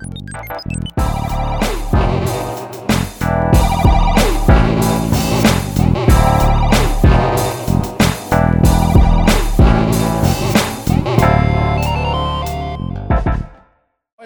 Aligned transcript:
Moin 0.00 0.12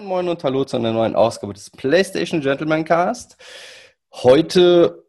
Moin 0.04 0.28
und 0.28 0.44
Hallo 0.44 0.64
zu 0.64 0.76
einer 0.76 0.92
neuen 0.92 1.16
Ausgabe 1.16 1.54
des 1.54 1.70
PlayStation 1.70 2.40
Gentleman 2.40 2.84
Cast. 2.84 3.36
Heute 4.12 5.04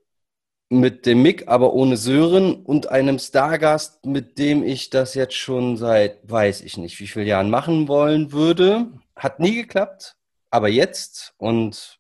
mit 0.70 1.06
dem 1.06 1.22
Mick, 1.22 1.48
aber 1.48 1.74
ohne 1.74 1.96
Sören 1.96 2.56
und 2.64 2.90
einem 2.90 3.20
Stargast, 3.20 4.04
mit 4.04 4.40
dem 4.40 4.64
ich 4.64 4.90
das 4.90 5.14
jetzt 5.14 5.36
schon 5.36 5.78
seit 5.78 6.28
weiß 6.28 6.62
ich 6.62 6.78
nicht 6.78 7.00
wie 7.00 7.06
vielen 7.06 7.28
Jahren 7.28 7.52
machen 7.52 7.88
wollen 7.88 8.32
würde. 8.32 8.88
Hat 9.16 9.40
nie 9.40 9.54
geklappt, 9.54 10.16
aber 10.56 10.70
jetzt 10.70 11.34
und 11.36 12.00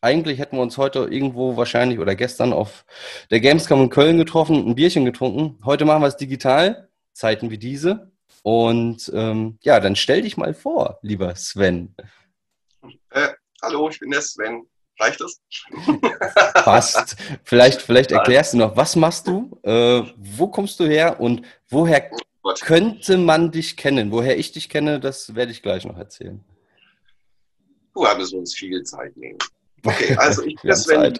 eigentlich 0.00 0.38
hätten 0.38 0.56
wir 0.56 0.62
uns 0.62 0.78
heute 0.78 1.00
irgendwo 1.00 1.56
wahrscheinlich 1.56 1.98
oder 1.98 2.14
gestern 2.14 2.52
auf 2.52 2.84
der 3.32 3.40
Gamescom 3.40 3.82
in 3.82 3.90
Köln 3.90 4.18
getroffen, 4.18 4.68
ein 4.68 4.76
Bierchen 4.76 5.04
getrunken. 5.04 5.58
Heute 5.64 5.84
machen 5.84 6.02
wir 6.02 6.06
es 6.06 6.16
digital, 6.16 6.88
Zeiten 7.12 7.50
wie 7.50 7.58
diese. 7.58 8.12
Und 8.44 9.10
ähm, 9.12 9.58
ja, 9.62 9.80
dann 9.80 9.96
stell 9.96 10.22
dich 10.22 10.36
mal 10.36 10.54
vor, 10.54 11.00
lieber 11.02 11.34
Sven. 11.34 11.96
Äh, 13.10 13.30
hallo, 13.62 13.88
ich 13.88 13.98
bin 13.98 14.12
der 14.12 14.22
Sven. 14.22 14.62
Reicht 15.00 15.20
das? 15.20 15.40
Passt. 16.54 17.16
Vielleicht, 17.42 17.82
vielleicht 17.82 18.12
erklärst 18.12 18.52
du 18.52 18.58
noch, 18.58 18.76
was 18.76 18.94
machst 18.94 19.26
du? 19.26 19.58
Äh, 19.64 20.04
wo 20.16 20.46
kommst 20.46 20.78
du 20.78 20.86
her 20.86 21.18
und 21.20 21.42
woher 21.68 22.08
Oh 22.44 22.54
könnte 22.60 23.18
man 23.18 23.50
dich 23.50 23.76
kennen? 23.76 24.12
Woher 24.12 24.38
ich 24.38 24.52
dich 24.52 24.68
kenne, 24.68 25.00
das 25.00 25.34
werde 25.34 25.50
ich 25.50 25.62
gleich 25.62 25.84
noch 25.84 25.98
erzählen. 25.98 26.44
Müssen 28.16 28.32
wir 28.32 28.38
uns 28.40 28.54
viel 28.54 28.82
Zeit 28.82 29.16
nehmen. 29.16 29.38
Okay, 29.84 30.16
also 30.18 30.42
ich 30.44 30.56
bin 30.62 30.74
Sven. 30.74 31.18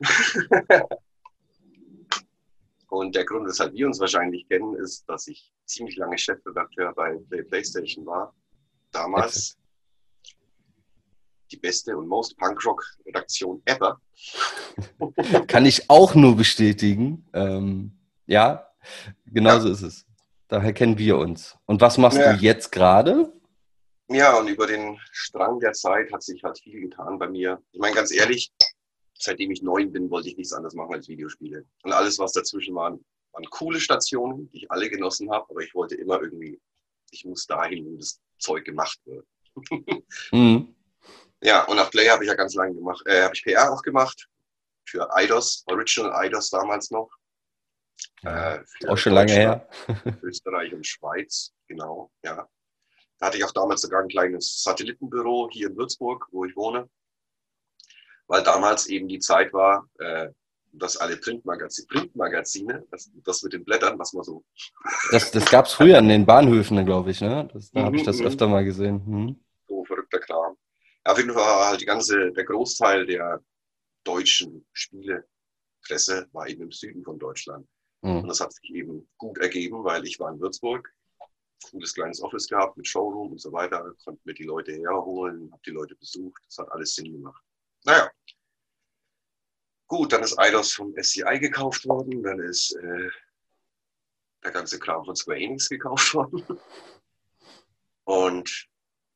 Und 2.88 3.14
der 3.14 3.24
Grund, 3.24 3.46
weshalb 3.48 3.72
wir 3.72 3.86
uns 3.86 3.98
wahrscheinlich 4.00 4.46
kennen, 4.48 4.74
ist, 4.76 5.08
dass 5.08 5.26
ich 5.26 5.50
ziemlich 5.64 5.96
lange 5.96 6.18
Chefredakteur 6.18 6.92
bei 6.92 7.16
Play 7.30 7.42
PlayStation 7.42 8.04
war. 8.04 8.34
Damals 8.90 9.56
die 11.50 11.56
beste 11.56 11.96
und 11.96 12.06
most 12.08 12.36
Punkrock-Redaktion 12.38 13.62
ever. 13.64 14.00
Kann 15.46 15.64
ich 15.66 15.88
auch 15.88 16.14
nur 16.14 16.36
bestätigen. 16.36 17.26
Ähm, 17.32 17.92
ja, 18.26 18.66
genau 19.26 19.58
so 19.60 19.70
ist 19.70 19.82
es. 19.82 20.06
Daher 20.48 20.72
kennen 20.72 20.98
wir 20.98 21.16
uns. 21.18 21.56
Und 21.66 21.80
was 21.80 21.96
machst 21.98 22.18
Ja. 22.18 22.34
du 22.34 22.38
jetzt 22.40 22.72
gerade? 22.72 23.32
Ja, 24.08 24.38
und 24.38 24.48
über 24.48 24.66
den 24.66 24.98
Strang 25.10 25.60
der 25.60 25.72
Zeit 25.72 26.12
hat 26.12 26.22
sich 26.22 26.42
halt 26.42 26.58
viel 26.58 26.80
getan 26.80 27.18
bei 27.18 27.28
mir. 27.28 27.62
Ich 27.72 27.80
meine, 27.80 27.94
ganz 27.94 28.12
ehrlich, 28.12 28.52
seitdem 29.14 29.50
ich 29.50 29.62
neun 29.62 29.92
bin, 29.92 30.10
wollte 30.10 30.28
ich 30.28 30.36
nichts 30.36 30.52
anderes 30.52 30.74
machen 30.74 30.94
als 30.94 31.08
Videospiele. 31.08 31.64
Und 31.82 31.92
alles, 31.92 32.18
was 32.18 32.32
dazwischen 32.32 32.74
waren, 32.74 33.04
waren 33.32 33.44
coole 33.50 33.80
Stationen, 33.80 34.50
die 34.50 34.58
ich 34.58 34.70
alle 34.70 34.90
genossen 34.90 35.30
habe, 35.30 35.46
aber 35.48 35.60
ich 35.60 35.74
wollte 35.74 35.94
immer 35.94 36.20
irgendwie, 36.20 36.60
ich 37.10 37.24
muss 37.24 37.46
dahin, 37.46 37.86
wo 37.86 37.96
das 37.96 38.20
Zeug 38.38 38.64
gemacht 38.64 38.98
wird. 39.04 39.26
Mhm. 40.32 40.74
Ja, 41.42 41.64
und 41.64 41.76
nach 41.76 41.90
Play 41.90 42.08
habe 42.08 42.24
ich 42.24 42.28
ja 42.28 42.36
ganz 42.36 42.54
lange 42.54 42.74
gemacht, 42.74 43.02
äh, 43.06 43.22
habe 43.22 43.34
ich 43.34 43.42
PR 43.42 43.72
auch 43.72 43.82
gemacht 43.82 44.28
für 44.84 45.08
IDOS, 45.14 45.64
Original 45.66 46.24
IDOS 46.26 46.50
damals 46.50 46.90
noch. 46.90 47.10
Ja, 48.22 48.56
Äh, 48.56 48.64
auch 48.88 48.96
schon 48.96 49.12
lange 49.12 49.32
her. 49.32 49.68
Österreich 50.22 50.72
und 50.72 50.86
Schweiz, 50.86 51.52
genau, 51.66 52.10
ja. 52.24 52.48
Da 53.22 53.28
hatte 53.28 53.38
ich 53.38 53.44
auch 53.44 53.52
damals 53.52 53.82
sogar 53.82 54.02
ein 54.02 54.08
kleines 54.08 54.64
Satellitenbüro 54.64 55.48
hier 55.52 55.68
in 55.68 55.76
Würzburg, 55.76 56.26
wo 56.32 56.44
ich 56.44 56.56
wohne, 56.56 56.90
weil 58.26 58.42
damals 58.42 58.88
eben 58.88 59.06
die 59.06 59.20
Zeit 59.20 59.52
war, 59.52 59.88
äh, 60.00 60.30
dass 60.72 60.96
alle 60.96 61.16
Printmagazine, 61.16 61.86
Printmagazine 61.86 62.84
das, 62.90 63.12
das 63.22 63.44
mit 63.44 63.52
den 63.52 63.64
Blättern, 63.64 63.96
was 63.96 64.12
man 64.12 64.24
so, 64.24 64.42
Das, 65.12 65.30
das 65.30 65.48
gab 65.48 65.66
es 65.66 65.72
früher 65.74 65.98
in 65.98 66.08
den 66.08 66.26
Bahnhöfen, 66.26 66.84
glaube 66.84 67.12
ich. 67.12 67.20
Ne? 67.20 67.48
Das, 67.52 67.70
da 67.70 67.84
habe 67.84 67.94
ich 67.94 68.02
Mhm, 68.02 68.06
das 68.06 68.18
mhm. 68.18 68.26
öfter 68.26 68.48
mal 68.48 68.64
gesehen. 68.64 69.02
Mhm. 69.06 69.36
so 69.68 69.84
verrückter 69.84 70.18
Kram. 70.18 70.56
Ja, 71.06 71.12
auf 71.12 71.18
jeden 71.18 71.30
Fall 71.32 71.42
war 71.42 71.68
halt 71.68 71.80
die 71.80 71.86
ganze, 71.86 72.32
der 72.32 72.44
Großteil 72.44 73.06
der 73.06 73.40
deutschen 74.04 74.66
Spielepresse 74.72 76.26
war 76.32 76.48
eben 76.48 76.62
im 76.62 76.72
Süden 76.72 77.04
von 77.04 77.18
Deutschland. 77.20 77.68
Und 78.02 78.24
Mhm. 78.24 78.28
das 78.28 78.40
hat 78.40 78.52
sich 78.52 78.70
eben 78.74 79.08
gut 79.16 79.38
ergeben, 79.38 79.84
weil 79.84 80.04
ich 80.06 80.18
war 80.18 80.32
in 80.32 80.40
Würzburg, 80.40 80.92
cooles 81.62 81.94
kleines 81.94 82.22
Office 82.22 82.48
gehabt 82.48 82.76
mit 82.76 82.86
Showroom 82.86 83.32
und 83.32 83.40
so 83.40 83.52
weiter, 83.52 83.94
konnte 84.04 84.20
mir 84.24 84.34
die 84.34 84.44
Leute 84.44 84.72
herholen, 84.72 85.50
habe 85.52 85.62
die 85.64 85.70
Leute 85.70 85.94
besucht, 85.96 86.42
das 86.46 86.58
hat 86.58 86.70
alles 86.72 86.94
Sinn 86.94 87.12
gemacht. 87.12 87.42
Naja. 87.84 88.10
Gut, 89.86 90.12
dann 90.12 90.22
ist 90.22 90.38
Eidos 90.38 90.72
vom 90.72 90.94
SCI 90.96 91.38
gekauft 91.38 91.86
worden, 91.86 92.22
dann 92.22 92.40
ist 92.40 92.72
äh, 92.76 93.10
der 94.42 94.50
ganze 94.50 94.78
Kram 94.78 95.04
von 95.04 95.14
Square 95.14 95.38
Enix 95.38 95.68
gekauft 95.68 96.14
worden. 96.14 96.58
Und 98.04 98.68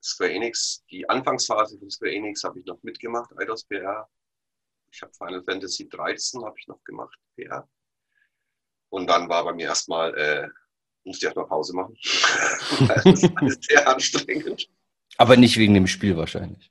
Square 0.03 0.33
Enix, 0.33 0.85
die 0.91 1.09
Anfangsphase 1.09 1.79
von 1.79 1.91
Square 1.91 2.13
Enix 2.13 2.45
habe 2.45 2.61
ich 2.61 2.67
noch 2.67 2.83
mitgemacht, 2.83 3.31
Eidos 3.39 3.65
PR. 3.65 4.09
Ich 4.91 5.03
habe 5.03 5.13
Final 5.15 5.43
Fantasy 5.43 5.89
13 5.89 6.45
habe 6.45 6.57
ich 6.59 6.69
noch 6.69 6.83
gemacht, 6.85 7.19
PR. 7.35 7.69
Und 8.91 9.09
dann 9.09 9.29
war 9.29 9.45
bei 9.45 9.53
mir 9.53 9.67
erstmal, 9.67 10.17
äh, 10.17 10.49
musste 11.07 11.25
ich 11.25 11.29
erstmal 11.29 11.47
Pause 11.47 11.75
machen. 11.75 11.97
das 13.05 13.23
ist 13.23 13.65
sehr 13.65 13.89
anstrengend. 13.89 14.69
Aber 15.17 15.37
nicht 15.37 15.57
wegen 15.57 15.75
dem 15.75 15.87
Spiel 15.87 16.17
wahrscheinlich. 16.17 16.71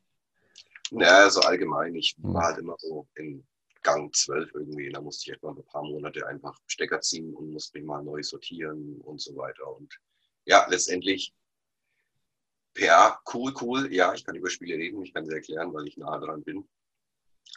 Naja, 0.92 1.30
so 1.30 1.42
allgemein. 1.42 1.96
Ich 1.96 2.16
war 2.20 2.44
halt 2.44 2.60
immer 2.60 2.76
so 2.78 3.08
in 3.16 3.46
Gang 3.82 4.14
12 4.14 4.54
irgendwie. 4.54 4.90
Da 4.90 5.02
musste 5.02 5.30
ich 5.30 5.38
etwa 5.38 5.50
ein 5.50 5.64
paar 5.66 5.84
Monate 5.84 6.28
einfach 6.28 6.60
Stecker 6.68 7.02
ziehen 7.02 7.34
und 7.34 7.52
musste 7.52 7.78
mich 7.78 7.88
mal 7.88 8.04
neu 8.04 8.22
sortieren 8.22 9.02
und 9.02 9.20
so 9.20 9.36
weiter. 9.36 9.76
Und 9.76 10.00
ja, 10.46 10.68
letztendlich 10.70 11.34
PR, 12.76 13.20
cool, 13.34 13.54
cool. 13.62 13.92
Ja, 13.92 14.14
ich 14.14 14.24
kann 14.26 14.36
über 14.36 14.50
Spiele 14.50 14.76
reden, 14.76 15.02
ich 15.02 15.14
kann 15.14 15.26
sie 15.26 15.34
erklären, 15.34 15.74
weil 15.74 15.88
ich 15.88 15.98
nah 15.98 16.20
dran 16.20 16.44
bin. 16.44 16.68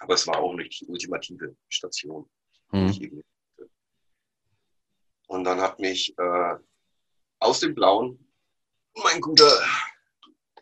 Aber 0.00 0.15
es 0.15 0.27
war 0.27 0.39
auch 0.39 0.55
nicht 0.55 0.81
die 0.81 0.87
ultimative 0.87 1.56
Station. 1.69 2.28
Mhm. 2.71 3.22
Und 5.27 5.45
dann 5.45 5.60
hat 5.60 5.78
mich 5.78 6.16
äh, 6.19 6.55
aus 7.41 7.60
dem 7.60 7.75
Blauen 7.75 8.19
mein 9.03 9.21
guter 9.21 9.50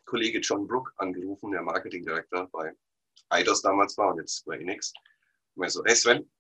Kollege 0.05 0.41
John 0.41 0.67
Brook 0.67 0.93
angerufen, 0.97 1.51
der 1.51 1.63
Marketingdirektor 1.63 2.49
bei 2.49 2.75
Eidos 3.29 3.63
damals 3.63 3.97
war 3.97 4.13
und 4.13 4.19
jetzt 4.19 4.45
bei 4.45 4.59
Enix. 4.59 4.93
Und 5.55 5.65
er 5.65 5.71
so, 5.71 5.85
hey 5.85 5.97
Sven, 5.97 6.31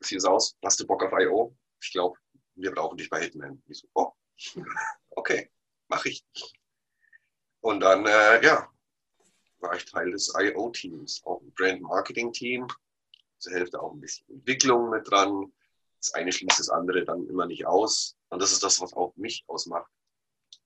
sieht 0.00 0.24
aus, 0.24 0.56
hast 0.64 0.80
du 0.80 0.86
Bock 0.86 1.02
auf 1.02 1.12
I.O.? 1.12 1.54
Ich 1.80 1.92
glaube, 1.92 2.18
wir 2.54 2.72
brauchen 2.72 2.96
dich 2.96 3.10
bei 3.10 3.20
Hitman. 3.20 3.62
Ich 3.68 3.78
so, 3.78 3.88
oh, 3.94 4.12
okay, 5.10 5.50
mache 5.88 6.10
ich. 6.10 6.24
Und 7.60 7.80
dann, 7.80 8.06
äh, 8.06 8.44
ja, 8.44 8.68
war 9.58 9.76
ich 9.76 9.84
Teil 9.84 10.10
des 10.10 10.32
I.O.-Teams, 10.36 11.24
auch 11.24 11.40
ein 11.40 11.52
Brand-Marketing-Team 11.52 12.66
zur 13.38 13.52
Hälfte 13.52 13.80
auch 13.80 13.92
ein 13.92 14.00
bisschen 14.00 14.28
Entwicklung 14.30 14.90
mit 14.90 15.10
dran. 15.10 15.52
Das 16.02 16.14
eine 16.14 16.32
schließt 16.32 16.58
das 16.58 16.68
andere 16.68 17.04
dann 17.04 17.28
immer 17.28 17.46
nicht 17.46 17.64
aus. 17.64 18.16
Und 18.28 18.42
das 18.42 18.50
ist 18.50 18.62
das, 18.64 18.80
was 18.80 18.92
auch 18.92 19.14
mich 19.16 19.44
ausmacht, 19.46 19.88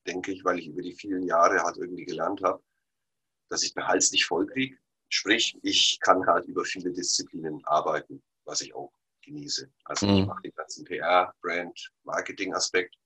denke 0.06 0.32
ich, 0.32 0.42
weil 0.44 0.58
ich 0.58 0.66
über 0.68 0.80
die 0.80 0.94
vielen 0.94 1.24
Jahre 1.24 1.62
halt 1.62 1.76
irgendwie 1.76 2.06
gelernt 2.06 2.42
habe, 2.42 2.62
dass 3.50 3.62
ich 3.62 3.74
den 3.74 3.86
Hals 3.86 4.10
nicht 4.12 4.24
voll 4.24 4.46
kriege. 4.46 4.78
Sprich, 5.08 5.58
ich 5.62 5.98
kann 6.00 6.26
halt 6.26 6.46
über 6.46 6.64
viele 6.64 6.90
Disziplinen 6.90 7.62
arbeiten, 7.66 8.22
was 8.44 8.62
ich 8.62 8.74
auch 8.74 8.92
genieße. 9.22 9.70
Also 9.84 10.06
ich 10.06 10.22
Mhm. 10.22 10.26
mache 10.26 10.42
den 10.42 10.52
ganzen 10.54 10.84
PR, 10.84 11.34
Brand, 11.42 11.92
Marketing-Aspekt. 12.04 12.96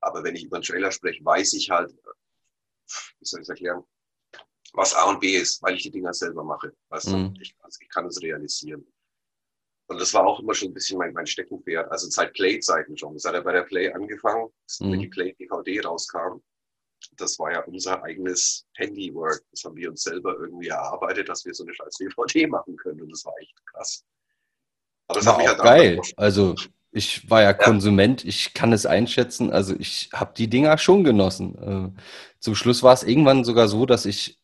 Aber 0.00 0.22
wenn 0.22 0.36
ich 0.36 0.44
über 0.44 0.56
einen 0.56 0.64
Trailer 0.64 0.92
spreche, 0.92 1.24
weiß 1.24 1.54
ich 1.54 1.70
halt, 1.70 1.92
wie 3.18 3.24
soll 3.24 3.40
ich 3.40 3.44
es 3.44 3.48
erklären, 3.48 3.82
was 4.74 4.92
A 4.94 5.04
und 5.04 5.20
B 5.20 5.34
ist, 5.36 5.62
weil 5.62 5.76
ich 5.76 5.84
die 5.84 5.90
Dinger 5.90 6.12
selber 6.12 6.44
mache. 6.44 6.76
Weißt 6.90 7.06
du? 7.06 7.16
Mhm. 7.16 7.34
ich, 7.40 7.56
ich 7.80 7.88
kann 7.88 8.06
es 8.06 8.20
realisieren. 8.20 8.86
Und 9.86 10.00
das 10.00 10.14
war 10.14 10.26
auch 10.26 10.40
immer 10.40 10.54
schon 10.54 10.68
ein 10.68 10.74
bisschen 10.74 10.98
mein, 10.98 11.12
mein 11.12 11.26
Steckenpferd. 11.26 11.90
Also 11.90 12.08
seit 12.08 12.32
Play-Zeiten 12.32 12.96
schon. 12.96 13.12
Das 13.14 13.24
hat 13.24 13.34
ja 13.34 13.40
bei 13.40 13.52
der 13.52 13.62
Play 13.62 13.92
angefangen, 13.92 14.48
Mhm. 14.80 14.98
die 15.00 15.08
Play-DVD 15.08 15.80
rauskam. 15.82 16.40
Das 17.16 17.38
war 17.38 17.52
ja 17.52 17.60
unser 17.64 18.02
eigenes 18.02 18.64
Handywork. 18.76 19.42
Das 19.50 19.62
haben 19.64 19.76
wir 19.76 19.90
uns 19.90 20.02
selber 20.02 20.36
irgendwie 20.40 20.68
erarbeitet, 20.68 21.28
dass 21.28 21.44
wir 21.44 21.52
so 21.52 21.64
eine 21.64 21.74
scheiß 21.74 21.96
DVD 21.98 22.46
machen 22.46 22.76
können. 22.76 23.02
Und 23.02 23.10
das 23.12 23.24
war 23.26 23.34
echt 23.40 23.54
krass. 23.66 24.02
Aber 25.08 25.18
das 25.18 25.26
War 25.26 25.36
auch 25.36 25.46
halt 25.46 25.58
geil. 25.58 26.00
Also 26.16 26.54
ich 26.90 27.28
war 27.28 27.42
ja 27.42 27.52
Konsument, 27.52 28.24
ich 28.24 28.54
kann 28.54 28.72
es 28.72 28.86
einschätzen. 28.86 29.50
Also 29.52 29.74
ich 29.78 30.08
habe 30.14 30.32
die 30.34 30.48
Dinger 30.48 30.78
schon 30.78 31.04
genossen. 31.04 31.94
Äh, 31.94 32.00
Zum 32.40 32.54
Schluss 32.54 32.82
war 32.82 32.94
es 32.94 33.02
irgendwann 33.02 33.44
sogar 33.44 33.68
so, 33.68 33.84
dass 33.84 34.06
ich 34.06 34.38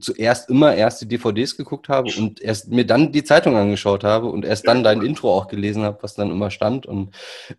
zuerst 0.00 0.50
immer 0.50 0.74
erst 0.74 1.02
die 1.02 1.08
DVDs 1.08 1.56
geguckt 1.56 1.88
habe 1.88 2.08
und 2.16 2.40
erst 2.40 2.68
mir 2.70 2.86
dann 2.86 3.12
die 3.12 3.24
Zeitung 3.24 3.56
angeschaut 3.56 4.04
habe 4.04 4.26
und 4.26 4.44
erst 4.44 4.66
dann 4.68 4.84
dein 4.84 5.02
Intro 5.02 5.34
auch 5.36 5.48
gelesen 5.48 5.82
habe, 5.82 6.02
was 6.02 6.14
dann 6.14 6.30
immer 6.30 6.50
stand. 6.50 6.86
Und 6.86 7.14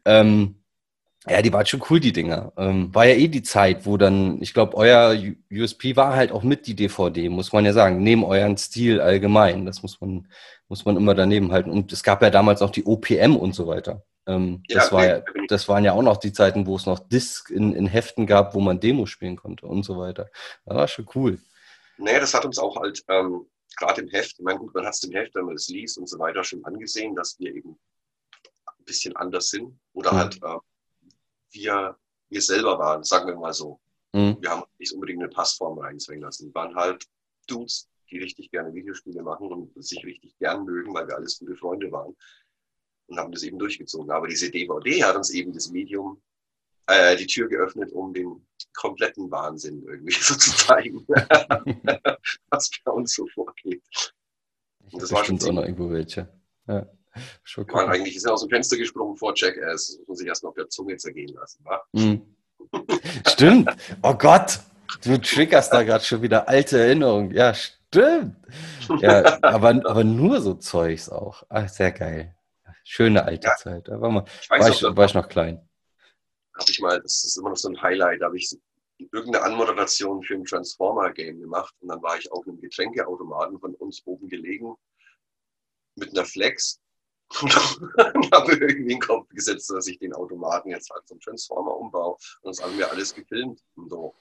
ähm, 0.06 0.56
Ja, 1.28 1.42
die 1.42 1.52
waren 1.52 1.66
schon 1.66 1.82
cool, 1.90 2.00
die 2.00 2.14
Dinger. 2.14 2.54
Ähm, 2.56 2.94
war 2.94 3.06
ja 3.06 3.16
eh 3.16 3.28
die 3.28 3.42
Zeit, 3.42 3.86
wo 3.86 3.98
dann, 3.98 4.42
ich 4.42 4.54
glaube, 4.54 4.78
euer 4.78 5.16
USP 5.52 5.96
war 5.96 6.16
halt 6.16 6.32
auch 6.32 6.44
mit 6.44 6.68
die 6.68 6.76
DVD, 6.76 7.30
muss 7.30 7.52
man 7.52 7.66
ja 7.66 7.74
sagen, 7.74 8.04
neben 8.04 8.24
euren 8.24 8.58
Stil 8.58 9.02
allgemein. 9.02 9.66
Das 9.66 9.82
muss 9.82 10.00
man, 10.02 10.28
muss 10.70 10.86
man 10.86 10.98
immer 10.98 11.16
daneben 11.16 11.52
halten. 11.52 11.72
Und 11.72 11.92
es 11.92 12.04
gab 12.04 12.22
ja 12.22 12.30
damals 12.30 12.62
auch 12.62 12.70
die 12.70 12.86
OPM 12.86 13.36
und 13.36 13.56
so 13.56 13.66
weiter. 13.68 14.04
Ähm, 14.28 14.64
ja, 14.68 14.78
das, 14.78 14.92
war 14.92 15.06
ja, 15.06 15.22
das 15.48 15.68
waren 15.68 15.84
ja 15.84 15.94
auch 15.94 16.02
noch 16.04 16.18
die 16.18 16.34
Zeiten, 16.34 16.68
wo 16.68 16.76
es 16.76 16.86
noch 16.86 17.00
Disc 17.00 17.50
in, 17.50 17.74
in 17.74 17.88
Heften 17.88 18.28
gab, 18.28 18.54
wo 18.56 18.60
man 18.60 18.80
Demos 18.80 19.10
spielen 19.10 19.36
konnte 19.36 19.66
und 19.66 19.84
so 19.84 19.98
weiter. 19.98 20.30
Das 20.66 20.76
war 20.76 20.88
schon 20.88 21.08
cool. 21.16 21.40
Naja, 21.98 22.20
das 22.20 22.34
hat 22.34 22.46
uns 22.46 22.58
auch 22.58 22.76
halt 22.76 23.04
ähm, 23.08 23.48
gerade 23.78 24.02
im 24.02 24.08
Heft, 24.10 24.36
ich 24.38 24.44
meine, 24.44 24.60
gut, 24.60 24.74
man 24.74 24.86
hat 24.86 24.94
es 24.94 25.04
im 25.04 25.12
Heft, 25.12 25.36
wenn 25.36 25.46
man 25.46 25.56
es 25.56 25.68
liest 25.70 25.98
und 25.98 26.08
so 26.08 26.18
weiter, 26.20 26.44
schon 26.44 26.64
angesehen, 26.66 27.16
dass 27.16 27.40
wir 27.40 27.54
eben 27.54 27.78
ein 28.66 28.86
bisschen 28.86 29.16
anders 29.16 29.50
sind. 29.50 29.78
Oder 29.94 30.14
mhm. 30.14 30.18
halt 30.18 30.44
äh, 30.44 30.58
wir, 31.52 31.98
wir 32.30 32.42
selber 32.42 32.78
waren, 32.80 33.04
sagen 33.04 33.28
wir 33.28 33.36
mal 33.36 33.54
so. 33.54 33.80
Mhm. 34.14 34.38
Wir 34.40 34.50
haben 34.50 34.64
nicht 34.78 34.94
unbedingt 34.94 35.22
eine 35.22 35.30
Passform 35.30 35.80
reinzwingen 35.80 36.24
lassen. 36.24 36.48
Wir 36.48 36.56
waren 36.56 36.76
halt 36.76 37.06
Dudes, 37.48 37.90
die 38.10 38.20
richtig 38.20 38.52
gerne 38.52 38.74
Videospiele 38.74 39.24
machen 39.24 39.52
und 39.52 39.84
sich 39.84 40.04
richtig 40.06 40.38
gern 40.38 40.64
mögen, 40.64 40.94
weil 40.94 41.08
wir 41.08 41.16
alles 41.16 41.40
gute 41.40 41.56
Freunde 41.56 41.92
waren 41.92 42.16
und 43.08 43.20
haben 43.20 43.32
das 43.32 43.44
eben 43.44 43.60
durchgezogen. 43.60 44.12
Aber 44.12 44.28
diese 44.28 44.50
DVD 44.50 45.04
hat 45.04 45.16
uns 45.16 45.32
eben 45.32 45.54
das 45.54 45.70
Medium, 45.70 46.22
äh, 46.88 47.16
die 47.16 47.28
Tür 47.28 47.48
geöffnet, 47.48 47.92
um 47.92 48.14
den 48.14 48.46
kompletten 48.76 49.30
Wahnsinn 49.32 49.84
irgendwie 49.88 50.14
so 50.14 50.36
zu 50.36 50.52
zeigen, 50.56 51.06
was 52.50 52.70
bei 52.84 52.92
uns 52.92 53.14
so 53.14 53.28
vorgeht. 53.28 53.84
Und 54.92 55.02
das 55.02 55.12
war 55.12 55.24
schon 55.26 55.42
auch 55.42 55.52
noch 55.52 55.64
irgendwo 55.64 55.90
welche. 55.90 56.28
Ja. 56.68 56.86
Schon 57.44 57.66
cool. 57.72 57.86
eigentlich 57.86 58.16
ist 58.16 58.26
er 58.26 58.34
aus 58.34 58.42
dem 58.42 58.50
Fenster 58.50 58.78
gesprungen 58.78 59.16
vor 59.16 59.34
Jackass. 59.36 59.98
Das 59.98 60.08
muss 60.08 60.22
ich 60.22 60.28
erst 60.28 60.44
noch 60.44 60.50
auf 60.50 60.56
der 60.56 60.70
Zunge 60.70 60.98
zergehen 60.98 61.34
lassen. 61.34 61.66
Mhm. 61.94 62.22
Stimmt. 63.28 63.70
Oh 64.02 64.14
Gott. 64.14 64.60
Du 65.04 65.18
triggerst 65.18 65.74
da 65.74 65.84
gerade 65.84 66.04
schon 66.04 66.22
wieder 66.22 66.48
alte 66.48 66.80
Erinnerungen. 66.80 67.32
Ja, 67.32 67.54
stimmt. 67.54 68.36
Ja, 69.00 69.38
aber, 69.42 69.82
aber 69.86 70.04
nur 70.04 70.42
so 70.42 70.56
Zeugs 70.56 71.10
auch. 71.10 71.44
Ach, 71.50 71.68
sehr 71.70 71.92
geil. 71.92 72.36
Schöne 72.84 73.24
alte 73.24 73.48
ja. 73.48 73.56
Zeit. 73.56 73.88
Da 73.88 74.00
war, 74.00 74.12
mal, 74.12 74.26
ich 74.42 74.50
weiß, 74.50 74.60
war, 74.60 74.70
ich, 74.70 74.98
war 74.98 75.06
ich 75.06 75.14
noch 75.14 75.28
klein. 75.28 75.68
Habe 76.56 76.72
ich 76.72 76.80
mal, 76.80 77.02
das 77.02 77.24
ist 77.24 77.38
immer 77.38 77.50
noch 77.50 77.58
so 77.58 77.70
ein 77.70 77.82
Highlight, 77.82 78.22
da 78.22 78.28
habe 78.28 78.38
ich 78.38 78.58
irgendeine 78.98 79.44
Anmoderation 79.44 80.24
für 80.24 80.36
ein 80.36 80.46
Transformer-Game 80.46 81.40
gemacht 81.40 81.76
und 81.82 81.90
dann 81.90 82.02
war 82.02 82.18
ich 82.18 82.32
auf 82.32 82.48
einem 82.48 82.60
Getränkeautomaten 82.60 83.60
von 83.60 83.76
uns 83.76 84.02
oben 84.06 84.30
gelegen 84.30 84.76
mit 85.96 86.12
einer 86.12 86.26
Flex 86.26 86.80
und 87.42 88.32
habe 88.32 88.54
irgendwie 88.54 88.90
den 88.90 89.00
Kopf 89.00 89.28
gesetzt, 89.30 89.70
dass 89.72 89.88
ich 89.88 89.98
den 90.00 90.14
Automaten 90.14 90.70
jetzt 90.70 90.90
halt 90.92 91.08
zum 91.08 91.20
Transformer 91.20 91.76
umbaue. 91.76 92.16
Und 92.42 92.56
das 92.56 92.64
haben 92.64 92.78
wir 92.78 92.90
alles 92.90 93.14
gefilmt 93.14 93.62
und 93.76 93.90
so. 93.90 94.16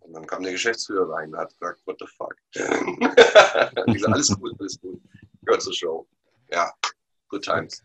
Und 0.00 0.14
dann 0.14 0.26
kam 0.26 0.42
der 0.42 0.52
Geschäftsführer 0.52 1.10
rein 1.10 1.34
und 1.34 1.38
hat 1.38 1.50
gesagt, 1.50 1.82
what 1.86 1.98
the 1.98 2.06
fuck? 2.06 2.34
ich 3.86 3.94
gesagt, 3.94 4.14
alles 4.14 4.34
cool, 4.40 4.54
alles 4.58 4.78
cool. 4.82 4.98
Gehört 5.42 5.62
zur 5.62 5.74
Show. 5.74 6.08
Ja, 6.50 6.72
good 7.28 7.44
times. 7.44 7.82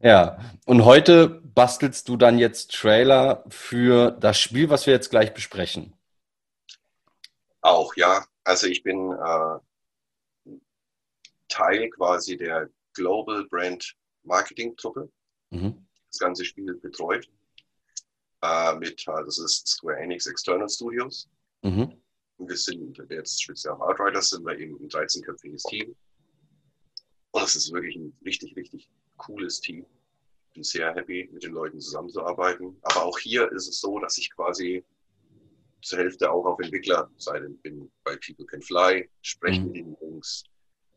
Ja, 0.00 0.38
und 0.66 0.84
heute 0.84 1.28
bastelst 1.28 2.08
du 2.08 2.16
dann 2.16 2.38
jetzt 2.38 2.72
Trailer 2.72 3.44
für 3.48 4.10
das 4.10 4.38
Spiel, 4.38 4.68
was 4.68 4.86
wir 4.86 4.92
jetzt 4.92 5.10
gleich 5.10 5.32
besprechen. 5.32 5.94
Auch, 7.62 7.96
ja. 7.96 8.24
Also 8.44 8.66
ich 8.66 8.82
bin 8.82 9.10
äh, 9.12 10.52
Teil 11.48 11.88
quasi 11.90 12.36
der 12.36 12.68
Global 12.92 13.44
Brand 13.46 13.96
Marketing 14.22 14.76
Truppe. 14.76 15.10
Mhm. 15.50 15.86
Das 16.10 16.18
ganze 16.18 16.44
Spiel 16.44 16.74
betreut. 16.74 17.28
Äh, 18.42 18.74
mit, 18.76 19.02
äh, 19.08 19.24
das 19.24 19.38
ist 19.38 19.66
Square 19.66 19.98
Enix 19.98 20.26
External 20.26 20.68
Studios. 20.68 21.28
Mhm. 21.62 22.00
Und 22.36 22.48
wir 22.48 22.56
sind 22.56 22.98
jetzt 23.10 23.42
speziell 23.42 23.72
auf 23.72 23.80
Outriders, 23.80 24.30
sind 24.30 24.44
wir 24.44 24.58
eben 24.58 24.76
ein 24.76 24.88
13-köpfiges 24.88 25.66
Team. 25.68 25.96
Und 27.30 27.42
es 27.42 27.56
ist 27.56 27.72
wirklich 27.72 27.96
ein 27.96 28.16
richtig, 28.24 28.54
richtig 28.56 28.88
cooles 29.16 29.60
Team. 29.60 29.84
Bin 30.54 30.62
sehr 30.62 30.94
happy, 30.94 31.28
mit 31.32 31.44
den 31.44 31.52
Leuten 31.52 31.80
zusammenzuarbeiten. 31.80 32.76
Aber 32.82 33.04
auch 33.04 33.18
hier 33.18 33.50
ist 33.52 33.68
es 33.68 33.80
so, 33.80 33.98
dass 33.98 34.18
ich 34.18 34.34
quasi 34.34 34.84
zur 35.82 35.98
Hälfte 35.98 36.30
auch 36.30 36.44
auf 36.44 36.58
Entwicklerseite 36.60 37.50
bin 37.62 37.90
bei 38.04 38.16
People 38.16 38.46
Can 38.46 38.62
Fly, 38.62 39.08
spreche 39.22 39.60
mhm. 39.60 39.66
mit 39.66 39.76
den 39.76 39.96
Jungs, 40.00 40.44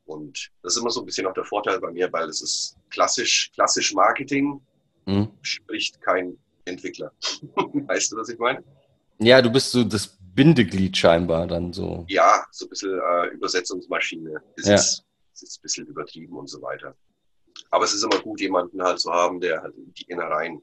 und 0.10 0.51
das 0.63 0.75
ist 0.75 0.81
immer 0.81 0.89
so 0.89 1.01
ein 1.01 1.06
bisschen 1.06 1.27
auch 1.27 1.33
der 1.33 1.44
Vorteil 1.44 1.80
bei 1.80 1.92
mir, 1.92 2.12
weil 2.12 2.27
es 2.27 2.42
ist 2.42 2.75
klassisch, 2.89 3.51
klassisch 3.54 3.94
Marketing, 3.94 4.60
mhm. 5.06 5.31
spricht 5.44 6.01
kein 6.01 6.36
Entwickler. 6.66 7.12
weißt 7.56 8.12
du, 8.12 8.18
was 8.18 8.30
ich 8.30 8.39
meine? 8.39 8.63
Ja, 9.19 9.39
du 9.42 9.51
bist 9.51 9.71
so 9.71 9.83
das 9.83 10.18
Bindeglied 10.33 10.98
scheinbar 10.98 11.45
dann 11.45 11.74
so. 11.74 12.06
Ja, 12.07 12.44
so 12.51 12.66
ein 12.66 12.69
bisschen 12.69 13.00
äh, 13.00 13.27
Übersetzungsmaschine. 13.27 14.42
Das, 14.57 14.66
ja. 14.66 14.75
ist, 14.75 15.06
das 15.31 15.44
ist 15.44 15.60
ein 15.60 15.62
bisschen 15.62 15.86
übertrieben 15.86 16.36
und 16.36 16.48
so 16.48 16.60
weiter. 16.62 16.95
Aber 17.71 17.85
es 17.85 17.94
ist 17.94 18.03
immer 18.03 18.19
gut, 18.19 18.41
jemanden 18.41 18.81
halt 18.81 19.00
zu 19.00 19.11
haben, 19.11 19.39
der 19.39 19.61
halt 19.61 19.73
die 19.77 20.03
Innereien 20.03 20.61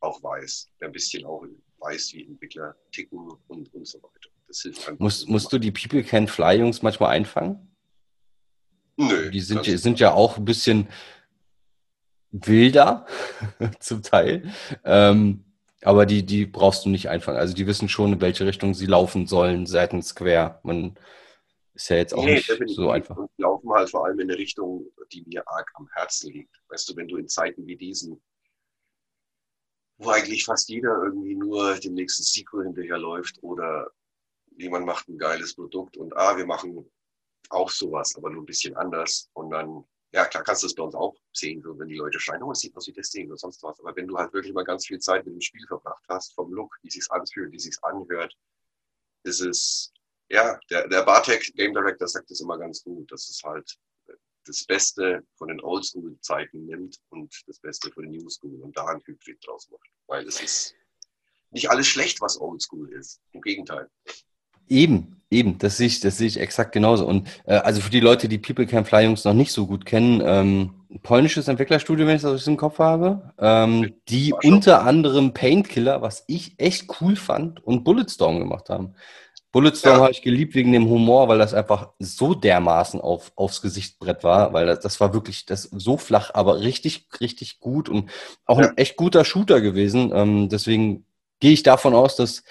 auch 0.00 0.22
weiß, 0.22 0.68
der 0.80 0.88
ein 0.88 0.92
bisschen 0.92 1.24
auch 1.24 1.44
weiß, 1.78 2.12
wie 2.14 2.24
Entwickler 2.26 2.74
ticken 2.92 3.18
und, 3.48 3.74
und 3.74 3.86
so 3.86 3.98
weiter. 3.98 4.30
Das 4.46 4.60
hilft 4.62 4.88
einfach. 4.88 5.00
Musst, 5.00 5.28
musst 5.28 5.52
du 5.52 5.58
die 5.58 5.70
People 5.70 6.02
Can 6.02 6.28
Fly 6.28 6.58
Jungs 6.58 6.82
manchmal 6.82 7.10
einfangen? 7.10 7.76
Nö. 8.96 9.30
Die 9.30 9.40
sind, 9.40 9.64
sind 9.64 10.00
ja 10.00 10.12
auch 10.12 10.38
ein 10.38 10.44
bisschen 10.44 10.88
wilder 12.30 13.06
zum 13.80 14.02
Teil. 14.02 14.52
Ähm, 14.84 15.44
aber 15.82 16.06
die, 16.06 16.26
die 16.26 16.46
brauchst 16.46 16.84
du 16.84 16.88
nicht 16.88 17.08
einfangen. 17.08 17.38
Also 17.38 17.54
die 17.54 17.66
wissen 17.66 17.88
schon, 17.88 18.14
in 18.14 18.20
welche 18.20 18.44
Richtung 18.44 18.74
sie 18.74 18.86
laufen 18.86 19.26
sollen, 19.26 19.66
seitens 19.66 20.14
quer. 20.14 20.60
Man 20.64 20.98
ist 21.78 21.90
ja 21.90 21.96
jetzt 21.96 22.12
auch 22.12 22.24
nee, 22.24 22.34
nicht 22.34 22.68
so 22.74 22.90
einfach. 22.90 23.16
Und 23.16 23.30
laufen 23.36 23.70
halt 23.70 23.88
vor 23.88 24.04
allem 24.04 24.18
in 24.18 24.28
eine 24.28 24.38
Richtung, 24.38 24.90
die 25.12 25.22
mir 25.26 25.46
arg 25.46 25.70
am 25.74 25.88
Herzen 25.92 26.32
liegt. 26.32 26.60
Weißt 26.68 26.88
du, 26.88 26.96
wenn 26.96 27.06
du 27.06 27.16
in 27.16 27.28
Zeiten 27.28 27.66
wie 27.66 27.76
diesen, 27.76 28.20
wo 29.98 30.10
eigentlich 30.10 30.44
fast 30.44 30.68
jeder 30.68 31.00
irgendwie 31.04 31.36
nur 31.36 31.76
dem 31.76 31.94
nächsten 31.94 32.24
Sequel 32.24 32.64
hinterherläuft 32.64 33.40
oder 33.42 33.92
jemand 34.56 34.86
macht 34.86 35.08
ein 35.08 35.18
geiles 35.18 35.54
Produkt 35.54 35.96
und 35.96 36.16
ah, 36.16 36.36
wir 36.36 36.46
machen 36.46 36.90
auch 37.50 37.70
sowas, 37.70 38.16
aber 38.16 38.30
nur 38.30 38.42
ein 38.42 38.46
bisschen 38.46 38.76
anders. 38.76 39.30
Und 39.34 39.50
dann, 39.50 39.84
ja 40.10 40.24
klar, 40.24 40.42
kannst 40.42 40.64
du 40.64 40.66
das 40.66 40.74
bei 40.74 40.82
uns 40.82 40.96
auch 40.96 41.14
sehen, 41.32 41.62
so, 41.62 41.78
wenn 41.78 41.88
die 41.88 41.96
Leute 41.96 42.18
schreien, 42.18 42.42
oh, 42.42 42.50
es 42.50 42.58
sieht 42.58 42.76
aus 42.76 42.88
wie 42.88 42.92
das 42.92 43.10
Ding 43.10 43.28
oder 43.28 43.36
sonst 43.36 43.62
was. 43.62 43.78
Aber 43.78 43.94
wenn 43.94 44.08
du 44.08 44.18
halt 44.18 44.32
wirklich 44.32 44.52
mal 44.52 44.64
ganz 44.64 44.84
viel 44.84 44.98
Zeit 44.98 45.24
mit 45.26 45.34
dem 45.34 45.40
Spiel 45.40 45.64
verbracht 45.68 46.04
hast, 46.08 46.34
vom 46.34 46.52
Look, 46.52 46.76
wie 46.82 46.90
sich's 46.90 47.10
anfühlt, 47.10 47.52
wie 47.52 47.60
sich's 47.60 47.80
anhört, 47.84 48.36
ist 49.22 49.40
es, 49.40 49.92
ja, 50.30 50.58
der, 50.70 50.88
der 50.88 51.02
Bartek 51.02 51.54
Game 51.54 51.72
Director 51.72 52.08
sagt 52.08 52.30
das 52.30 52.40
immer 52.40 52.58
ganz 52.58 52.82
gut, 52.82 53.10
dass 53.10 53.28
es 53.28 53.42
halt 53.42 53.78
das 54.48 54.64
Beste 54.64 55.22
von 55.36 55.48
den 55.48 55.60
Oldschool-Zeiten 55.60 56.66
nimmt 56.66 56.96
und 57.10 57.32
das 57.46 57.58
Beste 57.58 57.90
von 57.92 58.04
den 58.04 58.12
New 58.12 58.28
School 58.30 58.60
und 58.62 58.76
da 58.76 58.86
ein 58.86 59.02
Hybrid 59.04 59.38
draus 59.46 59.68
macht. 59.70 59.88
Weil 60.06 60.26
es 60.26 60.40
ist 60.40 60.74
nicht 61.50 61.70
alles 61.70 61.86
schlecht, 61.86 62.20
was 62.20 62.40
Oldschool 62.40 62.92
ist. 62.92 63.20
Im 63.32 63.40
Gegenteil. 63.40 63.88
Eben, 64.68 65.22
eben, 65.30 65.58
das 65.58 65.78
sehe 65.78 65.86
ich, 65.86 66.00
das 66.00 66.18
sehe 66.18 66.26
ich 66.26 66.38
exakt 66.38 66.72
genauso. 66.72 67.06
Und 67.06 67.28
äh, 67.46 67.54
also 67.54 67.80
für 67.80 67.90
die 67.90 68.00
Leute, 68.00 68.28
die 68.28 68.38
People 68.38 68.66
Can 68.66 68.84
Fly 68.84 69.04
Jungs 69.04 69.24
noch 69.24 69.34
nicht 69.34 69.52
so 69.52 69.66
gut 69.66 69.86
kennen, 69.86 70.22
ähm, 70.24 70.74
polnisches 71.02 71.48
Entwicklerstudio, 71.48 72.06
wenn 72.06 72.16
ich 72.16 72.22
das 72.22 72.46
im 72.46 72.56
Kopf 72.56 72.78
habe, 72.78 73.32
ähm, 73.38 73.94
die 74.08 74.34
unter 74.42 74.82
anderem 74.84 75.32
Painkiller, 75.32 76.02
was 76.02 76.24
ich 76.26 76.54
echt 76.58 77.00
cool 77.00 77.16
fand, 77.16 77.64
und 77.64 77.84
Bulletstorm 77.84 78.38
gemacht 78.38 78.68
haben. 78.68 78.94
Bulletstorm 79.52 79.96
ja. 79.96 80.02
habe 80.02 80.12
ich 80.12 80.22
geliebt 80.22 80.54
wegen 80.54 80.72
dem 80.72 80.88
Humor, 80.88 81.28
weil 81.28 81.38
das 81.38 81.54
einfach 81.54 81.90
so 81.98 82.34
dermaßen 82.34 83.00
auf, 83.00 83.32
aufs 83.34 83.62
Gesichtbrett 83.62 84.22
war, 84.22 84.52
weil 84.52 84.66
das, 84.66 84.80
das 84.80 85.00
war 85.00 85.14
wirklich 85.14 85.46
das 85.46 85.62
so 85.62 85.96
flach, 85.96 86.30
aber 86.34 86.60
richtig, 86.60 87.08
richtig 87.20 87.60
gut 87.60 87.88
und 87.88 88.10
auch 88.44 88.60
ja. 88.60 88.68
ein 88.68 88.76
echt 88.76 88.96
guter 88.96 89.24
Shooter 89.24 89.60
gewesen. 89.60 90.12
Ähm, 90.14 90.48
deswegen 90.48 91.06
gehe 91.40 91.52
ich 91.52 91.62
davon 91.62 91.94
aus, 91.94 92.16
dass 92.16 92.42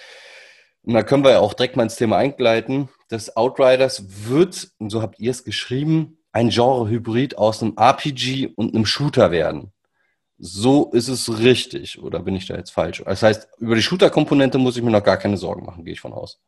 und 0.82 0.94
da 0.94 1.02
können 1.02 1.22
wir 1.22 1.32
ja 1.32 1.40
auch 1.40 1.54
direkt 1.54 1.76
mal 1.76 1.82
ins 1.82 1.96
Thema 1.96 2.16
eingleiten. 2.16 2.88
Das 3.08 3.36
Outriders 3.36 4.04
wird, 4.26 4.70
und 4.78 4.88
so 4.88 5.02
habt 5.02 5.20
ihr 5.20 5.30
es 5.30 5.44
geschrieben, 5.44 6.18
ein 6.32 6.48
Genre-Hybrid 6.48 7.36
aus 7.36 7.62
einem 7.62 7.76
RPG 7.76 8.52
und 8.54 8.74
einem 8.74 8.86
Shooter 8.86 9.30
werden. 9.30 9.72
So 10.38 10.90
ist 10.92 11.08
es 11.08 11.40
richtig, 11.40 12.00
oder 12.00 12.20
bin 12.20 12.36
ich 12.36 12.46
da 12.46 12.56
jetzt 12.56 12.70
falsch? 12.70 13.02
Das 13.04 13.22
heißt, 13.22 13.48
über 13.58 13.74
die 13.74 13.82
Shooter-Komponente 13.82 14.56
muss 14.56 14.76
ich 14.76 14.82
mir 14.82 14.90
noch 14.90 15.02
gar 15.02 15.16
keine 15.16 15.36
Sorgen 15.36 15.66
machen, 15.66 15.84
gehe 15.84 15.94
ich 15.94 16.00
von 16.00 16.12
aus. 16.12 16.40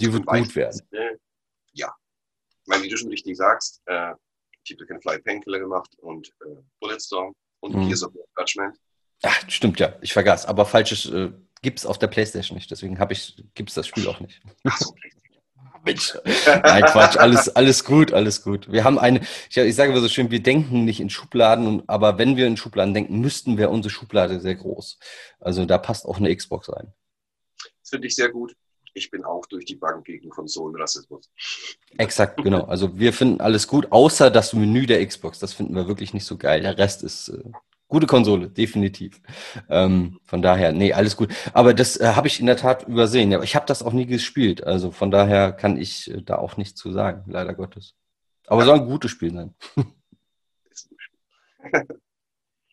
Die 0.00 0.12
wird 0.12 0.26
gut 0.26 0.54
werden. 0.56 0.80
Ja. 1.72 1.94
Meine, 2.66 2.82
wie 2.82 2.88
du 2.88 2.96
schon 2.96 3.10
richtig 3.10 3.36
sagst, 3.36 3.82
äh, 3.86 4.14
People 4.68 4.86
Can 4.86 5.00
Fly 5.00 5.18
Painkiller 5.20 5.58
gemacht 5.58 5.94
und 5.98 6.28
äh, 6.44 6.56
Bulletstorm 6.80 7.34
und 7.60 7.74
mhm. 7.74 7.86
Gears 7.86 8.02
of 8.02 8.12
Judgment. 8.38 8.76
Ach, 9.22 9.50
stimmt 9.50 9.80
ja. 9.80 9.96
Ich 10.02 10.12
vergaß. 10.12 10.46
Aber 10.46 10.66
falsches 10.66 11.06
äh, 11.06 11.30
gibt 11.62 11.78
es 11.78 11.86
auf 11.86 11.98
der 11.98 12.08
Playstation 12.08 12.56
nicht. 12.56 12.70
Deswegen 12.70 12.98
ich, 13.10 13.44
gibt 13.54 13.70
es 13.70 13.74
das 13.74 13.86
Spiel 13.86 14.08
auch 14.08 14.20
nicht. 14.20 14.42
Ach 14.64 14.78
so, 14.78 14.94
Mensch. 15.84 16.18
Nein, 16.46 16.84
Quatsch, 16.84 17.16
alles, 17.16 17.48
alles 17.54 17.84
gut, 17.84 18.12
alles 18.12 18.42
gut. 18.42 18.70
Wir 18.70 18.84
haben 18.84 18.98
eine, 18.98 19.20
ich, 19.48 19.56
ich 19.56 19.74
sage 19.74 19.92
immer 19.92 20.00
so 20.00 20.08
schön, 20.08 20.30
wir 20.30 20.42
denken 20.42 20.84
nicht 20.84 21.00
in 21.00 21.10
Schubladen, 21.10 21.88
aber 21.88 22.18
wenn 22.18 22.36
wir 22.36 22.46
in 22.46 22.56
Schubladen 22.56 22.92
denken, 22.92 23.20
müssten 23.20 23.56
wir 23.56 23.70
unsere 23.70 23.90
Schublade 23.90 24.40
sehr 24.40 24.56
groß. 24.56 24.98
Also 25.40 25.64
da 25.64 25.78
passt 25.78 26.04
auch 26.04 26.18
eine 26.18 26.34
Xbox 26.34 26.70
rein. 26.72 26.92
Das 27.80 27.90
finde 27.90 28.08
ich 28.08 28.16
sehr 28.16 28.30
gut. 28.30 28.56
Ich 28.96 29.10
bin 29.10 29.24
auch 29.24 29.44
durch 29.44 29.66
die 29.66 29.76
Bank 29.76 30.06
gegen 30.06 30.30
Konsolenrassismus. 30.30 31.28
Exakt, 31.98 32.42
genau. 32.42 32.64
Also 32.64 32.98
wir 32.98 33.12
finden 33.12 33.42
alles 33.42 33.68
gut, 33.68 33.92
außer 33.92 34.30
das 34.30 34.54
Menü 34.54 34.86
der 34.86 35.06
Xbox. 35.06 35.38
Das 35.38 35.52
finden 35.52 35.74
wir 35.74 35.86
wirklich 35.86 36.14
nicht 36.14 36.24
so 36.24 36.38
geil. 36.38 36.62
Der 36.62 36.78
Rest 36.78 37.02
ist 37.02 37.28
äh, 37.28 37.42
Gute 37.88 38.08
Konsole, 38.08 38.48
definitiv. 38.48 39.20
Ähm, 39.68 40.18
von 40.24 40.42
daher, 40.42 40.72
nee, 40.72 40.92
alles 40.92 41.16
gut. 41.16 41.32
Aber 41.52 41.72
das 41.72 42.00
äh, 42.00 42.14
habe 42.16 42.26
ich 42.26 42.40
in 42.40 42.46
der 42.46 42.56
Tat 42.56 42.88
übersehen. 42.88 43.30
Ja, 43.30 43.40
ich 43.42 43.54
habe 43.54 43.66
das 43.66 43.82
auch 43.82 43.92
nie 43.92 44.06
gespielt. 44.06 44.64
Also 44.64 44.90
von 44.90 45.12
daher 45.12 45.52
kann 45.52 45.76
ich 45.76 46.10
äh, 46.10 46.22
da 46.22 46.38
auch 46.38 46.56
nichts 46.56 46.80
zu 46.80 46.90
sagen, 46.90 47.30
leider 47.30 47.54
Gottes. 47.54 47.94
Aber 48.46 48.62
ja. 48.62 48.66
soll 48.66 48.80
ein 48.80 48.86
gutes 48.86 49.12
Spiel 49.12 49.32
sein. 49.32 49.54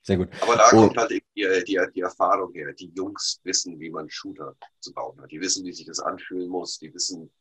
Sehr 0.03 0.17
gut. 0.17 0.29
Aber 0.41 0.57
da 0.57 0.69
kommt 0.69 0.97
halt 0.97 1.11
die, 1.11 1.23
die, 1.33 1.79
die, 1.95 2.01
Erfahrung 2.01 2.53
her. 2.53 2.73
Die 2.73 2.91
Jungs 2.93 3.39
wissen, 3.43 3.79
wie 3.79 3.89
man 3.89 4.09
Shooter 4.09 4.53
zu 4.81 4.93
bauen 4.93 5.19
hat. 5.21 5.31
Die 5.31 5.39
wissen, 5.39 5.65
wie 5.65 5.71
sich 5.71 5.85
das 5.85 5.99
anfühlen 5.99 6.49
muss. 6.49 6.77
Die 6.77 6.93
wissen 6.93 7.31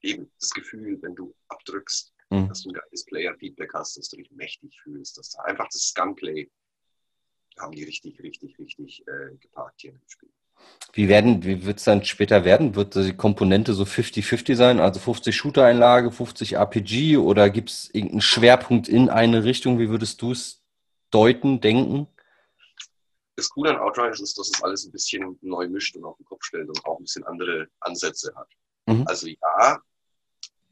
eben 0.00 0.30
das 0.40 0.50
Gefühl, 0.50 0.98
wenn 1.02 1.16
du 1.16 1.34
abdrückst, 1.48 2.12
mhm. 2.30 2.48
dass 2.48 2.62
du 2.62 2.70
ein 2.70 2.74
geiles 2.74 3.04
Player-Feedback 3.06 3.74
hast, 3.74 3.98
dass 3.98 4.08
du 4.08 4.16
dich 4.16 4.30
mächtig 4.30 4.80
fühlst, 4.82 5.18
dass 5.18 5.30
du 5.30 5.40
einfach 5.44 5.68
das 5.68 5.92
Gunplay 5.94 6.48
haben 7.58 7.72
die 7.72 7.84
richtig, 7.84 8.22
richtig, 8.22 8.58
richtig 8.58 9.04
äh, 9.06 9.36
geparkt 9.36 9.80
hier 9.80 9.90
im 9.90 10.00
Spiel. 10.06 10.30
Wie 10.92 11.08
werden, 11.08 11.42
wie 11.42 11.64
wird 11.64 11.78
es 11.78 11.84
dann 11.84 12.04
später 12.04 12.44
werden? 12.44 12.74
Wird 12.74 12.94
die 12.94 13.16
Komponente 13.16 13.74
so 13.74 13.84
50-50 13.84 14.54
sein? 14.54 14.80
Also 14.80 15.00
50 15.00 15.34
Shooter-Einlage, 15.34 16.10
50 16.10 16.56
RPG 16.56 17.16
oder 17.16 17.50
gibt 17.50 17.70
es 17.70 17.90
irgendeinen 17.92 18.20
Schwerpunkt 18.20 18.88
in 18.88 19.08
eine 19.08 19.44
Richtung? 19.44 19.78
Wie 19.78 19.88
würdest 19.88 20.22
du 20.22 20.32
es 20.32 20.59
deuten, 21.10 21.60
denken? 21.60 22.06
Das 23.36 23.48
Coole 23.48 23.70
an 23.70 23.78
Outriders 23.78 24.20
ist, 24.20 24.38
dass 24.38 24.50
es 24.50 24.62
alles 24.62 24.84
ein 24.84 24.92
bisschen 24.92 25.38
neu 25.40 25.68
mischt 25.68 25.96
und 25.96 26.04
auf 26.04 26.16
den 26.16 26.26
Kopf 26.26 26.44
stellt 26.44 26.68
und 26.68 26.84
auch 26.84 26.98
ein 26.98 27.04
bisschen 27.04 27.24
andere 27.24 27.68
Ansätze 27.80 28.32
hat. 28.34 28.48
Mhm. 28.86 29.04
Also 29.06 29.28
ja, 29.28 29.80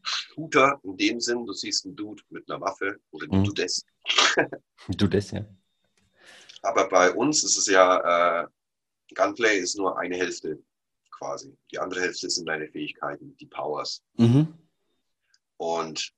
Shooter 0.02 0.80
in 0.82 0.96
dem 0.96 1.20
Sinn, 1.20 1.46
du 1.46 1.52
siehst 1.52 1.84
einen 1.84 1.96
Dude 1.96 2.22
mit 2.30 2.50
einer 2.50 2.60
Waffe 2.60 3.00
oder 3.10 3.26
mhm. 3.26 3.44
du 3.44 3.52
das. 3.52 3.84
du 4.88 5.06
das, 5.06 5.30
ja. 5.30 5.44
Aber 6.62 6.88
bei 6.88 7.12
uns 7.12 7.44
ist 7.44 7.56
es 7.56 7.66
ja, 7.66 8.42
äh, 8.42 8.46
Gunplay 9.14 9.58
ist 9.58 9.76
nur 9.76 9.98
eine 9.98 10.16
Hälfte 10.16 10.62
quasi. 11.10 11.56
Die 11.70 11.78
andere 11.78 12.00
Hälfte 12.00 12.30
sind 12.30 12.46
deine 12.46 12.68
Fähigkeiten, 12.68 13.36
die 13.36 13.46
Powers. 13.46 14.02
Mhm. 14.16 14.54
Und 15.56 16.12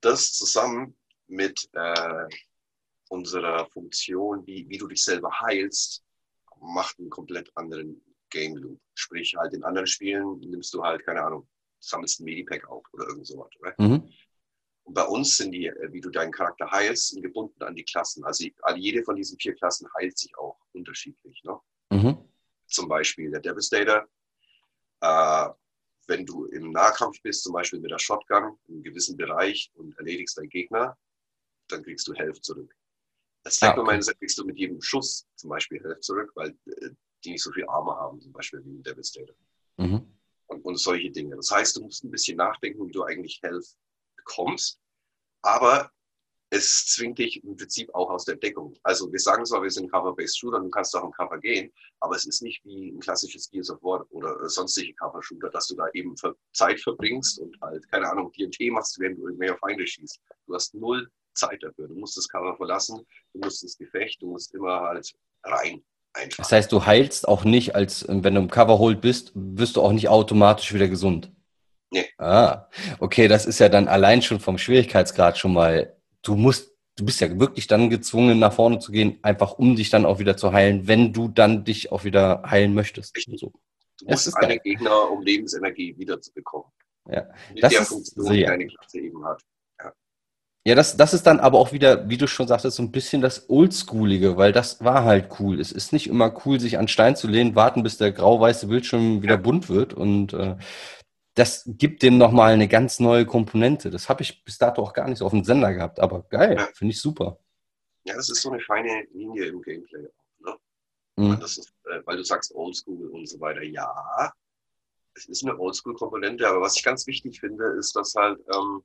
das 0.00 0.32
zusammen 0.32 0.96
mit 1.26 1.68
äh, 1.72 2.28
unserer 3.10 3.66
Funktion, 3.70 4.46
wie, 4.46 4.68
wie 4.68 4.78
du 4.78 4.86
dich 4.86 5.04
selber 5.04 5.30
heilst, 5.40 6.04
macht 6.60 6.98
einen 6.98 7.10
komplett 7.10 7.50
anderen 7.56 8.00
Game 8.30 8.56
Loop. 8.56 8.80
Sprich, 8.94 9.34
halt 9.36 9.52
in 9.52 9.64
anderen 9.64 9.86
Spielen 9.86 10.38
nimmst 10.40 10.72
du 10.74 10.82
halt, 10.82 11.04
keine 11.04 11.22
Ahnung, 11.22 11.48
sammelst 11.80 12.20
ein 12.20 12.24
Medipack 12.24 12.68
auf 12.68 12.84
oder 12.92 13.08
irgend 13.08 13.26
sowas. 13.26 13.50
Mhm. 13.78 14.08
Und 14.84 14.94
bei 14.94 15.04
uns 15.04 15.36
sind 15.36 15.52
die, 15.52 15.66
äh, 15.66 15.92
wie 15.92 16.00
du 16.00 16.10
deinen 16.10 16.32
Charakter 16.32 16.70
heilst, 16.70 17.20
gebunden 17.20 17.62
an 17.62 17.74
die 17.74 17.84
Klassen. 17.84 18.24
Also 18.24 18.46
jede 18.76 19.02
von 19.02 19.16
diesen 19.16 19.38
vier 19.38 19.54
Klassen 19.54 19.88
heilt 19.98 20.16
sich 20.16 20.36
auch 20.38 20.58
unterschiedlich. 20.72 21.42
Ne? 21.42 21.58
Mhm. 21.90 22.18
Zum 22.66 22.88
Beispiel 22.88 23.30
der 23.30 23.40
Devastator. 23.40 24.06
Äh, 25.00 25.48
wenn 26.06 26.26
du 26.26 26.46
im 26.46 26.72
Nahkampf 26.72 27.22
bist, 27.22 27.44
zum 27.44 27.52
Beispiel 27.52 27.80
mit 27.80 27.90
der 27.90 27.98
Shotgun 27.98 28.58
in 28.66 28.74
einem 28.74 28.82
gewissen 28.82 29.16
Bereich 29.16 29.70
und 29.74 29.96
erledigst 29.98 30.36
deinen 30.38 30.48
Gegner, 30.48 30.96
dann 31.68 31.84
kriegst 31.84 32.06
du 32.08 32.14
Health 32.14 32.44
zurück. 32.44 32.74
Als 33.44 33.62
ah, 33.62 33.76
okay. 33.76 34.14
kriegst 34.18 34.38
du 34.38 34.44
mit 34.44 34.58
jedem 34.58 34.80
Schuss 34.82 35.26
zum 35.36 35.50
Beispiel 35.50 35.82
Health 35.82 36.04
zurück, 36.04 36.30
weil 36.34 36.50
äh, 36.66 36.90
die 37.24 37.32
nicht 37.32 37.42
so 37.42 37.50
viel 37.52 37.66
Arme 37.68 37.92
haben, 37.92 38.20
zum 38.20 38.32
Beispiel 38.32 38.62
wie 38.64 38.70
ein 38.70 38.82
Devastator. 38.82 39.34
Mhm. 39.76 40.06
Und, 40.46 40.64
und 40.64 40.76
solche 40.76 41.10
Dinge. 41.10 41.36
Das 41.36 41.50
heißt, 41.50 41.76
du 41.76 41.82
musst 41.82 42.04
ein 42.04 42.10
bisschen 42.10 42.36
nachdenken, 42.36 42.86
wie 42.86 42.92
du 42.92 43.04
eigentlich 43.04 43.40
Health 43.42 43.66
bekommst, 44.16 44.80
aber 45.42 45.90
es 46.52 46.86
zwingt 46.86 47.18
dich 47.18 47.42
im 47.44 47.56
Prinzip 47.56 47.94
auch 47.94 48.10
aus 48.10 48.24
der 48.24 48.34
Deckung. 48.34 48.76
Also 48.82 49.10
wir 49.10 49.20
sagen 49.20 49.46
zwar, 49.46 49.62
wir 49.62 49.70
sind 49.70 49.90
Cover-Based 49.90 50.36
Shooter, 50.36 50.58
du 50.58 50.68
kannst 50.68 50.94
auch 50.96 51.04
im 51.04 51.12
Cover 51.12 51.38
gehen, 51.38 51.72
aber 52.00 52.16
es 52.16 52.26
ist 52.26 52.42
nicht 52.42 52.64
wie 52.64 52.90
ein 52.90 52.98
klassisches 52.98 53.48
Gears 53.48 53.70
of 53.70 53.80
War 53.82 54.04
oder 54.10 54.48
sonstige 54.48 54.92
Cover-Shooter, 54.94 55.48
dass 55.50 55.68
du 55.68 55.76
da 55.76 55.86
eben 55.94 56.14
Zeit 56.52 56.80
verbringst 56.80 57.38
und 57.38 57.56
halt, 57.60 57.88
keine 57.90 58.10
Ahnung, 58.10 58.32
Tee 58.32 58.70
machst, 58.70 58.98
während 58.98 59.18
du 59.18 59.28
irgendwelche 59.28 59.56
Feinde 59.58 59.86
schießt. 59.86 60.20
Du 60.46 60.54
hast 60.54 60.74
null 60.74 61.08
Zeit 61.34 61.62
dafür. 61.62 61.88
Du 61.88 61.94
musst 61.94 62.16
das 62.16 62.28
Cover 62.28 62.56
verlassen, 62.56 63.06
du 63.32 63.40
musst 63.40 63.62
das 63.62 63.76
Gefecht, 63.76 64.22
du 64.22 64.28
musst 64.28 64.54
immer 64.54 64.80
halt 64.80 65.12
rein. 65.44 65.82
Einfach. 66.12 66.38
Das 66.38 66.50
heißt, 66.50 66.72
du 66.72 66.84
heilst 66.86 67.28
auch 67.28 67.44
nicht, 67.44 67.74
als 67.76 68.04
wenn 68.08 68.34
du 68.34 68.40
im 68.40 68.50
Cover 68.50 68.78
holt 68.78 69.00
bist, 69.00 69.30
wirst 69.34 69.76
du 69.76 69.82
auch 69.82 69.92
nicht 69.92 70.08
automatisch 70.08 70.74
wieder 70.74 70.88
gesund. 70.88 71.30
Nee. 71.92 72.06
Ah, 72.18 72.68
okay, 72.98 73.28
das 73.28 73.46
ist 73.46 73.58
ja 73.60 73.68
dann 73.68 73.88
allein 73.88 74.22
schon 74.22 74.40
vom 74.40 74.58
Schwierigkeitsgrad 74.58 75.38
schon 75.38 75.52
mal, 75.52 75.96
du 76.22 76.34
musst, 76.36 76.72
du 76.96 77.04
bist 77.04 77.20
ja 77.20 77.38
wirklich 77.38 77.66
dann 77.66 77.90
gezwungen, 77.90 78.38
nach 78.38 78.52
vorne 78.52 78.78
zu 78.78 78.92
gehen, 78.92 79.18
einfach 79.22 79.52
um 79.52 79.76
dich 79.76 79.90
dann 79.90 80.04
auch 80.04 80.18
wieder 80.18 80.36
zu 80.36 80.52
heilen, 80.52 80.86
wenn 80.86 81.12
du 81.12 81.28
dann 81.28 81.64
dich 81.64 81.92
auch 81.92 82.04
wieder 82.04 82.42
heilen 82.44 82.74
möchtest. 82.74 83.16
So. 83.36 83.52
Du 83.98 84.06
musst 84.06 84.26
es 84.26 84.34
alle 84.34 84.58
Gegner, 84.58 85.10
um 85.10 85.22
Lebensenergie 85.22 85.96
wiederzubekommen. 85.96 86.70
Ja, 87.08 87.28
Mit 87.52 87.62
das 87.62 87.72
der 87.72 87.82
ist 87.82 87.88
Funktion, 87.88 88.26
sehr. 88.26 88.34
die 88.34 88.44
deine 88.44 88.66
Klasse 88.66 88.98
eben 88.98 89.24
hat. 89.24 89.42
Ja. 90.66 90.74
Das, 90.74 90.96
das 90.96 91.14
ist 91.14 91.26
dann 91.26 91.40
aber 91.40 91.58
auch 91.58 91.72
wieder, 91.72 92.08
wie 92.08 92.18
du 92.18 92.26
schon 92.26 92.46
sagtest, 92.46 92.76
so 92.76 92.82
ein 92.82 92.92
bisschen 92.92 93.22
das 93.22 93.48
Oldschoolige, 93.48 94.36
weil 94.36 94.52
das 94.52 94.84
war 94.84 95.04
halt 95.04 95.40
cool. 95.40 95.58
Es 95.58 95.72
ist 95.72 95.92
nicht 95.92 96.06
immer 96.06 96.34
cool, 96.44 96.60
sich 96.60 96.78
an 96.78 96.88
Stein 96.88 97.16
zu 97.16 97.28
lehnen, 97.28 97.54
warten, 97.54 97.82
bis 97.82 97.96
der 97.96 98.12
grau-weiße 98.12 98.66
Bildschirm 98.66 99.22
wieder 99.22 99.38
bunt 99.38 99.70
wird 99.70 99.94
und 99.94 100.34
äh, 100.34 100.56
das 101.34 101.64
gibt 101.66 102.02
dem 102.02 102.18
nochmal 102.18 102.52
eine 102.52 102.68
ganz 102.68 103.00
neue 103.00 103.24
Komponente. 103.24 103.90
Das 103.90 104.08
habe 104.10 104.22
ich 104.22 104.44
bis 104.44 104.58
dato 104.58 104.82
auch 104.82 104.92
gar 104.92 105.08
nicht 105.08 105.18
so 105.18 105.26
auf 105.26 105.32
dem 105.32 105.44
Sender 105.44 105.72
gehabt, 105.72 105.98
aber 105.98 106.22
geil, 106.24 106.56
ja. 106.58 106.68
finde 106.74 106.92
ich 106.92 107.00
super. 107.00 107.38
Ja, 108.04 108.14
das 108.16 108.28
ist 108.28 108.42
so 108.42 108.50
eine 108.50 108.60
feine 108.60 109.06
Linie 109.12 109.46
im 109.46 109.62
Gameplay. 109.62 110.08
Ne? 110.40 110.56
Mhm. 111.16 111.40
Ist, 111.40 111.72
äh, 111.84 112.00
weil 112.04 112.16
du 112.16 112.24
sagst 112.24 112.54
Oldschool 112.54 113.08
und 113.08 113.26
so 113.26 113.40
weiter. 113.40 113.62
Ja, 113.62 114.32
es 115.14 115.26
ist 115.26 115.44
eine 115.44 115.58
Oldschool-Komponente, 115.58 116.46
aber 116.46 116.60
was 116.60 116.76
ich 116.76 116.84
ganz 116.84 117.06
wichtig 117.06 117.40
finde, 117.40 117.64
ist, 117.78 117.94
dass 117.96 118.14
halt, 118.14 118.40
ähm, 118.54 118.82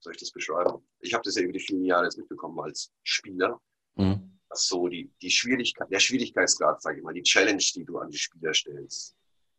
soll 0.00 0.14
ich 0.14 0.20
das 0.20 0.32
beschreiben? 0.32 0.82
Ich 1.00 1.14
habe 1.14 1.22
das 1.24 1.36
ja 1.36 1.42
über 1.42 1.52
die 1.52 1.60
vielen 1.60 1.84
Jahre 1.84 2.04
jetzt 2.04 2.18
mitbekommen 2.18 2.58
als 2.60 2.92
Spieler. 3.02 3.60
Mhm. 3.96 4.38
Dass 4.48 4.66
so 4.66 4.88
die, 4.88 5.12
die 5.22 5.30
Schwierigkeit, 5.30 5.90
der 5.90 6.00
Schwierigkeitsgrad, 6.00 6.82
sage 6.82 6.98
ich 6.98 7.04
mal, 7.04 7.14
die 7.14 7.22
Challenge, 7.22 7.62
die 7.74 7.84
du 7.84 7.98
an 7.98 8.10
die 8.10 8.18
Spieler 8.18 8.52
stellst, 8.52 9.16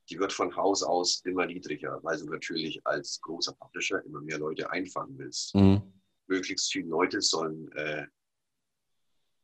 die 0.10 0.20
wird 0.20 0.34
von 0.34 0.54
Haus 0.56 0.84
aus 0.84 1.22
immer 1.24 1.46
niedriger, 1.46 2.00
weil 2.04 2.18
du 2.18 2.26
natürlich 2.26 2.86
als 2.86 3.22
großer 3.22 3.54
Publisher 3.54 4.04
immer 4.04 4.20
mehr 4.20 4.40
Leute 4.40 4.70
einfangen 4.70 5.18
willst. 5.18 5.56
Mhm. 5.56 5.82
Möglichst 6.28 6.72
viele 6.72 6.88
Leute 6.88 7.22
sollen, 7.22 7.72
äh, 7.74 8.08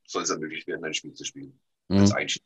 soll 0.06 0.24
es 0.24 0.30
ermöglicht 0.30 0.68
werden, 0.68 0.84
ein 0.84 0.94
Spiel 0.94 1.14
zu 1.14 1.24
spielen. 1.24 1.58
Mhm. 1.88 2.00
Als 2.00 2.12
Einstieg. 2.12 2.44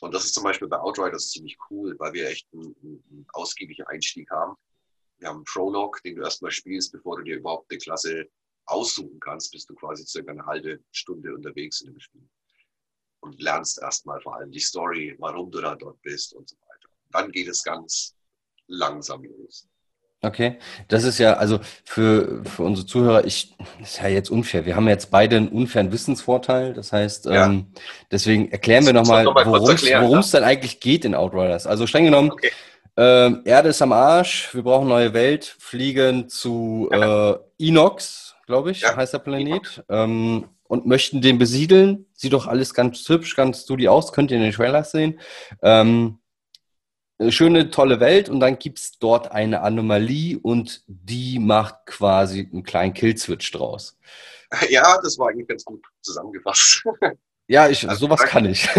Und 0.00 0.14
das 0.14 0.24
ist 0.24 0.34
zum 0.34 0.44
Beispiel 0.44 0.68
bei 0.68 0.78
Outriders 0.78 1.30
ziemlich 1.30 1.56
cool, 1.70 1.98
weil 1.98 2.12
wir 2.12 2.28
echt 2.28 2.46
einen, 2.52 2.74
einen 2.82 3.26
ausgiebigen 3.32 3.86
Einstieg 3.86 4.30
haben. 4.30 4.56
Wir 5.18 5.28
haben 5.28 5.36
einen 5.36 5.44
Prolog, 5.44 6.02
den 6.02 6.16
du 6.16 6.22
erstmal 6.22 6.50
spielst, 6.50 6.92
bevor 6.92 7.18
du 7.18 7.24
dir 7.24 7.36
überhaupt 7.36 7.70
eine 7.70 7.78
Klasse 7.78 8.28
aussuchen 8.66 9.18
kannst, 9.20 9.52
bist 9.52 9.68
du 9.68 9.74
quasi 9.74 10.04
circa 10.06 10.30
eine 10.30 10.46
halbe 10.46 10.80
Stunde 10.92 11.34
unterwegs 11.34 11.80
in 11.80 11.92
dem 11.92 12.00
Spiel 12.00 12.28
und 13.20 13.40
lernst 13.40 13.80
erstmal 13.80 14.20
vor 14.20 14.36
allem 14.36 14.50
die 14.50 14.60
Story, 14.60 15.16
warum 15.18 15.50
du 15.50 15.60
da 15.60 15.74
dort 15.74 16.00
bist 16.02 16.34
und 16.34 16.48
so 16.48 16.56
weiter. 16.56 16.88
Dann 17.10 17.32
geht 17.32 17.48
es 17.48 17.62
ganz 17.62 18.14
langsam 18.66 19.24
los. 19.24 19.66
Okay, 20.20 20.58
das 20.88 21.04
ist 21.04 21.18
ja, 21.18 21.34
also 21.34 21.60
für, 21.84 22.44
für 22.44 22.64
unsere 22.64 22.84
Zuhörer, 22.86 23.24
ich, 23.24 23.54
das 23.78 23.90
ist 23.90 23.98
ja 23.98 24.08
jetzt 24.08 24.30
unfair. 24.30 24.66
Wir 24.66 24.74
haben 24.74 24.88
jetzt 24.88 25.12
beide 25.12 25.36
einen 25.36 25.48
unfairen 25.48 25.92
Wissensvorteil. 25.92 26.74
Das 26.74 26.92
heißt, 26.92 27.26
ja. 27.26 27.46
ähm, 27.46 27.68
deswegen 28.10 28.50
erklären 28.50 28.84
wir 28.84 28.92
nochmal, 28.92 29.26
worum 29.26 29.70
es 29.70 29.82
ja. 30.32 30.40
dann 30.40 30.44
eigentlich 30.44 30.80
geht 30.80 31.04
in 31.04 31.14
Outriders. 31.14 31.68
Also 31.68 31.86
streng 31.86 32.04
genommen, 32.04 32.32
okay. 32.32 32.50
Ähm, 32.98 33.42
Erde 33.44 33.68
ist 33.70 33.80
am 33.80 33.92
Arsch, 33.92 34.54
wir 34.54 34.62
brauchen 34.62 34.88
neue 34.88 35.14
Welt, 35.14 35.56
fliegen 35.58 36.28
zu 36.28 36.88
ja. 36.92 37.30
äh, 37.30 37.38
Inox, 37.58 38.34
glaube 38.46 38.72
ich, 38.72 38.84
heißt 38.84 39.14
der 39.14 39.18
Planet. 39.20 39.84
Ähm, 39.88 40.48
und 40.68 40.86
möchten 40.86 41.20
den 41.20 41.38
besiedeln. 41.38 42.06
Sieht 42.12 42.34
doch 42.34 42.46
alles 42.46 42.74
ganz 42.74 43.08
hübsch, 43.08 43.34
ganz 43.34 43.62
studi 43.62 43.88
aus, 43.88 44.12
könnt 44.12 44.30
ihr 44.30 44.36
in 44.36 44.42
den 44.42 44.52
Trailers 44.52 44.90
sehen. 44.92 45.18
Ähm, 45.62 46.18
schöne, 47.28 47.70
tolle 47.70 48.00
Welt 48.00 48.28
und 48.28 48.40
dann 48.40 48.58
gibt 48.58 48.78
es 48.78 48.98
dort 48.98 49.32
eine 49.32 49.62
Anomalie 49.62 50.38
und 50.38 50.84
die 50.86 51.38
macht 51.38 51.86
quasi 51.86 52.48
einen 52.52 52.62
kleinen 52.62 52.94
Killswitch 52.94 53.50
draus. 53.50 53.98
Ja, 54.70 54.98
das 55.02 55.18
war 55.18 55.28
eigentlich 55.28 55.46
ganz 55.46 55.62
gut 55.62 55.84
zusammengefasst. 56.00 56.84
Ja, 57.50 57.66
ich, 57.66 57.88
also, 57.88 58.06
sowas 58.06 58.20
kann 58.24 58.44
ich. 58.44 58.68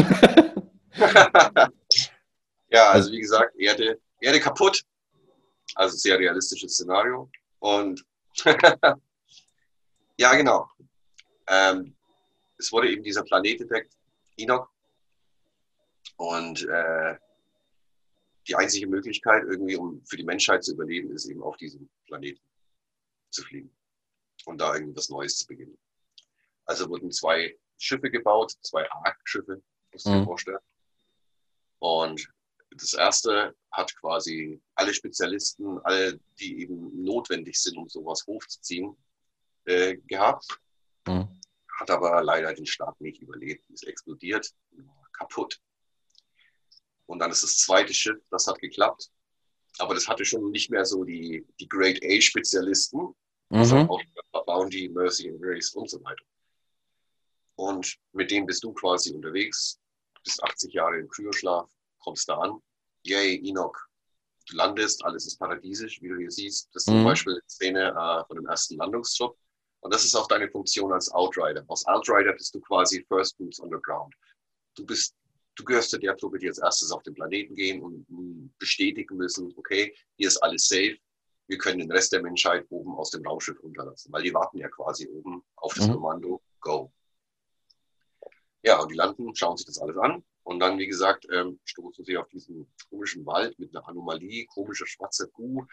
ja, 2.70 2.90
also 2.92 3.12
wie 3.12 3.20
gesagt, 3.20 3.56
Erde, 3.58 3.98
Erde 4.22 4.40
kaputt. 4.40 4.84
Also 5.76 5.98
sehr 5.98 6.18
realistisches 6.20 6.74
Szenario. 6.74 7.30
Und 7.60 8.04
ja, 10.18 10.36
genau. 10.36 10.68
Ähm, 11.48 11.96
es 12.58 12.72
wurde 12.72 12.92
eben 12.92 13.04
dieser 13.04 13.24
Planet 13.24 13.62
entdeckt, 13.62 13.96
Enoch. 14.38 14.70
Und 16.18 16.68
äh, 16.68 17.16
die 18.48 18.56
einzige 18.56 18.88
Möglichkeit, 18.88 19.44
irgendwie, 19.44 19.78
um 19.78 20.04
für 20.06 20.18
die 20.18 20.24
Menschheit 20.24 20.64
zu 20.64 20.74
überleben, 20.74 21.12
ist 21.12 21.26
eben 21.26 21.44
auf 21.44 21.56
diesem 21.58 21.90
Planeten 22.08 22.42
zu 23.30 23.44
fliegen 23.44 23.74
und 24.46 24.60
da 24.60 24.74
irgendwas 24.74 25.10
Neues 25.10 25.38
zu 25.38 25.48
beginnen. 25.48 25.78
Also 26.66 26.90
wurden 26.90 27.12
zwei 27.12 27.58
Schiffe 27.78 28.10
gebaut, 28.10 28.54
zwei 28.62 28.90
Ark-Schiffe, 28.92 29.62
musst 29.92 30.06
du 30.06 30.12
dir 30.12 30.18
mhm. 30.18 30.26
vorstellen. 30.26 30.60
Und 31.80 32.28
das 32.72 32.94
erste 32.94 33.56
hat 33.72 33.96
quasi 33.96 34.62
alle 34.76 34.94
Spezialisten, 34.94 35.80
alle, 35.80 36.20
die 36.40 36.62
eben 36.62 37.04
notwendig 37.04 37.60
sind, 37.62 37.78
um 37.78 37.90
sowas 37.90 38.26
hochzuziehen, 38.28 38.96
äh, 39.66 39.98
gehabt. 40.08 40.60
Mhm. 41.08 41.28
Hat 41.80 41.92
aber 41.92 42.22
leider 42.24 42.54
den 42.54 42.66
Start 42.66 43.00
nicht 43.02 43.22
überlebt, 43.22 43.70
ist 43.70 43.88
explodiert, 43.88 44.54
kaputt. 45.14 45.60
Und 47.06 47.20
dann 47.20 47.32
ist 47.32 47.44
das 47.44 47.58
zweite 47.58 47.94
Schiff, 47.94 48.20
das 48.30 48.48
hat 48.48 48.60
geklappt. 48.60 49.10
Aber 49.80 49.94
das 49.94 50.08
hatte 50.08 50.26
schon 50.26 50.52
nicht 50.52 50.70
mehr 50.70 50.86
so 50.86 51.04
die, 51.04 51.46
die 51.60 51.68
Grade 51.68 52.00
A-Spezialisten. 52.04 53.00
Mhm. 53.50 53.58
Also 53.58 53.76
auch 53.78 54.46
Bounty, 54.46 54.90
Mercy 54.90 55.30
and 55.30 55.42
Grace 55.42 55.74
und 55.74 55.90
so 55.90 56.04
weiter. 56.04 56.24
Und 57.56 57.98
mit 58.14 58.32
dem 58.32 58.46
bist 58.46 58.64
du 58.64 58.74
quasi 58.74 59.14
unterwegs, 59.14 59.80
bist 60.24 60.42
80 60.42 60.74
Jahre 60.74 61.00
im 61.00 61.10
Kryoschlaf, 61.10 61.70
kommst 62.00 62.30
da 62.30 62.38
an. 62.38 62.62
Yay, 63.04 63.42
Enoch, 63.48 63.78
du 64.48 64.56
landest, 64.56 65.04
alles 65.06 65.26
ist 65.26 65.38
paradiesisch, 65.38 66.02
wie 66.02 66.10
du 66.10 66.18
hier 66.18 66.32
siehst. 66.32 66.70
Das 66.74 66.84
ist 66.84 66.90
mhm. 66.90 66.98
zum 66.98 67.04
Beispiel 67.06 67.34
eine 67.34 67.42
Szene 67.48 67.90
äh, 67.90 68.26
von 68.28 68.38
dem 68.38 68.48
ersten 68.48 68.78
Landungstrupp. 68.78 69.38
Und 69.82 69.94
das 69.94 70.04
ist 70.04 70.16
auch 70.16 70.28
deine 70.28 70.50
Funktion 70.50 70.92
als 70.92 71.10
Outrider. 71.12 71.64
Als 71.70 71.86
Outrider 71.86 72.34
bist 72.34 72.54
du 72.54 72.60
quasi 72.60 73.06
First 73.08 73.38
Boots 73.38 73.62
on 73.62 73.70
the 73.70 73.78
Ground. 73.82 74.14
Du 74.76 74.86
bist 74.86 75.16
du 75.60 75.66
gehörst 75.66 75.90
zu 75.90 76.00
der 76.00 76.16
Truppe, 76.16 76.40
die 76.40 76.48
als 76.48 76.58
erstes 76.58 76.92
auf 76.92 77.04
den 77.04 77.14
Planeten 77.14 77.54
gehen 77.54 77.82
und 77.82 78.06
bestätigen 78.58 79.18
müssen, 79.18 79.54
okay, 79.58 79.94
hier 80.16 80.28
ist 80.30 80.38
alles 80.38 80.68
safe, 80.68 80.98
wir 81.48 81.58
können 81.58 81.80
den 81.80 81.92
Rest 81.92 82.14
der 82.14 82.22
Menschheit 82.22 82.66
oben 82.70 82.96
aus 82.96 83.12
dem 83.12 83.26
Raumschiff 83.26 83.62
runterlassen, 83.62 84.12
weil 84.14 84.24
die 84.24 84.34
warten 84.34 84.58
ja 84.58 84.70
quasi 84.70 85.08
oben 85.10 85.44
auf 85.56 85.74
das 85.74 85.88
mhm. 85.88 85.94
Kommando, 85.94 86.42
go. 86.62 86.92
Ja, 88.64 88.80
und 88.80 88.90
die 88.90 88.96
landen, 88.96 89.36
schauen 89.36 89.58
sich 89.58 89.66
das 89.66 89.80
alles 89.80 89.98
an 89.98 90.24
und 90.50 90.60
dann, 90.60 90.80
wie 90.80 90.88
gesagt, 90.88 91.28
ähm, 91.32 91.60
stoßen 91.64 92.04
sie 92.04 92.18
auf 92.18 92.28
diesen 92.30 92.68
komischen 92.90 93.24
Wald 93.24 93.60
mit 93.60 93.70
einer 93.70 93.88
Anomalie, 93.88 94.48
komischer 94.48 94.88
schwarzer 94.88 95.28
Kuh. 95.28 95.64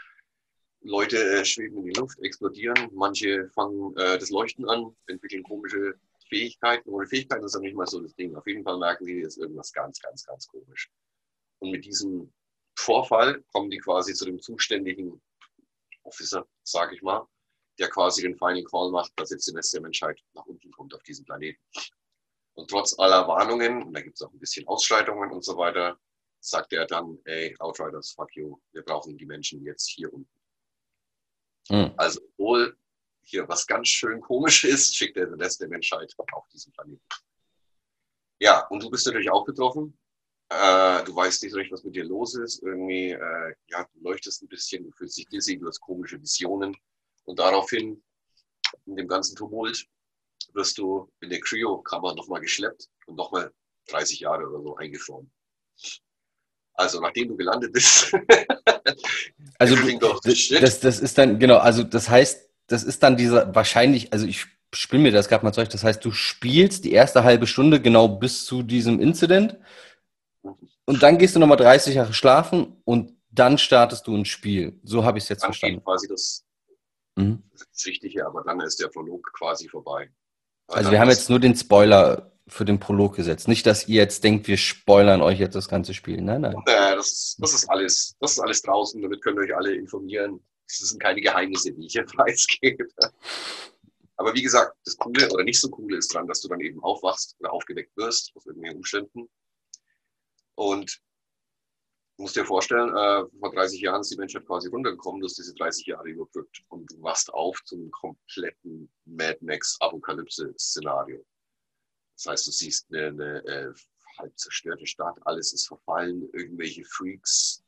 Leute 0.83 1.17
äh, 1.17 1.47
schweben 1.47 1.79
in 1.79 1.87
die 1.87 1.99
Luft, 1.99 2.19
explodieren, 2.19 2.91
manche 2.93 3.49
fangen 3.55 3.97
äh, 3.97 4.19
das 4.19 4.29
Leuchten 4.29 4.69
an, 4.69 4.95
entwickeln 5.07 5.43
komische 5.45 5.99
Fähigkeiten. 6.29 6.91
Ohne 6.91 7.07
Fähigkeiten 7.07 7.47
ist 7.47 7.55
dann 7.55 7.63
nicht 7.63 7.75
mal 7.75 7.87
so 7.87 8.03
das 8.03 8.15
Ding. 8.17 8.37
Auf 8.37 8.47
jeden 8.47 8.65
Fall 8.65 8.77
merken 8.77 9.07
die, 9.07 9.21
ist 9.21 9.39
irgendwas 9.39 9.73
ganz, 9.73 9.99
ganz, 9.99 10.27
ganz 10.27 10.47
komisch. 10.47 10.91
Und 11.59 11.71
mit 11.71 11.87
diesem 11.87 12.31
Vorfall 12.79 13.43
kommen 13.53 13.71
die 13.71 13.79
quasi 13.79 14.13
zu 14.13 14.27
dem 14.27 14.43
zuständigen 14.43 15.23
Officer, 16.03 16.47
sage 16.65 16.97
ich 16.97 17.01
mal, 17.01 17.27
der 17.79 17.89
quasi 17.89 18.21
den 18.21 18.37
Final 18.37 18.65
Call 18.65 18.91
macht, 18.91 19.11
dass 19.17 19.31
jetzt 19.31 19.49
die 19.49 19.57
Rest 19.57 19.73
der 19.73 19.81
Menschheit 19.81 20.21
nach 20.35 20.45
unten 20.45 20.71
kommt 20.71 20.95
auf 20.95 21.03
diesem 21.03 21.25
Planeten. 21.25 21.63
Und 22.57 22.71
trotz 22.71 22.99
aller 22.99 23.29
Warnungen, 23.29 23.83
und 23.83 23.93
da 23.93 24.01
gibt 24.01 24.17
es 24.17 24.23
auch 24.23 24.33
ein 24.33 24.39
bisschen 24.39 24.67
Ausschreitungen 24.67 25.31
und 25.31 25.45
so 25.45 25.57
weiter, 25.57 25.99
sagt 26.41 26.73
er 26.73 26.87
dann, 26.87 27.19
ey, 27.25 27.55
Outriders, 27.59 28.13
fuck 28.13 28.35
you, 28.35 28.59
wir 28.73 28.83
brauchen 28.83 29.17
die 29.17 29.27
Menschen 29.27 29.63
jetzt 29.63 29.89
hier 29.89 30.13
unten. 30.13 30.41
Mhm. 31.69 31.93
Also, 31.97 32.21
obwohl 32.33 32.77
hier 33.23 33.47
was 33.49 33.67
ganz 33.67 33.89
schön 33.89 34.21
komisch 34.21 34.65
ist, 34.65 34.97
schickt 34.97 35.17
er 35.17 35.27
den 35.27 35.41
Rest 35.41 35.61
der 35.61 35.69
Menschheit 35.69 36.15
auf 36.33 36.49
diesen 36.49 36.73
Planeten. 36.73 37.03
Ja, 38.39 38.67
und 38.69 38.83
du 38.83 38.91
bist 38.91 39.07
natürlich 39.07 39.31
auch 39.31 39.45
betroffen. 39.45 39.99
Äh, 40.49 41.05
du 41.05 41.15
weißt 41.15 41.43
nicht 41.43 41.55
recht, 41.57 41.73
was 41.73 41.85
mit 41.85 41.97
dir 41.97 42.05
los 42.05 42.37
ist. 42.37 42.63
Irgendwie, 42.63 43.11
äh, 43.11 43.55
ja, 43.69 43.85
du 43.93 44.01
leuchtest 44.01 44.43
ein 44.43 44.49
bisschen, 44.49 44.85
du 44.85 44.93
fühlst 44.93 45.19
dich 45.19 45.27
dizzy, 45.29 45.59
du 45.59 45.67
hast 45.67 45.81
komische 45.81 46.21
Visionen. 46.21 46.77
Und 47.25 47.39
daraufhin, 47.39 48.03
in 48.87 48.97
dem 48.97 49.09
ganzen 49.09 49.35
Tumult, 49.35 49.87
wirst 50.55 50.79
du 50.79 51.11
in 51.21 51.31
der 51.31 51.41
Cryo-Kammer 51.41 52.15
nochmal 52.15 52.41
geschleppt 52.41 52.89
und 53.07 53.17
nochmal 53.17 53.53
30 53.89 54.21
Jahre 54.21 54.49
oder 54.49 54.63
so 54.63 54.77
eingefroren. 54.77 55.31
Also 56.75 57.01
nachdem 57.01 57.29
du 57.29 57.37
gelandet 57.37 57.73
bist. 57.73 58.13
also 59.59 59.77
das, 60.25 60.81
das 60.81 61.01
ist 61.01 61.17
dann, 61.17 61.39
genau, 61.39 61.57
also 61.57 61.83
das 61.83 62.09
heißt, 62.09 62.49
das 62.67 62.85
ist 62.85 63.03
dann 63.03 63.17
dieser 63.17 63.55
wahrscheinlich, 63.55 64.13
also 64.13 64.27
ich 64.27 64.47
spiele 64.75 65.03
mir 65.03 65.13
das 65.13 65.29
gerade 65.29 65.45
mal 65.45 65.53
zurecht, 65.53 65.73
das 65.73 65.85
heißt, 65.85 66.05
du 66.05 66.13
spielst 66.13 66.85
die 66.85 66.93
erste 66.93 67.25
halbe 67.25 67.47
Stunde 67.47 67.81
genau 67.81 68.09
bis 68.09 68.45
zu 68.45 68.63
diesem 68.63 69.01
Incident 69.01 69.57
und 70.85 71.03
dann 71.03 71.19
gehst 71.19 71.35
du 71.35 71.41
nochmal 71.41 71.57
30 71.57 71.95
Jahre 71.95 72.13
schlafen 72.13 72.81
und 72.85 73.17
dann 73.31 73.59
startest 73.59 74.07
du 74.07 74.17
ein 74.17 74.25
Spiel. 74.25 74.79
So 74.83 75.05
habe 75.05 75.19
ich 75.19 75.25
es 75.25 75.29
jetzt 75.29 75.43
dann 75.43 75.53
verstanden. 75.53 75.83
quasi 75.83 76.09
das, 76.09 76.45
mhm. 77.17 77.43
das 77.53 77.85
Wichtige, 77.85 78.27
aber 78.27 78.43
dann 78.45 78.61
ist 78.61 78.81
der 78.81 78.89
Prolog 78.89 79.31
quasi 79.33 79.69
vorbei. 79.69 80.11
Also 80.69 80.91
wir 80.91 81.01
haben 81.01 81.11
jetzt 81.11 81.31
nur 81.31 81.39
den 81.41 81.55
Spoiler 81.55 82.33
für 82.49 82.65
den 82.65 82.79
Prolog 82.79 83.17
gesetzt. 83.17 83.49
Nicht, 83.49 83.67
dass 83.67 83.89
ihr 83.89 83.97
jetzt 83.97 84.23
denkt, 84.23 84.47
wir 84.47 84.57
spoilern 84.57 85.21
euch 85.21 85.39
jetzt 85.39 85.55
das 85.55 85.69
ganze 85.69 85.95
Spiel. 85.95 86.21
Nein, 86.21 86.43
nein. 86.43 86.55
Äh, 86.67 86.95
das, 86.97 87.37
das, 87.39 87.55
ist 87.55 87.69
alles, 87.69 88.17
das 88.21 88.33
ist 88.33 88.41
alles 88.41 88.63
draußen. 88.63 89.01
Damit 89.03 89.23
könnt 89.23 89.39
ihr 89.39 89.43
euch 89.43 89.57
alle 89.57 89.75
informieren. 89.75 90.41
Das 90.69 90.79
sind 90.79 91.01
keine 91.01 91.21
Geheimnisse, 91.21 91.73
die 91.73 91.87
ich 91.87 91.93
hier 91.93 92.05
preisgebe. 92.07 92.87
Aber 94.17 94.35
wie 94.35 94.43
gesagt, 94.43 94.77
das 94.85 94.97
Coole 94.97 95.29
oder 95.31 95.45
nicht 95.45 95.61
so 95.61 95.69
Coole 95.69 95.99
ist 95.99 96.15
dran, 96.15 96.27
dass 96.27 96.41
du 96.41 96.49
dann 96.49 96.61
eben 96.61 96.83
aufwachst 96.83 97.37
oder 97.41 97.53
aufgeweckt 97.53 97.97
wirst 97.97 98.33
aus 98.35 98.47
irgendwelchen 98.47 98.79
Umständen. 98.79 99.29
Und 100.55 101.01
du 102.17 102.23
musst 102.23 102.37
dir 102.37 102.45
vorstellen, 102.45 102.89
äh, 102.91 103.39
vor 103.39 103.53
30 103.53 103.81
Jahren 103.81 104.01
ist 104.01 104.11
die 104.11 104.17
Menschheit 104.17 104.47
quasi 104.47 104.69
runtergekommen, 104.69 105.21
du 105.21 105.27
hast 105.27 105.39
diese 105.39 105.55
30 105.55 105.87
Jahre 105.87 106.09
überbrückt 106.09 106.63
und 106.69 106.91
du 106.91 107.03
wachst 107.03 107.33
auf 107.33 107.63
zum 107.65 107.91
kompletten 107.91 108.91
Mad 109.05 109.39
Max-Apokalypse-Szenario. 109.43 111.25
Das 112.17 112.27
heißt, 112.27 112.47
du 112.47 112.51
siehst 112.51 112.87
eine, 112.91 113.09
eine 113.09 113.45
äh, 113.45 113.73
halb 114.19 114.39
zerstörte 114.39 114.87
Stadt, 114.87 115.17
alles 115.27 115.53
ist 115.53 115.69
verfallen, 115.69 116.29
irgendwelche 116.33 116.85
Freaks 116.85 117.63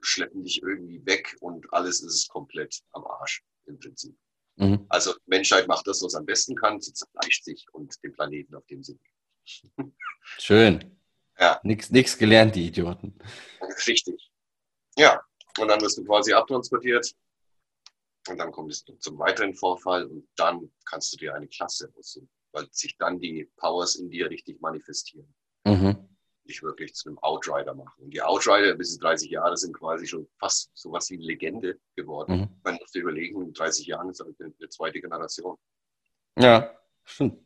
schleppen 0.00 0.44
dich 0.44 0.62
irgendwie 0.62 1.04
weg 1.06 1.36
und 1.40 1.72
alles 1.72 2.02
ist 2.02 2.28
komplett 2.28 2.82
am 2.92 3.04
Arsch 3.04 3.44
im 3.66 3.78
Prinzip. 3.78 4.16
Mhm. 4.56 4.84
Also 4.88 5.14
Menschheit 5.26 5.66
macht 5.68 5.86
das, 5.86 6.02
was 6.02 6.14
am 6.14 6.26
besten 6.26 6.54
kann, 6.54 6.80
sie 6.80 6.92
zerfleischt 6.92 7.44
sich 7.44 7.66
und 7.72 7.94
den 8.02 8.12
Planeten, 8.12 8.54
auf 8.54 8.66
dem 8.66 8.82
sie 8.82 8.98
Schön. 10.38 11.01
Ja. 11.38 11.60
Nix, 11.62 11.90
nix 11.90 12.16
gelernt, 12.16 12.54
die 12.54 12.66
Idioten. 12.66 13.18
Richtig. 13.86 14.30
Ja, 14.96 15.20
und 15.58 15.68
dann 15.68 15.80
wirst 15.80 15.98
du 15.98 16.04
quasi 16.04 16.32
abtransportiert 16.32 17.12
und 18.28 18.38
dann 18.38 18.52
kommt 18.52 18.72
es 18.72 18.84
zum 19.00 19.18
weiteren 19.18 19.54
Vorfall 19.54 20.04
und 20.04 20.28
dann 20.36 20.70
kannst 20.84 21.12
du 21.12 21.16
dir 21.16 21.34
eine 21.34 21.48
Klasse 21.48 21.92
aussuchen, 21.98 22.28
weil 22.52 22.68
sich 22.70 22.96
dann 22.98 23.18
die 23.18 23.50
Powers 23.56 23.96
in 23.96 24.10
dir 24.10 24.28
richtig 24.30 24.60
manifestieren. 24.60 25.34
Mhm 25.64 26.08
dich 26.44 26.62
wirklich 26.62 26.94
zu 26.94 27.08
einem 27.08 27.18
Outrider 27.18 27.74
machen. 27.74 28.04
Und 28.04 28.10
die 28.10 28.22
Outrider 28.22 28.74
bis 28.74 28.98
30 28.98 29.30
Jahre 29.30 29.56
sind 29.56 29.76
quasi 29.76 30.06
schon 30.06 30.28
fast 30.38 30.70
so 30.74 30.92
was 30.92 31.10
wie 31.10 31.14
eine 31.14 31.24
Legende 31.24 31.78
geworden. 31.96 32.40
Mhm. 32.40 32.48
Man 32.64 32.74
muss 32.76 32.92
sich 32.92 33.02
überlegen, 33.02 33.42
in 33.42 33.52
30 33.52 33.86
Jahren 33.86 34.10
ist 34.10 34.20
halt 34.20 34.34
eine, 34.40 34.52
eine 34.58 34.68
zweite 34.68 35.00
Generation. 35.00 35.56
Ja, 36.38 36.76
stimmt. 37.04 37.38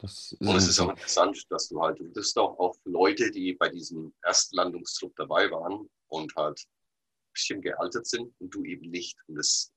Das 0.00 0.34
und 0.38 0.56
es 0.56 0.68
ist 0.68 0.80
auch 0.80 0.90
interessant, 0.90 1.44
dass 1.50 1.68
du 1.68 1.80
halt, 1.80 1.98
du 1.98 2.04
bist 2.12 2.36
doch 2.36 2.58
auch 2.58 2.76
Leute, 2.84 3.30
die 3.30 3.54
bei 3.54 3.68
diesem 3.68 4.12
Erstlandungstrupp 4.24 5.14
dabei 5.16 5.50
waren 5.50 5.88
und 6.08 6.34
halt 6.36 6.58
ein 6.60 7.32
bisschen 7.34 7.60
gealtert 7.60 8.06
sind 8.06 8.32
und 8.38 8.54
du 8.54 8.64
eben 8.64 8.90
nicht. 8.90 9.16
Und 9.26 9.38
es 9.38 9.72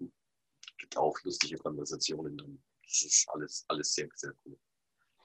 gibt 0.77 0.97
auch 0.97 1.15
lustige 1.23 1.57
Konversationen 1.57 2.37
dann. 2.37 2.63
Das 2.83 3.03
ist 3.03 3.27
alles, 3.33 3.65
alles 3.67 3.93
sehr, 3.93 4.07
sehr 4.15 4.31
cool. 4.45 4.57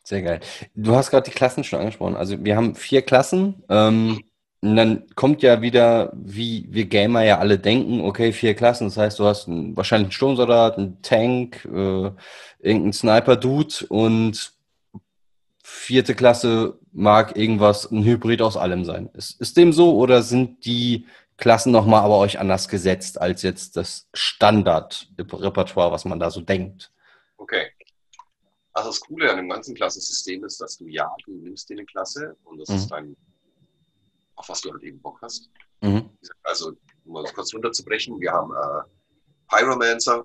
Sehr 0.04 0.22
geil. 0.22 0.40
Du 0.74 0.94
hast 0.94 1.11
gerade 1.11 1.28
die 1.28 1.37
Klassen 1.37 1.64
schon 1.64 1.80
angesprochen. 1.80 2.16
Also 2.16 2.42
wir 2.42 2.56
haben 2.56 2.74
vier 2.74 3.02
Klassen. 3.02 3.62
Ähm, 3.68 4.24
und 4.61 4.74
dann 4.74 5.06
kommt 5.14 5.42
ja 5.42 5.62
wieder, 5.62 6.12
wie 6.14 6.66
wir 6.70 6.87
Gamer 6.87 7.22
ja 7.22 7.38
alle 7.38 7.58
denken, 7.58 8.00
okay, 8.00 8.32
vier 8.32 8.54
Klassen. 8.54 8.88
Das 8.88 8.96
heißt, 8.96 9.18
du 9.18 9.24
hast 9.24 9.46
einen, 9.46 9.76
wahrscheinlich 9.76 10.06
einen 10.06 10.12
Sturmsoldat, 10.12 10.78
einen 10.78 11.00
Tank, 11.02 11.64
äh, 11.66 12.11
irgendeinen 12.58 12.92
Sniper-Dude 12.92 13.87
und 13.88 14.58
vierte 15.68 16.14
Klasse 16.14 16.78
mag 16.92 17.37
irgendwas, 17.37 17.90
ein 17.90 18.02
Hybrid 18.02 18.40
aus 18.40 18.57
allem 18.57 18.85
sein. 18.85 19.11
Ist, 19.12 19.38
ist 19.40 19.57
dem 19.57 19.72
so 19.72 19.96
oder 19.96 20.22
sind 20.22 20.64
die 20.64 21.07
Klassen 21.37 21.72
nochmal 21.72 22.02
aber 22.02 22.18
euch 22.18 22.38
anders 22.38 22.68
gesetzt 22.68 23.20
als 23.20 23.42
jetzt 23.42 23.76
das 23.76 24.09
Standard-Repertoire, 24.14 25.92
was 25.92 26.04
man 26.04 26.18
da 26.18 26.31
so 26.31 26.40
denkt? 26.40 26.90
Okay. 27.37 27.68
Also 28.72 28.90
das 28.90 29.00
Coole 29.00 29.31
an 29.31 29.37
dem 29.37 29.48
ganzen 29.48 29.74
Klassensystem 29.74 30.42
ist, 30.44 30.61
dass 30.61 30.78
du 30.78 30.87
ja, 30.87 31.14
du 31.26 31.33
nimmst 31.33 31.68
dir 31.68 31.74
eine 31.74 31.85
Klasse 31.85 32.37
und 32.44 32.59
das 32.59 32.70
mhm. 32.70 32.76
ist 32.76 32.88
dein, 32.88 33.16
auf 34.37 34.48
was 34.48 34.62
du 34.62 34.72
halt 34.72 34.83
eben 34.83 35.00
Bock 35.00 35.20
hast. 35.20 35.50
Mhm. 35.83 36.11
Also 36.44 36.72
um 37.04 37.12
mal 37.12 37.24
kurz 37.35 37.52
runterzubrechen, 37.52 38.18
wir 38.18 38.33
haben 38.33 38.52
äh, 38.52 39.54
Pyromancer, 39.54 40.24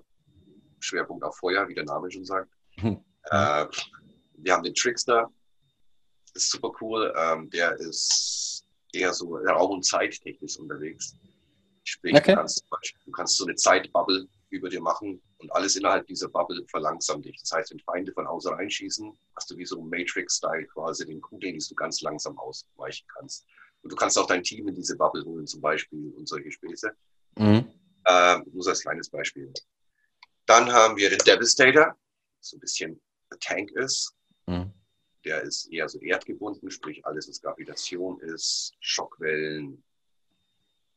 Schwerpunkt 0.80 1.22
auf 1.22 1.36
Feuer, 1.36 1.68
wie 1.68 1.74
der 1.74 1.84
Name 1.84 2.10
schon 2.10 2.24
sagt. 2.24 2.50
Hm. 2.78 2.98
Äh, 3.30 3.66
wir 4.44 4.52
haben 4.52 4.62
den 4.62 4.74
Trickster, 4.74 5.32
ist 6.34 6.50
super 6.50 6.72
cool. 6.80 7.12
Ähm, 7.16 7.50
der 7.50 7.74
ist 7.76 8.64
eher 8.92 9.12
so 9.12 9.36
Raum- 9.36 9.72
und 9.72 9.84
Zeittechnisch 9.84 10.58
unterwegs. 10.58 11.16
Sprich, 11.84 12.14
okay. 12.14 12.32
du, 12.32 12.36
kannst, 12.36 12.64
du 13.04 13.10
kannst 13.10 13.36
so 13.36 13.44
eine 13.44 13.54
Zeitbubble 13.56 14.26
über 14.50 14.68
dir 14.68 14.80
machen 14.80 15.20
und 15.38 15.52
alles 15.52 15.76
innerhalb 15.76 16.06
dieser 16.06 16.28
Bubble 16.28 16.64
verlangsamt 16.70 17.24
dich. 17.24 17.38
Das 17.40 17.52
heißt, 17.52 17.72
wenn 17.72 17.80
Feinde 17.80 18.12
von 18.12 18.26
außen 18.26 18.54
reinschießen, 18.54 19.12
hast 19.36 19.50
du 19.50 19.56
wie 19.56 19.66
so 19.66 19.82
Matrix-Style 19.82 20.66
quasi 20.66 21.04
den 21.06 21.20
Kugeln, 21.20 21.58
die 21.58 21.66
du 21.68 21.74
ganz 21.74 22.00
langsam 22.00 22.38
ausweichen 22.38 23.06
kannst. 23.14 23.46
Und 23.82 23.92
du 23.92 23.96
kannst 23.96 24.18
auch 24.18 24.26
dein 24.26 24.42
Team 24.42 24.68
in 24.68 24.74
diese 24.74 24.96
Bubble 24.96 25.24
holen, 25.24 25.46
zum 25.46 25.60
Beispiel, 25.60 26.12
und 26.16 26.26
solche 26.26 26.50
Späße. 26.50 26.96
Mhm. 27.36 27.68
Äh, 28.04 28.38
nur 28.52 28.62
so 28.62 28.70
als 28.70 28.80
kleines 28.80 29.10
Beispiel. 29.10 29.52
Dann 30.46 30.72
haben 30.72 30.96
wir 30.96 31.10
den 31.10 31.18
Devastator, 31.18 31.96
so 32.40 32.56
ein 32.56 32.60
bisschen 32.60 33.00
ein 33.30 33.38
Tank 33.40 33.70
ist. 33.72 34.14
Mhm. 34.46 34.72
Der 35.24 35.42
ist 35.42 35.72
eher 35.72 35.88
so 35.88 35.98
erdgebunden, 36.00 36.70
sprich 36.70 37.04
alles, 37.06 37.28
was 37.28 37.40
Gravitation 37.40 38.20
ist, 38.20 38.74
Schockwellen, 38.80 39.82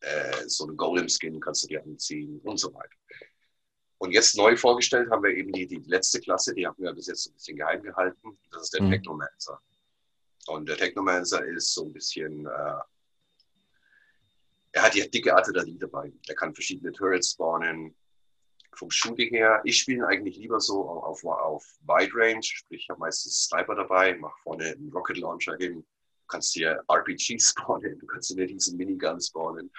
äh, 0.01 0.47
so 0.47 0.67
ein 0.67 0.77
Golem-Skin 0.77 1.39
kannst 1.39 1.63
du 1.63 1.67
dir 1.67 1.83
anziehen 1.83 2.39
und 2.43 2.57
so 2.57 2.73
weiter. 2.73 2.95
Und 3.99 4.11
jetzt 4.11 4.37
neu 4.37 4.55
vorgestellt 4.55 5.09
haben 5.09 5.23
wir 5.23 5.31
eben 5.31 5.51
die, 5.51 5.67
die 5.67 5.81
letzte 5.87 6.19
Klasse, 6.19 6.53
die 6.53 6.67
haben 6.67 6.81
wir 6.81 6.93
bis 6.93 7.07
jetzt 7.07 7.27
ein 7.27 7.33
bisschen 7.33 7.57
geheim 7.57 7.81
gehalten. 7.81 8.37
Das 8.51 8.63
ist 8.63 8.73
der 8.73 8.83
mhm. 8.83 8.91
Technomancer. 8.91 9.59
Und 10.47 10.69
der 10.69 10.77
Technomancer 10.77 11.43
ist 11.45 11.73
so 11.73 11.85
ein 11.85 11.93
bisschen, 11.93 12.45
äh, 12.45 12.79
er 14.71 14.83
hat 14.83 14.95
ja 14.95 15.07
dicke 15.07 15.35
Artillerie 15.35 15.77
dabei. 15.79 16.11
Er 16.27 16.35
kann 16.35 16.53
verschiedene 16.53 16.91
Turrets 16.91 17.31
spawnen. 17.31 17.95
Vom 18.77 18.91
Shooting 18.91 19.29
her, 19.29 19.61
ich 19.63 19.79
spiele 19.79 20.05
eigentlich 20.07 20.37
lieber 20.37 20.59
so 20.59 20.87
auf, 20.87 21.23
auf 21.23 21.65
Wide 21.81 22.11
Range, 22.13 22.43
sprich, 22.43 22.83
ich 22.83 22.89
habe 22.89 22.99
meistens 22.99 23.45
Sniper 23.45 23.75
dabei, 23.75 24.15
mache 24.15 24.39
vorne 24.43 24.65
einen 24.65 24.91
Rocket 24.93 25.17
Launcher 25.17 25.55
hin. 25.57 25.81
Du 25.81 26.27
kannst 26.27 26.53
hier 26.53 26.83
RPG 26.87 27.39
spawnen, 27.41 27.97
du 27.97 28.05
kannst 28.05 28.31
hier 28.33 28.45
diesen 28.45 28.77
Minigun 28.77 29.19
spawnen. 29.19 29.71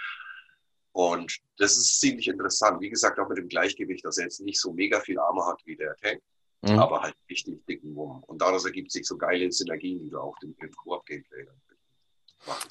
Und 0.92 1.38
das 1.58 1.76
ist 1.76 2.00
ziemlich 2.00 2.26
interessant. 2.26 2.80
Wie 2.80 2.90
gesagt, 2.90 3.20
auch 3.20 3.28
mit 3.28 3.38
dem 3.38 3.48
Gleichgewicht, 3.48 4.04
dass 4.04 4.18
er 4.18 4.24
jetzt 4.24 4.40
nicht 4.40 4.61
so 4.61 4.72
mega 4.72 4.98
viel 5.00 5.18
Arme 5.18 5.46
hat 5.46 5.62
wie 5.64 5.76
der 5.76 5.94
Tank, 5.96 6.20
mhm. 6.62 6.78
aber 6.78 7.02
halt 7.02 7.14
richtig 7.30 7.64
dicken 7.66 7.94
Wurm. 7.94 8.24
Und 8.24 8.42
daraus 8.42 8.64
ergibt 8.64 8.90
sich 8.90 9.06
so 9.06 9.16
geile 9.16 9.52
Synergien, 9.52 10.00
die 10.00 10.11
du 10.11 10.18
auch 10.18 10.37
im, 10.42 10.56
im 10.58 10.72
Koop-Gameplay 10.72 11.46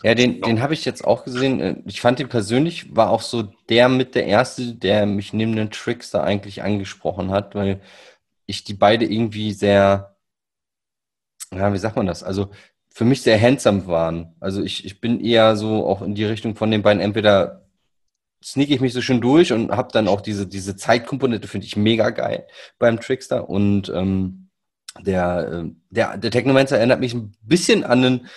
ja, 0.03 0.15
den, 0.15 0.41
den 0.41 0.61
habe 0.61 0.73
ich 0.73 0.85
jetzt 0.85 1.05
auch 1.05 1.23
gesehen. 1.23 1.59
Äh, 1.59 1.75
ich 1.85 2.01
fand 2.01 2.19
ihn 2.19 2.29
persönlich, 2.29 2.95
war 2.95 3.09
auch 3.09 3.21
so 3.21 3.43
der 3.69 3.89
mit 3.89 4.15
der 4.15 4.25
Erste, 4.25 4.75
der 4.75 5.05
mich 5.05 5.33
neben 5.33 5.55
den 5.55 5.71
Trickster 5.71 6.23
eigentlich 6.23 6.63
angesprochen 6.63 7.31
hat, 7.31 7.55
weil 7.55 7.81
ich 8.45 8.63
die 8.63 8.73
beide 8.73 9.05
irgendwie 9.05 9.51
sehr, 9.53 10.17
ja, 11.53 11.73
wie 11.73 11.77
sagt 11.77 11.95
man 11.95 12.07
das? 12.07 12.23
Also 12.23 12.49
für 12.89 13.05
mich 13.05 13.21
sehr 13.21 13.39
handsome 13.39 13.87
waren. 13.87 14.35
Also 14.39 14.63
ich, 14.63 14.85
ich 14.85 14.99
bin 15.01 15.19
eher 15.19 15.55
so 15.55 15.85
auch 15.85 16.01
in 16.01 16.15
die 16.15 16.25
Richtung 16.25 16.55
von 16.55 16.71
den 16.71 16.81
beiden 16.81 17.01
entweder 17.01 17.67
sneak 18.43 18.69
ich 18.71 18.81
mich 18.81 18.93
so 18.93 19.01
schön 19.01 19.21
durch 19.21 19.51
und 19.51 19.71
habe 19.71 19.89
dann 19.91 20.07
auch 20.07 20.21
diese, 20.21 20.47
diese 20.47 20.75
Zeitkomponente, 20.75 21.47
finde 21.47 21.67
ich 21.67 21.75
mega 21.75 22.09
geil 22.11 22.47
beim 22.79 22.99
Trickster. 22.99 23.49
Und 23.49 23.89
ähm, 23.89 24.49
der, 24.99 25.65
äh, 25.65 25.71
der, 25.89 26.17
der 26.17 26.31
Technomancer 26.31 26.77
erinnert 26.77 26.99
mich 26.99 27.13
ein 27.13 27.33
bisschen 27.41 27.83
an 27.83 28.03
einen, 28.03 28.27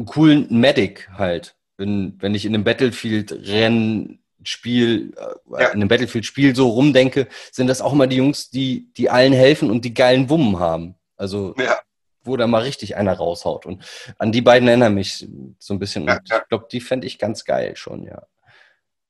einen 0.00 0.06
coolen 0.06 0.46
Medic 0.50 1.08
halt. 1.16 1.54
Wenn, 1.76 2.16
wenn 2.20 2.34
ich 2.34 2.44
in 2.44 2.54
einem 2.54 2.64
Battlefield-Rennspiel, 2.64 5.14
äh, 5.16 5.62
ja. 5.62 5.68
in 5.68 5.74
einem 5.74 5.88
Battlefield-Spiel 5.88 6.56
so 6.56 6.68
rumdenke, 6.68 7.28
sind 7.52 7.68
das 7.68 7.80
auch 7.80 7.92
immer 7.92 8.06
die 8.06 8.16
Jungs, 8.16 8.50
die, 8.50 8.92
die 8.96 9.10
allen 9.10 9.32
helfen 9.32 9.70
und 9.70 9.84
die 9.84 9.94
geilen 9.94 10.28
Wummen 10.28 10.58
haben. 10.58 10.96
Also 11.16 11.54
ja. 11.58 11.78
wo 12.22 12.36
da 12.36 12.46
mal 12.46 12.62
richtig 12.62 12.96
einer 12.96 13.14
raushaut. 13.14 13.66
Und 13.66 13.84
an 14.18 14.32
die 14.32 14.42
beiden 14.42 14.68
erinnere 14.68 14.90
mich 14.90 15.28
so 15.58 15.74
ein 15.74 15.78
bisschen. 15.78 16.06
Ja, 16.06 16.14
und 16.14 16.22
ich 16.24 16.48
glaube, 16.48 16.66
die 16.70 16.80
fände 16.80 17.06
ich 17.06 17.18
ganz 17.18 17.44
geil 17.44 17.76
schon, 17.76 18.04
ja. 18.04 18.22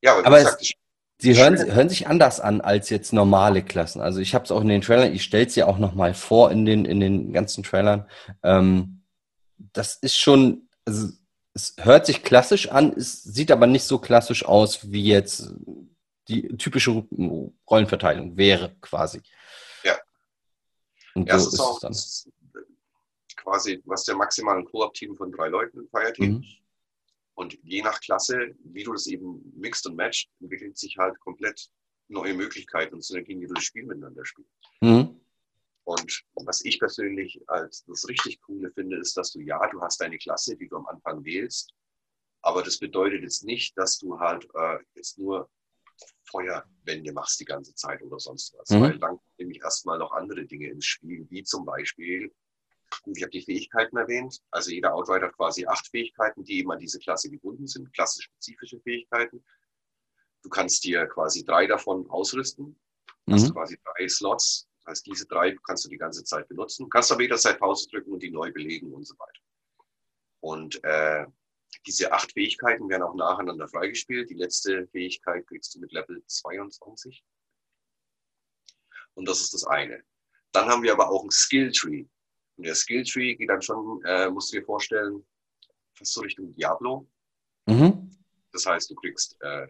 Ja, 0.02 0.16
aber, 0.16 0.26
aber 0.26 0.38
gesagt, 0.38 0.62
es, 0.62 0.72
sie 1.18 1.36
hören, 1.36 1.56
hören 1.72 1.88
sich 1.88 2.08
anders 2.08 2.40
an 2.40 2.60
als 2.60 2.90
jetzt 2.90 3.12
normale 3.12 3.62
Klassen. 3.62 4.00
Also 4.00 4.20
ich 4.20 4.34
habe 4.34 4.44
es 4.44 4.50
auch 4.50 4.62
in 4.62 4.68
den 4.68 4.80
Trailern, 4.80 5.12
ich 5.12 5.22
stelle 5.22 5.46
es 5.46 5.54
ja 5.54 5.66
auch 5.66 5.78
nochmal 5.78 6.14
vor 6.14 6.50
in 6.50 6.64
den, 6.64 6.84
in 6.84 6.98
den 7.00 7.32
ganzen 7.32 7.62
Trailern. 7.62 8.06
Ähm, 8.42 9.02
das 9.72 9.96
ist 9.96 10.16
schon, 10.16 10.68
also 10.90 11.12
es 11.54 11.76
hört 11.78 12.06
sich 12.06 12.22
klassisch 12.22 12.68
an, 12.68 12.92
es 12.96 13.22
sieht 13.22 13.50
aber 13.50 13.66
nicht 13.66 13.84
so 13.84 13.98
klassisch 13.98 14.44
aus, 14.44 14.90
wie 14.90 15.04
jetzt 15.04 15.52
die 16.28 16.56
typische 16.56 17.06
Rollenverteilung 17.68 18.36
wäre, 18.36 18.76
quasi. 18.80 19.20
Ja. 19.82 19.98
Und 21.14 21.28
ja, 21.28 21.38
so 21.38 21.48
ist, 21.48 21.54
ist 21.54 21.60
auch 21.60 21.82
es 21.90 22.28
dann. 22.52 22.62
quasi, 23.36 23.82
was 23.84 24.04
der 24.04 24.16
maximalen 24.16 24.64
Koop-Team 24.64 25.16
von 25.16 25.32
drei 25.32 25.48
Leuten 25.48 25.88
feiert. 25.88 26.18
Mhm. 26.18 26.44
Und 27.34 27.58
je 27.62 27.82
nach 27.82 28.00
Klasse, 28.00 28.54
wie 28.64 28.84
du 28.84 28.92
das 28.92 29.06
eben 29.06 29.52
mixt 29.56 29.86
und 29.86 29.96
matcht, 29.96 30.30
entwickelt 30.40 30.76
sich 30.76 30.96
halt 30.98 31.18
komplett 31.20 31.68
neue 32.08 32.34
Möglichkeiten 32.34 32.94
und 32.94 33.04
Synergien, 33.04 33.40
wie 33.40 33.46
du 33.46 33.54
das 33.54 33.64
Spiel 33.64 33.84
miteinander 33.84 34.24
spielst. 34.24 34.50
Mhm. 34.80 35.19
Und 35.84 36.22
was 36.34 36.64
ich 36.64 36.78
persönlich 36.78 37.40
als 37.46 37.84
das 37.86 38.06
richtig 38.08 38.40
Coole 38.42 38.70
finde, 38.72 38.98
ist, 38.98 39.16
dass 39.16 39.32
du 39.32 39.40
ja, 39.40 39.58
du 39.70 39.80
hast 39.80 40.00
deine 40.00 40.18
Klasse, 40.18 40.56
die 40.56 40.68
du 40.68 40.76
am 40.76 40.86
Anfang 40.86 41.24
wählst, 41.24 41.72
aber 42.42 42.62
das 42.62 42.78
bedeutet 42.78 43.22
jetzt 43.22 43.44
nicht, 43.44 43.76
dass 43.76 43.98
du 43.98 44.18
halt 44.18 44.48
äh, 44.54 44.78
jetzt 44.94 45.18
nur 45.18 45.50
Feuerwände 46.30 47.12
machst 47.12 47.40
die 47.40 47.44
ganze 47.44 47.74
Zeit 47.74 48.00
oder 48.02 48.18
sonst 48.18 48.54
was. 48.58 48.70
Mhm. 48.70 48.80
Weil 48.80 48.98
dann 48.98 49.18
nämlich 49.38 49.60
erstmal 49.62 49.98
noch 49.98 50.12
andere 50.12 50.46
Dinge 50.46 50.68
ins 50.68 50.86
Spiel, 50.86 51.26
wie 51.28 51.42
zum 51.42 51.64
Beispiel 51.64 52.32
Gut, 53.02 53.16
ich 53.16 53.22
habe 53.22 53.30
die 53.30 53.42
Fähigkeiten 53.42 53.96
erwähnt. 53.96 54.40
Also 54.50 54.70
jeder 54.70 54.94
Outrider 54.94 55.26
hat 55.26 55.36
quasi 55.36 55.66
acht 55.66 55.86
Fähigkeiten, 55.88 56.44
die 56.44 56.58
eben 56.58 56.72
an 56.72 56.78
diese 56.78 56.98
Klasse 56.98 57.30
gebunden 57.30 57.66
sind, 57.66 57.92
klassespezifische 57.94 58.80
Fähigkeiten. 58.80 59.44
Du 60.42 60.48
kannst 60.48 60.84
dir 60.84 61.06
quasi 61.06 61.44
drei 61.44 61.66
davon 61.66 62.08
ausrüsten. 62.10 62.78
Du 63.26 63.34
hast 63.34 63.48
mhm. 63.48 63.52
quasi 63.52 63.78
drei 63.84 64.08
Slots. 64.08 64.68
Das 64.80 64.92
heißt, 64.92 65.06
diese 65.06 65.26
drei 65.26 65.56
kannst 65.66 65.84
du 65.84 65.88
die 65.88 65.98
ganze 65.98 66.24
Zeit 66.24 66.48
benutzen. 66.48 66.88
Kannst 66.88 67.12
aber 67.12 67.22
jederzeit 67.22 67.58
Pause 67.58 67.88
drücken 67.88 68.12
und 68.12 68.22
die 68.22 68.30
neu 68.30 68.50
belegen 68.52 68.92
und 68.92 69.06
so 69.06 69.14
weiter. 69.18 69.40
Und 70.40 70.82
äh, 70.84 71.26
diese 71.86 72.12
acht 72.12 72.32
Fähigkeiten 72.32 72.88
werden 72.88 73.02
auch 73.02 73.14
nacheinander 73.14 73.68
freigespielt. 73.68 74.30
Die 74.30 74.34
letzte 74.34 74.86
Fähigkeit 74.88 75.46
kriegst 75.46 75.74
du 75.74 75.80
mit 75.80 75.92
Level 75.92 76.22
22. 76.26 77.22
Und 79.14 79.28
das 79.28 79.40
ist 79.40 79.54
das 79.54 79.64
eine. 79.64 80.02
Dann 80.52 80.68
haben 80.68 80.82
wir 80.82 80.92
aber 80.92 81.10
auch 81.10 81.24
ein 81.24 81.30
Skill 81.30 81.70
Tree. 81.72 82.06
Und 82.56 82.66
der 82.66 82.74
Skilltree 82.74 83.36
geht 83.36 83.48
dann 83.48 83.62
schon, 83.62 84.02
äh, 84.04 84.30
musst 84.30 84.52
du 84.52 84.58
dir 84.58 84.64
vorstellen, 84.64 85.26
fast 85.94 86.12
so 86.12 86.20
Richtung 86.20 86.54
Diablo. 86.54 87.08
Mhm. 87.66 88.10
Das 88.52 88.66
heißt, 88.66 88.90
du 88.90 88.94
kriegst 88.94 89.36
äh, 89.40 89.68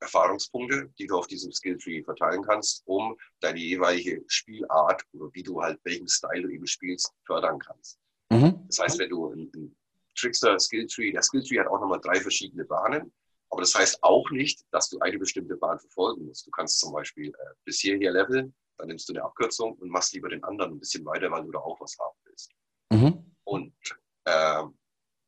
Erfahrungspunkte, 0.00 0.90
die 0.98 1.06
du 1.06 1.16
auf 1.16 1.26
diesem 1.26 1.52
Skilltree 1.52 2.02
verteilen 2.02 2.42
kannst, 2.42 2.82
um 2.86 3.16
deine 3.40 3.58
jeweilige 3.58 4.22
Spielart 4.26 5.02
oder 5.12 5.32
wie 5.32 5.42
du 5.42 5.62
halt 5.62 5.78
welchen 5.84 6.08
Style 6.08 6.42
du 6.42 6.48
eben 6.48 6.66
spielst, 6.66 7.12
fördern 7.24 7.58
kannst. 7.58 7.98
Mhm. 8.30 8.64
Das 8.68 8.78
heißt, 8.80 8.98
wenn 8.98 9.10
du 9.10 9.30
einen 9.30 9.76
Trickster 10.16 10.58
Skilltree, 10.58 11.12
der 11.12 11.22
Skilltree 11.22 11.58
hat 11.58 11.68
auch 11.68 11.80
nochmal 11.80 12.00
drei 12.00 12.20
verschiedene 12.20 12.64
Bahnen, 12.64 13.12
aber 13.50 13.62
das 13.62 13.74
heißt 13.74 14.02
auch 14.02 14.28
nicht, 14.30 14.64
dass 14.72 14.88
du 14.88 14.98
eine 14.98 15.18
bestimmte 15.18 15.56
Bahn 15.56 15.78
verfolgen 15.78 16.26
musst. 16.26 16.46
Du 16.46 16.50
kannst 16.50 16.80
zum 16.80 16.92
Beispiel 16.92 17.28
äh, 17.28 17.54
bis 17.64 17.80
hierher 17.80 18.12
leveln 18.12 18.54
dann 18.78 18.88
nimmst 18.88 19.08
du 19.08 19.12
eine 19.12 19.22
Abkürzung 19.22 19.74
und 19.74 19.88
machst 19.88 20.12
lieber 20.12 20.28
den 20.28 20.42
anderen 20.44 20.72
ein 20.72 20.78
bisschen 20.78 21.04
weiter, 21.04 21.30
weil 21.30 21.44
du 21.44 21.52
da 21.52 21.58
auch 21.58 21.80
was 21.80 21.96
haben 21.98 22.16
willst. 22.24 22.50
Mhm. 22.90 23.36
Und 23.44 23.74
äh, 24.24 24.62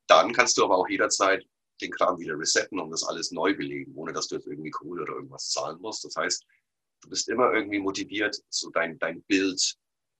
dann 0.06 0.32
kannst 0.32 0.56
du 0.58 0.64
aber 0.64 0.76
auch 0.76 0.88
jederzeit 0.88 1.46
den 1.80 1.90
Kram 1.90 2.18
wieder 2.18 2.38
resetten 2.38 2.78
und 2.78 2.90
das 2.90 3.04
alles 3.04 3.32
neu 3.32 3.54
belegen, 3.56 3.94
ohne 3.94 4.12
dass 4.12 4.28
du 4.28 4.36
jetzt 4.36 4.46
irgendwie 4.46 4.70
Kohle 4.70 5.02
oder 5.02 5.14
irgendwas 5.14 5.50
zahlen 5.50 5.78
musst. 5.80 6.04
Das 6.04 6.16
heißt, 6.16 6.44
du 7.02 7.08
bist 7.10 7.28
immer 7.28 7.52
irgendwie 7.52 7.78
motiviert, 7.78 8.36
so 8.48 8.70
dein, 8.70 8.98
dein 8.98 9.22
Bild 9.22 9.76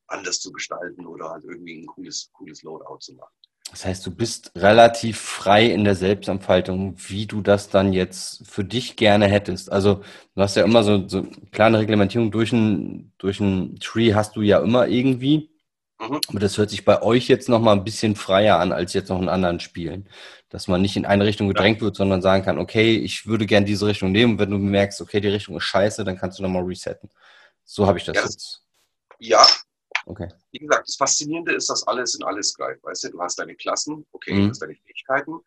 anders 0.08 0.40
zu 0.40 0.52
gestalten 0.52 1.06
oder 1.06 1.30
halt 1.30 1.44
irgendwie 1.44 1.80
ein 1.80 1.86
cooles, 1.86 2.30
cooles 2.32 2.62
Loadout 2.62 2.98
zu 3.00 3.14
machen. 3.14 3.32
Das 3.70 3.84
heißt, 3.84 4.06
du 4.06 4.14
bist 4.14 4.52
relativ 4.54 5.18
frei 5.18 5.66
in 5.66 5.82
der 5.82 5.96
Selbstentfaltung, 5.96 6.94
wie 7.08 7.26
du 7.26 7.40
das 7.40 7.68
dann 7.68 7.92
jetzt 7.92 8.46
für 8.46 8.64
dich 8.64 8.96
gerne 8.96 9.26
hättest. 9.26 9.72
Also 9.72 10.02
du 10.34 10.42
hast 10.42 10.56
ja 10.56 10.64
immer 10.64 10.84
so, 10.84 11.08
so 11.08 11.26
kleine 11.50 11.80
Reglementierung 11.80 12.30
durch 12.30 12.52
ein, 12.52 13.12
durch 13.18 13.40
ein 13.40 13.76
Tree 13.80 14.14
hast 14.14 14.36
du 14.36 14.42
ja 14.42 14.60
immer 14.60 14.86
irgendwie. 14.86 15.50
Mhm. 15.98 16.20
Aber 16.28 16.40
das 16.40 16.58
hört 16.58 16.70
sich 16.70 16.84
bei 16.84 17.02
euch 17.02 17.28
jetzt 17.28 17.48
noch 17.48 17.60
mal 17.60 17.72
ein 17.72 17.84
bisschen 17.84 18.16
freier 18.16 18.58
an 18.58 18.72
als 18.72 18.92
jetzt 18.92 19.08
noch 19.08 19.20
in 19.20 19.28
anderen 19.28 19.60
Spielen. 19.60 20.08
Dass 20.48 20.68
man 20.68 20.82
nicht 20.82 20.96
in 20.96 21.06
eine 21.06 21.24
Richtung 21.24 21.48
gedrängt 21.48 21.80
wird, 21.80 21.96
sondern 21.96 22.22
sagen 22.22 22.44
kann, 22.44 22.58
okay, 22.58 22.96
ich 22.96 23.26
würde 23.26 23.46
gerne 23.46 23.66
diese 23.66 23.86
Richtung 23.86 24.12
nehmen. 24.12 24.32
Und 24.32 24.38
wenn 24.38 24.50
du 24.50 24.58
merkst, 24.58 25.00
okay, 25.00 25.20
die 25.20 25.28
Richtung 25.28 25.56
ist 25.56 25.64
scheiße, 25.64 26.04
dann 26.04 26.18
kannst 26.18 26.38
du 26.38 26.42
nochmal 26.42 26.64
resetten. 26.64 27.10
So 27.64 27.86
habe 27.86 27.98
ich 27.98 28.04
das 28.04 28.16
ja, 28.16 28.22
jetzt. 28.22 28.62
Ja, 29.18 29.46
Okay. 30.06 30.28
Wie 30.52 30.60
gesagt, 30.60 30.88
das 30.88 30.94
Faszinierende 30.94 31.52
ist, 31.52 31.68
dass 31.68 31.86
alles 31.86 32.14
in 32.14 32.22
alles 32.22 32.54
greift. 32.54 32.82
Weißt 32.84 33.04
du, 33.04 33.10
du 33.10 33.20
hast 33.20 33.38
deine 33.40 33.56
Klassen, 33.56 34.06
okay, 34.12 34.32
mhm. 34.32 34.44
du 34.44 34.48
hast 34.50 34.62
deine 34.62 34.76
Fähigkeiten. 34.76 35.40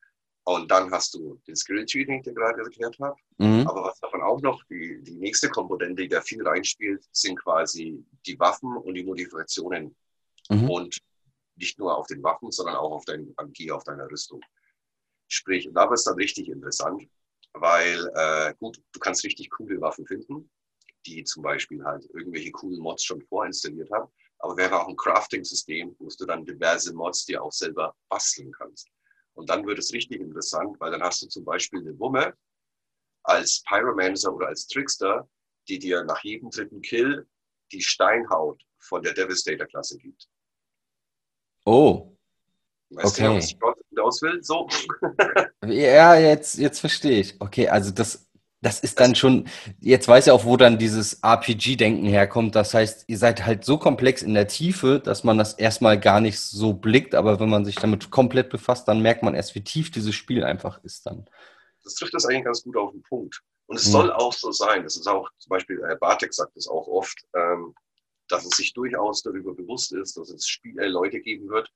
Und 0.43 0.69
dann 0.69 0.91
hast 0.91 1.13
du 1.13 1.39
den 1.47 1.55
Skill 1.55 1.85
Tree, 1.85 2.05
den 2.05 2.17
ich 2.17 2.23
dir 2.23 2.33
gerade 2.33 2.61
erklärt 2.61 2.97
habe. 2.99 3.15
Mhm. 3.37 3.67
Aber 3.67 3.83
was 3.83 3.99
davon 3.99 4.21
auch 4.21 4.41
noch, 4.41 4.63
die, 4.65 5.01
die 5.03 5.15
nächste 5.15 5.47
Komponente, 5.49 6.01
die 6.01 6.09
da 6.09 6.21
viel 6.21 6.45
reinspielt, 6.45 7.03
sind 7.11 7.39
quasi 7.39 8.03
die 8.25 8.39
Waffen 8.39 8.75
und 8.75 8.95
die 8.95 9.03
Modifikationen. 9.03 9.95
Mhm. 10.49 10.69
Und 10.69 10.97
nicht 11.55 11.77
nur 11.77 11.97
auf 11.97 12.07
den 12.07 12.23
Waffen, 12.23 12.51
sondern 12.51 12.75
auch 12.75 12.91
auf 12.91 13.05
deinem 13.05 13.35
Gear, 13.53 13.75
auf 13.75 13.83
deiner 13.83 14.09
Rüstung. 14.09 14.41
Sprich, 15.27 15.69
da 15.73 15.89
wird 15.89 15.99
es 15.99 16.05
dann 16.05 16.15
richtig 16.15 16.47
interessant, 16.47 17.07
weil, 17.53 18.09
äh, 18.15 18.53
gut, 18.59 18.81
du 18.91 18.99
kannst 18.99 19.23
richtig 19.23 19.49
coole 19.51 19.79
Waffen 19.81 20.05
finden, 20.05 20.49
die 21.05 21.23
zum 21.23 21.43
Beispiel 21.43 21.83
halt 21.83 22.09
irgendwelche 22.13 22.51
coolen 22.51 22.79
Mods 22.79 23.03
schon 23.03 23.21
vorinstalliert 23.21 23.91
haben. 23.91 24.11
Aber 24.39 24.55
wäre 24.55 24.81
auch 24.81 24.87
ein 24.87 24.95
Crafting-System, 24.95 25.95
wo 25.99 26.07
du 26.07 26.25
dann 26.25 26.45
diverse 26.45 26.93
Mods 26.93 27.25
dir 27.25 27.43
auch 27.43 27.51
selber 27.51 27.95
basteln 28.07 28.51
kannst. 28.51 28.89
Und 29.33 29.49
dann 29.49 29.65
wird 29.67 29.79
es 29.79 29.93
richtig 29.93 30.21
interessant, 30.21 30.79
weil 30.79 30.91
dann 30.91 31.03
hast 31.03 31.21
du 31.21 31.27
zum 31.27 31.43
Beispiel 31.43 31.81
eine 31.81 31.97
Wumme 31.99 32.33
als 33.23 33.61
Pyromancer 33.67 34.33
oder 34.33 34.47
als 34.47 34.67
Trickster, 34.67 35.29
die 35.67 35.77
dir 35.77 36.03
nach 36.05 36.23
jedem 36.23 36.49
dritten 36.49 36.81
Kill 36.81 37.27
die 37.71 37.81
Steinhaut 37.81 38.63
von 38.79 39.03
der 39.03 39.13
Devastator-Klasse 39.13 39.97
gibt. 39.97 40.27
Oh. 41.65 42.15
Weißt 42.91 43.19
okay. 43.19 43.27
du, 43.27 43.35
was 43.35 43.45
ich 43.45 43.57
hinaus 43.89 44.21
will? 44.21 44.43
So. 44.43 44.67
ja, 45.65 46.15
jetzt, 46.15 46.57
jetzt 46.57 46.79
verstehe 46.79 47.19
ich. 47.19 47.39
Okay, 47.39 47.67
also 47.67 47.91
das, 47.91 48.27
das 48.61 48.79
ist 48.79 48.99
dann 48.99 49.15
schon, 49.15 49.47
jetzt 49.79 50.07
weiß 50.07 50.27
ich 50.27 50.31
auch, 50.31 50.45
wo 50.45 50.57
dann 50.57 50.77
dieses 50.77 51.21
RPG-Denken 51.23 52.05
herkommt. 52.05 52.55
Das 52.55 52.73
heißt, 52.73 53.05
ihr 53.07 53.17
seid 53.17 53.45
halt 53.45 53.63
so 53.63 53.77
komplex 53.77 54.21
in 54.21 54.33
der 54.33 54.47
Tiefe, 54.47 54.99
dass 54.99 55.23
man 55.23 55.37
das 55.37 55.53
erstmal 55.53 55.99
gar 55.99 56.19
nicht 56.19 56.39
so 56.39 56.73
blickt, 56.73 57.15
aber 57.15 57.39
wenn 57.39 57.49
man 57.49 57.65
sich 57.65 57.75
damit 57.75 58.09
komplett 58.09 58.49
befasst, 58.49 58.87
dann 58.87 59.01
merkt 59.01 59.23
man 59.23 59.35
erst, 59.35 59.55
wie 59.55 59.63
tief 59.63 59.91
dieses 59.91 60.15
Spiel 60.15 60.43
einfach 60.43 60.83
ist 60.83 61.05
dann. 61.05 61.25
Das 61.83 61.95
trifft 61.95 62.13
das 62.13 62.25
eigentlich 62.25 62.45
ganz 62.45 62.63
gut 62.63 62.75
auf 62.75 62.91
den 62.91 63.03
Punkt. 63.03 63.41
Und 63.67 63.77
es 63.77 63.85
hm. 63.85 63.91
soll 63.91 64.11
auch 64.11 64.33
so 64.33 64.51
sein. 64.51 64.83
Das 64.83 64.95
ist 64.97 65.07
auch, 65.07 65.29
zum 65.37 65.49
Beispiel, 65.49 65.79
Herr 65.85 65.95
Bartek 65.95 66.33
sagt 66.33 66.55
das 66.55 66.67
auch 66.67 66.87
oft, 66.87 67.17
ähm, 67.35 67.75
dass 68.29 68.45
es 68.45 68.51
sich 68.51 68.73
durchaus 68.73 69.21
darüber 69.21 69.53
bewusst 69.53 69.91
ist, 69.91 70.17
dass 70.17 70.29
es 70.29 70.47
Spiel, 70.47 70.77
äh, 70.79 70.87
Leute 70.87 71.19
geben 71.19 71.49
wird, 71.49 71.69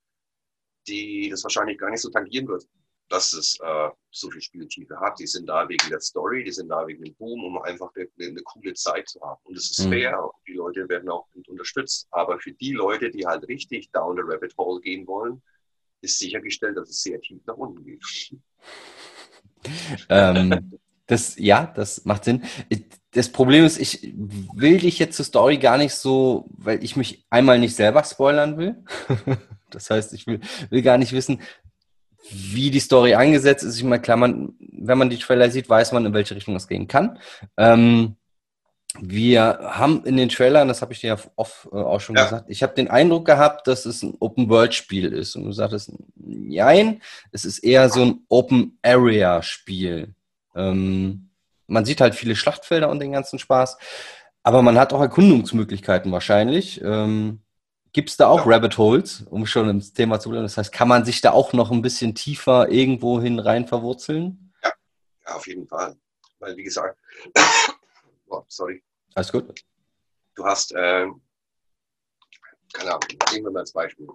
die 0.87 1.29
das 1.29 1.43
wahrscheinlich 1.43 1.77
gar 1.77 1.89
nicht 1.89 2.01
so 2.01 2.09
tangieren 2.09 2.47
wird, 2.47 2.65
dass 3.09 3.33
es 3.33 3.59
äh, 3.61 3.89
so 4.11 4.29
viel 4.31 4.41
Spieltiefe 4.41 4.99
hat. 4.99 5.19
Die 5.19 5.27
sind 5.27 5.47
da 5.47 5.67
wegen 5.67 5.89
der 5.89 5.99
Story, 5.99 6.43
die 6.43 6.51
sind 6.51 6.69
da 6.69 6.85
wegen 6.87 7.03
dem 7.03 7.13
Boom, 7.15 7.43
um 7.43 7.61
einfach 7.61 7.91
eine, 7.95 8.07
eine 8.19 8.41
coole 8.43 8.73
Zeit 8.73 9.07
zu 9.09 9.21
haben. 9.21 9.39
Und 9.43 9.57
es 9.57 9.71
ist 9.71 9.85
mhm. 9.85 9.91
fair, 9.91 10.31
die 10.47 10.53
Leute 10.53 10.87
werden 10.89 11.09
auch 11.09 11.27
unterstützt. 11.47 12.07
Aber 12.11 12.39
für 12.39 12.53
die 12.53 12.71
Leute, 12.71 13.11
die 13.11 13.25
halt 13.25 13.47
richtig 13.47 13.91
down 13.91 14.15
the 14.15 14.23
rabbit 14.23 14.55
hole 14.57 14.81
gehen 14.81 15.05
wollen, 15.07 15.41
ist 16.01 16.19
sichergestellt, 16.19 16.77
dass 16.77 16.89
es 16.89 17.01
sehr 17.01 17.19
tief 17.21 17.41
nach 17.45 17.55
unten 17.55 17.83
geht. 17.83 18.03
ähm, 20.09 20.79
das, 21.05 21.37
ja, 21.37 21.65
das 21.65 22.05
macht 22.05 22.25
Sinn. 22.25 22.43
Das 23.13 23.29
Problem 23.29 23.63
ist, 23.63 23.79
ich 23.79 24.13
will 24.53 24.79
dich 24.79 24.99
jetzt 24.99 25.15
zur 25.15 25.25
Story 25.25 25.57
gar 25.57 25.77
nicht 25.77 25.93
so, 25.93 26.45
weil 26.57 26.83
ich 26.83 26.95
mich 26.95 27.25
einmal 27.29 27.59
nicht 27.59 27.75
selber 27.75 28.03
spoilern 28.03 28.57
will. 28.57 28.83
das 29.69 29.89
heißt, 29.89 30.13
ich 30.13 30.25
will, 30.25 30.39
will 30.69 30.81
gar 30.81 30.97
nicht 30.97 31.13
wissen, 31.13 31.39
wie 32.29 32.71
die 32.71 32.79
Story 32.79 33.13
angesetzt 33.13 33.63
ist. 33.63 33.77
Ich 33.77 33.83
meine, 33.83 34.01
klar, 34.01 34.17
man, 34.17 34.53
wenn 34.59 34.97
man 34.97 35.09
die 35.09 35.17
Trailer 35.17 35.49
sieht, 35.49 35.69
weiß 35.69 35.91
man, 35.91 36.05
in 36.05 36.13
welche 36.13 36.35
Richtung 36.35 36.53
das 36.53 36.67
gehen 36.67 36.87
kann. 36.87 37.19
Ähm, 37.57 38.15
wir 38.99 39.59
haben 39.61 40.05
in 40.05 40.17
den 40.17 40.29
Trailern, 40.29 40.67
das 40.67 40.81
habe 40.81 40.93
ich 40.93 41.01
dir 41.01 41.07
ja 41.07 41.17
oft 41.35 41.67
äh, 41.71 41.75
auch 41.75 41.99
schon 41.99 42.15
ja. 42.15 42.23
gesagt, 42.23 42.45
ich 42.49 42.61
habe 42.61 42.75
den 42.75 42.89
Eindruck 42.89 43.25
gehabt, 43.25 43.67
dass 43.67 43.85
es 43.85 44.03
ein 44.03 44.15
Open-World-Spiel 44.19 45.11
ist. 45.11 45.35
Und 45.35 45.45
du 45.45 45.51
sagtest, 45.51 45.91
nein, 46.15 47.01
es 47.31 47.43
ist 47.43 47.59
eher 47.59 47.89
so 47.89 48.03
ein 48.03 48.19
Open-Area-Spiel. 48.29 50.13
Ähm, 50.55 51.29
man 51.67 51.85
sieht 51.85 52.01
halt 52.01 52.15
viele 52.15 52.35
Schlachtfelder 52.35 52.89
und 52.89 52.99
den 52.99 53.11
ganzen 53.11 53.39
Spaß, 53.39 53.77
aber 54.43 54.61
man 54.61 54.77
hat 54.77 54.93
auch 54.93 55.01
Erkundungsmöglichkeiten 55.01 56.11
wahrscheinlich. 56.11 56.81
Ähm, 56.81 57.41
Gibt 57.93 58.09
es 58.09 58.17
da 58.17 58.27
auch 58.27 58.45
ja. 58.45 58.51
Rabbit 58.51 58.77
Holes, 58.77 59.23
um 59.29 59.45
schon 59.45 59.69
ins 59.69 59.93
Thema 59.93 60.19
zu 60.19 60.29
bleiben? 60.29 60.43
Das 60.43 60.57
heißt, 60.57 60.71
kann 60.71 60.87
man 60.87 61.05
sich 61.05 61.21
da 61.21 61.31
auch 61.31 61.53
noch 61.53 61.71
ein 61.71 61.83
bisschen 61.83 62.15
tiefer 62.15 62.69
irgendwo 62.69 63.21
hin 63.21 63.39
rein 63.39 63.67
verwurzeln? 63.67 64.51
Ja, 64.63 64.73
ja 65.27 65.35
auf 65.35 65.47
jeden 65.47 65.67
Fall. 65.67 65.95
Weil, 66.39 66.57
wie 66.57 66.63
gesagt, 66.63 66.99
oh, 68.27 68.43
sorry. 68.47 68.83
Alles 69.13 69.31
gut. 69.31 69.63
Du 70.35 70.43
hast, 70.43 70.71
äh, 70.73 71.05
keine 72.73 72.89
Ahnung, 72.89 73.01
nehmen 73.31 73.45
wir 73.45 73.51
mal 73.51 73.59
als 73.59 73.71
Beispiel. 73.71 74.07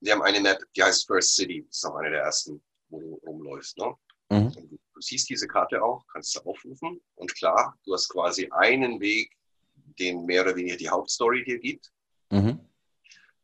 Wir 0.00 0.14
haben 0.14 0.22
eine 0.22 0.40
Map, 0.40 0.62
die 0.74 0.82
heißt 0.82 1.06
First 1.06 1.36
City. 1.36 1.66
Das 1.68 1.76
ist 1.76 1.84
auch 1.84 1.96
eine 1.96 2.10
der 2.10 2.22
ersten, 2.22 2.62
wo 2.88 3.00
du 3.00 3.20
rumläufst. 3.26 3.76
Ne? 3.76 3.94
Mhm. 4.30 4.78
Du 5.00 5.06
siehst 5.06 5.30
diese 5.30 5.48
Karte 5.48 5.82
auch, 5.82 6.06
kannst 6.12 6.32
sie 6.32 6.44
aufrufen. 6.44 7.00
Und 7.14 7.34
klar, 7.34 7.74
du 7.86 7.94
hast 7.94 8.10
quasi 8.10 8.50
einen 8.50 9.00
Weg, 9.00 9.34
den 9.98 10.26
mehr 10.26 10.42
oder 10.42 10.54
weniger 10.54 10.76
die 10.76 10.90
Hauptstory 10.90 11.42
dir 11.42 11.58
gibt. 11.58 11.90
Mhm. 12.28 12.60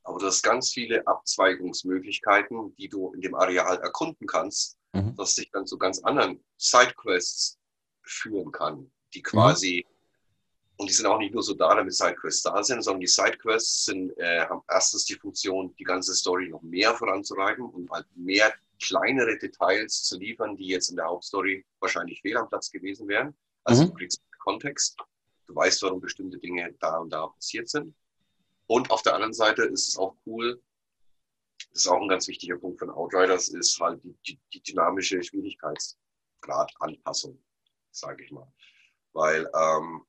Aber 0.02 0.18
du 0.18 0.26
hast 0.26 0.42
ganz 0.42 0.70
viele 0.70 1.06
Abzweigungsmöglichkeiten, 1.06 2.76
die 2.76 2.90
du 2.90 3.14
in 3.14 3.22
dem 3.22 3.34
Areal 3.34 3.78
erkunden 3.78 4.26
kannst, 4.26 4.76
mhm. 4.92 5.16
das 5.16 5.34
dich 5.34 5.50
dann 5.50 5.66
zu 5.66 5.78
ganz 5.78 6.00
anderen 6.00 6.44
Sidequests 6.58 7.58
führen 8.02 8.52
kann, 8.52 8.92
die 9.14 9.22
quasi, 9.22 9.86
mhm. 9.88 10.74
und 10.76 10.90
die 10.90 10.92
sind 10.92 11.06
auch 11.06 11.18
nicht 11.18 11.32
nur 11.32 11.42
so 11.42 11.54
da, 11.54 11.74
damit 11.74 11.94
Sidequests 11.94 12.42
da 12.42 12.62
sind, 12.62 12.82
sondern 12.82 13.00
die 13.00 13.06
Sidequests 13.06 13.86
sind, 13.86 14.10
äh, 14.18 14.46
haben 14.46 14.60
erstens 14.68 15.06
die 15.06 15.14
Funktion, 15.14 15.74
die 15.76 15.84
ganze 15.84 16.14
Story 16.14 16.50
noch 16.50 16.60
mehr 16.60 16.94
voranzutreiben 16.94 17.64
und 17.64 17.90
halt 17.90 18.06
mehr 18.14 18.52
kleinere 18.78 19.38
Details 19.38 20.04
zu 20.04 20.18
liefern, 20.18 20.56
die 20.56 20.68
jetzt 20.68 20.90
in 20.90 20.96
der 20.96 21.06
Hauptstory 21.06 21.64
wahrscheinlich 21.80 22.20
fehl 22.20 22.36
am 22.36 22.48
Platz 22.48 22.70
gewesen 22.70 23.08
wären. 23.08 23.36
Also 23.64 23.82
mhm. 23.82 23.88
du 23.88 23.94
kriegst 23.94 24.22
Kontext, 24.38 24.96
du 25.46 25.54
weißt, 25.54 25.82
warum 25.82 26.00
bestimmte 26.00 26.38
Dinge 26.38 26.72
da 26.78 26.98
und 26.98 27.10
da 27.10 27.26
passiert 27.26 27.68
sind. 27.68 27.94
Und 28.66 28.90
auf 28.90 29.02
der 29.02 29.14
anderen 29.14 29.34
Seite 29.34 29.62
ist 29.62 29.88
es 29.88 29.98
auch 29.98 30.16
cool, 30.26 30.62
das 31.72 31.82
ist 31.82 31.88
auch 31.88 32.00
ein 32.00 32.08
ganz 32.08 32.28
wichtiger 32.28 32.56
Punkt 32.56 32.78
von 32.78 32.90
Outriders, 32.90 33.48
ist 33.48 33.78
halt 33.80 34.02
die, 34.02 34.16
die, 34.26 34.38
die 34.52 34.62
dynamische 34.62 35.22
Schwierigkeitsgrad-Anpassung, 35.22 37.42
sage 37.90 38.24
ich 38.24 38.30
mal. 38.30 38.50
Weil 39.12 39.50
ähm, 39.54 40.06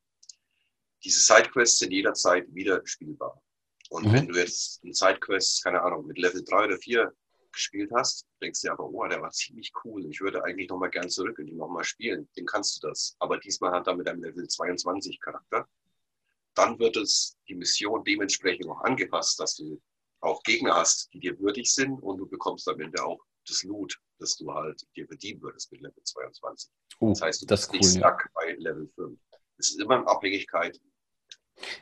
diese 1.04 1.20
Sidequests 1.20 1.80
sind 1.80 1.92
jederzeit 1.92 2.46
wieder 2.54 2.82
spielbar. 2.86 3.42
Und 3.90 4.08
mhm. 4.08 4.14
wenn 4.14 4.28
du 4.28 4.40
jetzt 4.40 4.82
eine 4.84 4.94
Sidequest, 4.94 5.64
keine 5.64 5.82
Ahnung, 5.82 6.06
mit 6.08 6.18
Level 6.18 6.44
3 6.44 6.66
oder 6.66 6.78
4 6.78 7.14
gespielt 7.58 7.92
hast, 7.94 8.26
denkst 8.42 8.62
du 8.62 8.68
dir 8.68 8.72
aber, 8.74 8.86
oh, 8.86 9.08
der 9.08 9.22
war 9.22 9.32
ziemlich 9.32 9.72
cool. 9.84 10.06
Ich 10.10 10.22
würde 10.22 10.44
eigentlich 10.44 10.70
nochmal 10.70 10.90
gern 10.90 11.10
zurück 11.10 11.38
und 11.40 11.48
ihn 11.48 11.58
nochmal 11.58 11.84
spielen. 11.84 12.30
Den 12.38 12.46
kannst 12.46 12.78
du 12.78 12.88
das. 12.88 13.16
Aber 13.20 13.38
diesmal 13.38 13.72
hat 13.72 13.88
er 13.88 13.96
mit 13.96 14.08
einem 14.08 14.24
Level 14.24 14.48
22 14.48 15.20
Charakter. 15.20 15.68
Dann 16.56 16.80
wird 16.80 16.98
es 16.98 17.36
die 17.48 17.56
Mission 17.56 18.04
dementsprechend 18.04 18.70
auch 18.70 18.82
angepasst, 18.82 19.40
dass 19.40 19.56
du 19.56 19.82
auch 20.22 20.42
Gegner 20.44 20.76
hast, 20.76 21.12
die 21.14 21.20
dir 21.20 21.40
würdig 21.40 21.72
sind 21.72 22.00
und 22.00 22.18
du 22.18 22.28
bekommst 22.28 22.68
am 22.68 22.80
Ende 22.80 23.04
auch 23.04 23.20
das 23.48 23.64
Loot, 23.64 24.00
das 24.20 24.36
du 24.38 24.52
halt 24.54 24.82
dir 24.96 25.08
bedienen 25.08 25.42
würdest 25.42 25.72
mit 25.72 25.82
Level 25.82 26.04
22. 26.04 26.70
Oh, 27.00 27.10
das 27.10 27.22
heißt, 27.22 27.42
du 27.42 27.46
bist 27.46 27.70
cool, 27.70 27.80
nicht 27.80 27.90
stuck 27.92 28.04
ja. 28.04 28.32
bei 28.34 28.56
Level 28.58 28.90
5. 28.96 29.20
Es 29.58 29.72
ist 29.72 29.80
immer 29.80 29.98
in 29.98 30.08
Abhängigkeit. 30.08 30.80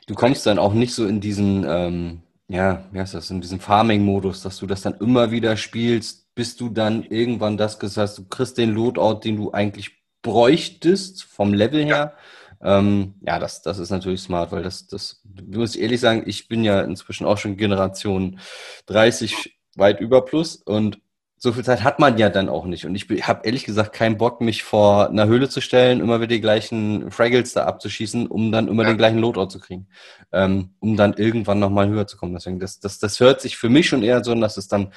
Du 0.06 0.14
kommst 0.14 0.46
dann 0.46 0.58
auch 0.58 0.72
nicht 0.72 0.94
so 0.94 1.06
in 1.06 1.20
diesen 1.20 1.64
ähm, 1.66 2.22
ja, 2.48 2.84
wie 2.92 3.00
heißt 3.00 3.14
das, 3.14 3.30
in 3.30 3.40
diesem 3.40 3.60
Farming-Modus, 3.60 4.42
dass 4.42 4.58
du 4.58 4.66
das 4.66 4.82
dann 4.82 4.94
immer 4.94 5.30
wieder 5.30 5.56
spielst, 5.56 6.34
bis 6.34 6.56
du 6.56 6.68
dann 6.68 7.02
irgendwann 7.02 7.56
das 7.56 7.78
gesagt 7.78 8.08
hast, 8.08 8.18
du 8.18 8.28
kriegst 8.28 8.58
den 8.58 8.72
Loadout, 8.72 9.20
den 9.24 9.36
du 9.36 9.52
eigentlich 9.52 10.02
bräuchtest 10.22 11.24
vom 11.24 11.52
Level 11.54 11.84
her. 11.84 12.14
Ja, 12.62 12.78
ähm, 12.78 13.14
ja 13.20 13.38
das, 13.38 13.62
das 13.62 13.78
ist 13.78 13.90
natürlich 13.90 14.20
smart, 14.20 14.52
weil 14.52 14.62
das, 14.62 14.86
das, 14.86 15.22
muss 15.44 15.74
ich 15.74 15.82
ehrlich 15.82 16.00
sagen, 16.00 16.22
ich 16.26 16.48
bin 16.48 16.62
ja 16.62 16.82
inzwischen 16.82 17.26
auch 17.26 17.38
schon 17.38 17.56
Generation 17.56 18.38
30 18.86 19.58
weit 19.76 20.00
über 20.00 20.24
plus 20.24 20.56
und 20.56 21.00
so 21.38 21.52
viel 21.52 21.64
Zeit 21.64 21.82
hat 21.82 21.98
man 21.98 22.16
ja 22.16 22.30
dann 22.30 22.48
auch 22.48 22.64
nicht. 22.64 22.86
Und 22.86 22.94
ich 22.94 23.08
habe 23.28 23.44
ehrlich 23.44 23.64
gesagt 23.64 23.92
keinen 23.92 24.16
Bock, 24.16 24.40
mich 24.40 24.62
vor 24.62 25.10
einer 25.10 25.26
Höhle 25.26 25.48
zu 25.48 25.60
stellen, 25.60 26.00
immer 26.00 26.18
wieder 26.18 26.28
die 26.28 26.40
gleichen 26.40 27.10
Fraggles 27.10 27.52
da 27.52 27.66
abzuschießen, 27.66 28.26
um 28.26 28.50
dann 28.52 28.68
immer 28.68 28.84
ja. 28.84 28.90
den 28.90 28.98
gleichen 28.98 29.18
Loadout 29.18 29.48
zu 29.48 29.60
kriegen. 29.60 29.86
Ähm, 30.32 30.74
um 30.80 30.96
dann 30.96 31.12
irgendwann 31.14 31.58
nochmal 31.58 31.88
höher 31.88 32.06
zu 32.06 32.16
kommen. 32.16 32.32
Deswegen, 32.32 32.58
das, 32.58 32.80
das, 32.80 32.98
das 32.98 33.20
hört 33.20 33.42
sich 33.42 33.58
für 33.58 33.68
mich 33.68 33.86
schon 33.86 34.02
eher 34.02 34.24
so 34.24 34.32
an, 34.32 34.40
dass 34.40 34.56
es 34.56 34.66
dann 34.68 34.94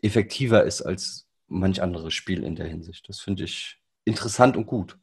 effektiver 0.00 0.64
ist 0.64 0.80
als 0.80 1.26
manch 1.48 1.82
anderes 1.82 2.14
Spiel 2.14 2.44
in 2.44 2.56
der 2.56 2.66
Hinsicht. 2.66 3.06
Das 3.08 3.20
finde 3.20 3.44
ich 3.44 3.78
interessant 4.04 4.56
und 4.56 4.66
gut. 4.66 4.98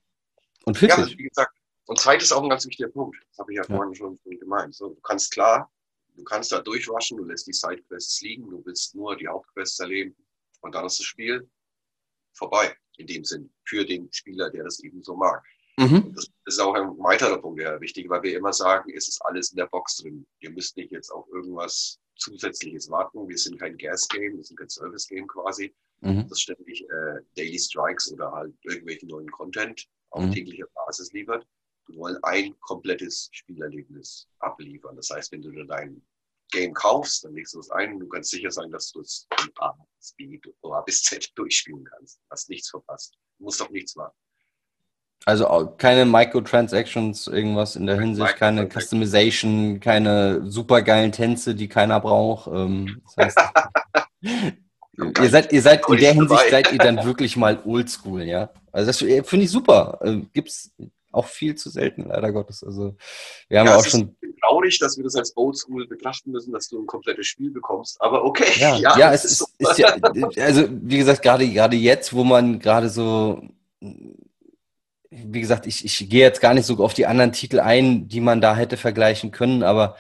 Und 0.66 0.80
fitzig. 0.80 1.12
Ja, 1.12 1.18
wie 1.18 1.28
gesagt, 1.28 1.56
und 1.86 2.00
Zeit 2.00 2.24
ist 2.24 2.32
auch 2.32 2.42
ein 2.42 2.50
ganz 2.50 2.66
wichtiger 2.66 2.90
Punkt. 2.90 3.18
Das 3.30 3.38
habe 3.38 3.54
ich 3.54 3.58
ja, 3.58 3.64
ja. 3.68 3.76
vorhin 3.76 3.94
schon 3.94 4.20
gemeint. 4.24 4.74
So, 4.74 4.90
du 4.90 5.02
kannst 5.02 5.32
klar, 5.32 5.72
du 6.16 6.24
kannst 6.24 6.52
da 6.52 6.60
durchwaschen, 6.60 7.18
du 7.18 7.26
lässt 7.26 7.46
die 7.46 7.54
Sidequests 7.54 8.20
liegen, 8.22 8.50
du 8.50 8.66
willst 8.66 8.96
nur 8.96 9.16
die 9.16 9.28
Hauptquests 9.28 9.80
erleben 9.80 10.16
und 10.66 10.74
dann 10.74 10.86
ist 10.86 11.00
das 11.00 11.06
Spiel 11.06 11.48
vorbei, 12.34 12.76
in 12.98 13.08
dem 13.08 13.24
Sinn, 13.24 13.50
für 13.66 13.86
den 13.86 14.12
Spieler, 14.12 14.50
der 14.50 14.64
das 14.64 14.80
eben 14.80 15.04
so 15.04 15.16
mag. 15.16 15.44
Mhm. 15.78 16.14
Das 16.16 16.28
ist 16.46 16.60
auch 16.60 16.74
ein 16.74 16.98
weiterer 17.00 17.38
Punkt, 17.38 17.60
der 17.60 17.80
wichtig, 17.82 18.10
weil 18.10 18.24
wir 18.24 18.38
immer 18.38 18.54
sagen, 18.54 18.92
es 18.96 19.08
ist 19.08 19.22
alles 19.26 19.52
in 19.52 19.58
der 19.58 19.68
Box 19.68 19.98
drin. 19.98 20.26
Ihr 20.40 20.52
müsst 20.52 20.76
nicht 20.78 20.92
jetzt 20.92 21.12
auf 21.12 21.28
irgendwas 21.30 22.00
Zusätzliches 22.16 22.90
warten. 22.90 23.28
Wir 23.28 23.38
sind 23.38 23.60
kein 23.60 23.78
Gas-Game, 23.78 24.38
wir 24.38 24.44
sind 24.44 24.58
kein 24.58 24.70
Service-Game 24.70 25.28
quasi. 25.28 25.74
mhm. 26.02 26.28
das 26.28 26.42
ständig 26.42 26.82
äh, 26.82 27.20
Daily 27.36 27.60
Strikes 27.60 28.12
oder 28.12 28.32
halt 28.32 28.54
irgendwelchen 28.64 29.10
neuen 29.10 29.30
Content 29.32 29.86
auf 30.12 30.24
mhm. 30.24 30.32
täglicher 30.32 30.68
Basis 30.74 31.12
liefert. 31.12 31.46
Wir 31.88 31.98
wollen 31.98 32.18
ein 32.24 32.60
komplettes 32.62 33.30
Spielerlebnis 33.32 34.28
abliefern. 34.40 34.96
Das 34.96 35.10
heißt, 35.10 35.32
wenn 35.32 35.42
du 35.42 35.52
dein 35.66 36.02
Game 36.52 36.74
kaufst, 36.74 37.24
dann 37.24 37.34
legst 37.34 37.54
du 37.54 37.60
es 37.60 37.70
ein 37.72 37.94
und 37.94 38.00
du 38.00 38.08
kannst 38.08 38.32
sicher 38.32 38.52
sein, 38.52 38.72
dass 38.72 38.92
du 38.92 39.02
es 39.02 39.28
von 39.36 39.52
A 39.60 39.74
bis 39.98 40.14
B 40.14 40.40
oder 40.62 40.78
A 40.78 40.82
bis 40.82 41.04
Z 41.04 41.32
durchspielen 41.36 41.84
kannst. 41.84 42.18
Du 42.18 42.24
hast 42.30 42.50
nichts 42.50 42.70
verpasst. 42.70 43.18
Du 43.38 43.46
musst 43.46 43.60
doch 43.60 43.70
nichts 43.70 43.96
warten. 43.96 44.16
Also 45.26 45.74
keine 45.78 46.06
Microtransactions, 46.06 47.28
irgendwas 47.28 47.76
in 47.76 47.88
der 47.88 48.00
Hinsicht, 48.00 48.36
keine 48.36 48.70
Customization, 48.70 49.80
keine 49.80 50.52
supergeilen 50.52 51.12
Tänze, 51.12 51.56
die 51.56 51.68
keiner 51.68 52.00
braucht. 52.00 52.48
Ähm, 52.48 53.02
das 53.16 53.36
heißt, 53.36 53.40
ihr 55.22 55.30
seid, 55.30 55.52
ihr 55.52 55.62
seid 55.64 55.90
in 55.90 55.98
der 55.98 56.14
Hinsicht 56.14 56.50
seid 56.52 56.72
ihr 56.72 56.78
dann 56.78 57.04
wirklich 57.04 57.38
mal 57.38 57.60
oldschool, 57.66 58.22
ja. 58.22 58.52
Also 58.72 58.88
das 58.88 59.02
äh, 59.02 59.24
finde 59.24 59.46
ich 59.46 59.52
super. 59.52 59.98
Äh, 60.02 60.22
gibt's 60.32 60.72
auch 61.16 61.28
viel 61.28 61.56
zu 61.56 61.70
selten, 61.70 62.06
leider 62.08 62.32
Gottes. 62.32 62.64
Also 62.64 62.96
wir 63.48 63.60
haben 63.60 63.68
ja, 63.68 63.78
auch 63.78 63.86
schon. 63.86 64.16
traurig, 64.42 64.78
dass 64.80 64.98
wir 64.98 65.04
das 65.04 65.16
als 65.16 65.36
Oldschool 65.36 65.88
betrachten 65.88 66.32
müssen, 66.32 66.52
dass 66.52 66.68
du 66.68 66.82
ein 66.82 66.88
komplettes 66.88 67.28
Spiel 67.28 67.52
bekommst. 67.52 68.02
Aber 68.02 68.24
okay. 68.24 68.52
Ja, 68.58 68.76
ja, 68.78 68.98
ja 68.98 69.14
es 69.14 69.26
ist, 69.26 69.38
so. 69.40 69.46
ist, 69.58 69.78
ja, 69.78 69.96
also 70.38 70.68
wie 70.70 70.98
gesagt, 70.98 71.22
gerade 71.22 71.48
gerade 71.48 71.76
jetzt, 71.76 72.14
wo 72.14 72.24
man 72.24 72.60
gerade 72.60 72.90
so, 72.90 73.42
wie 75.10 75.42
gesagt, 75.42 75.68
ich, 75.68 75.86
ich 75.86 76.10
gehe 76.10 76.22
jetzt 76.22 76.42
gar 76.42 76.54
nicht 76.54 76.66
so 76.66 76.76
auf 76.84 76.94
die 76.94 77.06
anderen 77.06 77.32
Titel 77.32 77.60
ein, 77.60 78.08
die 78.08 78.22
man 78.22 78.42
da 78.42 78.56
hätte 78.56 78.78
vergleichen 78.78 79.32
können, 79.32 79.64
aber 79.64 79.96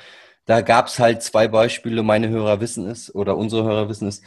da 0.45 0.61
gab 0.61 0.87
es 0.87 0.99
halt 0.99 1.23
zwei 1.23 1.47
Beispiele, 1.47 2.03
meine 2.03 2.29
Hörer 2.29 2.59
wissen 2.61 2.87
es 2.87 3.13
oder 3.13 3.35
unsere 3.37 3.63
Hörer 3.63 3.89
wissen 3.89 4.07
es, 4.07 4.21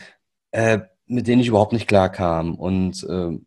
äh, 0.50 0.80
mit 1.06 1.26
denen 1.26 1.40
ich 1.40 1.48
überhaupt 1.48 1.72
nicht 1.72 1.88
klar 1.88 2.10
kam. 2.10 2.54
Und 2.56 3.04
äh, 3.04 3.38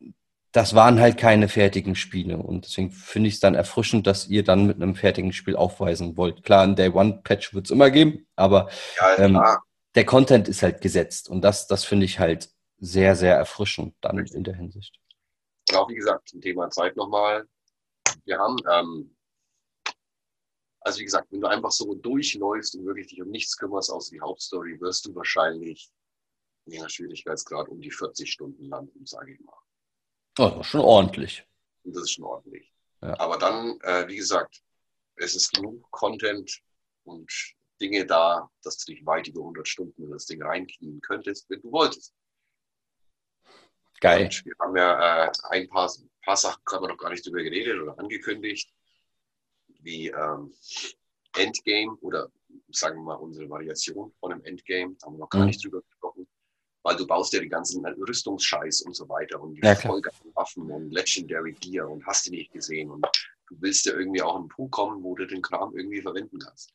das 0.51 0.75
waren 0.75 0.99
halt 0.99 1.17
keine 1.17 1.47
fertigen 1.47 1.95
Spiele. 1.95 2.37
Und 2.37 2.65
deswegen 2.65 2.91
finde 2.91 3.29
ich 3.29 3.35
es 3.35 3.39
dann 3.39 3.55
erfrischend, 3.55 4.05
dass 4.05 4.27
ihr 4.27 4.43
dann 4.43 4.67
mit 4.67 4.75
einem 4.75 4.95
fertigen 4.95 5.31
Spiel 5.31 5.55
aufweisen 5.55 6.17
wollt. 6.17 6.43
Klar, 6.43 6.63
ein 6.63 6.75
Day-One-Patch 6.75 7.53
wird 7.53 7.65
es 7.65 7.71
immer 7.71 7.89
geben, 7.89 8.27
aber 8.35 8.69
ja, 8.99 9.17
ähm, 9.19 9.41
der 9.95 10.05
Content 10.05 10.47
ist 10.47 10.61
halt 10.61 10.81
gesetzt. 10.81 11.29
Und 11.29 11.41
das, 11.41 11.67
das 11.67 11.85
finde 11.85 12.05
ich 12.05 12.19
halt 12.19 12.49
sehr, 12.79 13.15
sehr 13.15 13.35
erfrischend 13.35 13.95
dann 14.01 14.17
Richtig. 14.17 14.37
in 14.37 14.43
der 14.43 14.55
Hinsicht. 14.55 14.99
Auch 15.73 15.87
wie 15.89 15.95
gesagt, 15.95 16.27
zum 16.27 16.41
Thema 16.41 16.69
Zeit 16.69 16.95
nochmal. 16.97 17.47
Wir 18.25 18.37
haben, 18.37 18.57
ähm, 18.69 19.15
also 20.81 20.99
wie 20.99 21.05
gesagt, 21.05 21.31
wenn 21.31 21.41
du 21.41 21.47
einfach 21.47 21.71
so 21.71 21.93
durchläufst 21.93 22.75
und 22.75 22.85
wirklich 22.85 23.07
dich 23.07 23.21
um 23.21 23.29
nichts 23.29 23.55
kümmerst 23.55 23.91
außer 23.91 24.11
die 24.11 24.21
Hauptstory, 24.21 24.81
wirst 24.81 25.05
du 25.05 25.15
wahrscheinlich 25.15 25.89
in 26.65 26.81
der 26.81 26.89
Schwierigkeitsgrad 26.89 27.69
um 27.69 27.79
die 27.79 27.91
40 27.91 28.29
Stunden 28.29 28.65
landen, 28.65 29.05
sage 29.05 29.33
ich 29.33 29.39
mal. 29.41 29.53
Das 30.35 30.55
ist 30.55 30.67
schon 30.67 30.81
ordentlich. 30.81 31.45
Das 31.83 32.03
ist 32.03 32.11
schon 32.11 32.25
ordentlich. 32.25 32.71
Ja. 33.01 33.19
Aber 33.19 33.37
dann, 33.37 33.79
äh, 33.81 34.07
wie 34.07 34.15
gesagt, 34.15 34.61
es 35.15 35.35
ist 35.35 35.53
genug 35.53 35.89
Content 35.91 36.61
und 37.03 37.31
Dinge 37.81 38.05
da, 38.05 38.49
dass 38.63 38.77
du 38.77 38.93
dich 38.93 39.05
weit 39.05 39.27
über 39.27 39.41
100 39.41 39.67
Stunden 39.67 40.03
in 40.03 40.11
das 40.11 40.25
Ding 40.25 40.41
reinknien 40.41 41.01
könntest, 41.01 41.49
wenn 41.49 41.61
du 41.61 41.71
wolltest. 41.71 42.13
Geil. 43.99 44.25
Und 44.25 44.45
wir 44.45 44.53
haben 44.59 44.75
ja 44.77 45.25
äh, 45.25 45.31
ein 45.49 45.67
paar, 45.67 45.91
paar 46.23 46.37
Sachen, 46.37 46.61
haben 46.71 46.83
wir 46.83 46.89
noch 46.89 46.97
gar 46.97 47.09
nicht 47.09 47.25
drüber 47.25 47.43
geredet 47.43 47.81
oder 47.81 47.97
angekündigt, 47.99 48.71
wie 49.79 50.07
ähm, 50.09 50.53
Endgame 51.35 51.95
oder 52.01 52.31
sagen 52.71 52.97
wir 52.97 53.03
mal 53.03 53.15
unsere 53.15 53.49
Variation 53.49 54.11
von 54.19 54.31
einem 54.31 54.43
Endgame, 54.43 54.95
da 54.99 55.07
haben 55.07 55.15
wir 55.15 55.19
noch 55.19 55.29
gar 55.29 55.41
mhm. 55.41 55.47
nicht 55.47 55.63
drüber 55.63 55.81
weil 56.83 56.95
du 56.95 57.05
baust 57.05 57.33
ja 57.33 57.39
die 57.39 57.49
ganzen 57.49 57.85
Rüstungsscheiß 57.85 58.81
und 58.81 58.95
so 58.95 59.07
weiter 59.07 59.41
und 59.41 59.55
die 59.55 59.61
ja, 59.61 59.77
Waffen 60.33 60.71
und 60.71 60.91
Legendary 60.91 61.53
Gear 61.53 61.89
und 61.89 62.05
hast 62.05 62.25
die 62.25 62.31
nicht 62.31 62.51
gesehen 62.51 62.89
und 62.89 63.05
du 63.47 63.55
willst 63.59 63.85
ja 63.85 63.93
irgendwie 63.93 64.21
auch 64.21 64.35
in 64.35 64.41
einen 64.41 64.49
Punkt 64.49 64.71
kommen, 64.71 65.03
wo 65.03 65.15
du 65.15 65.27
den 65.27 65.41
Kram 65.41 65.75
irgendwie 65.75 66.01
verwenden 66.01 66.39
kannst. 66.39 66.73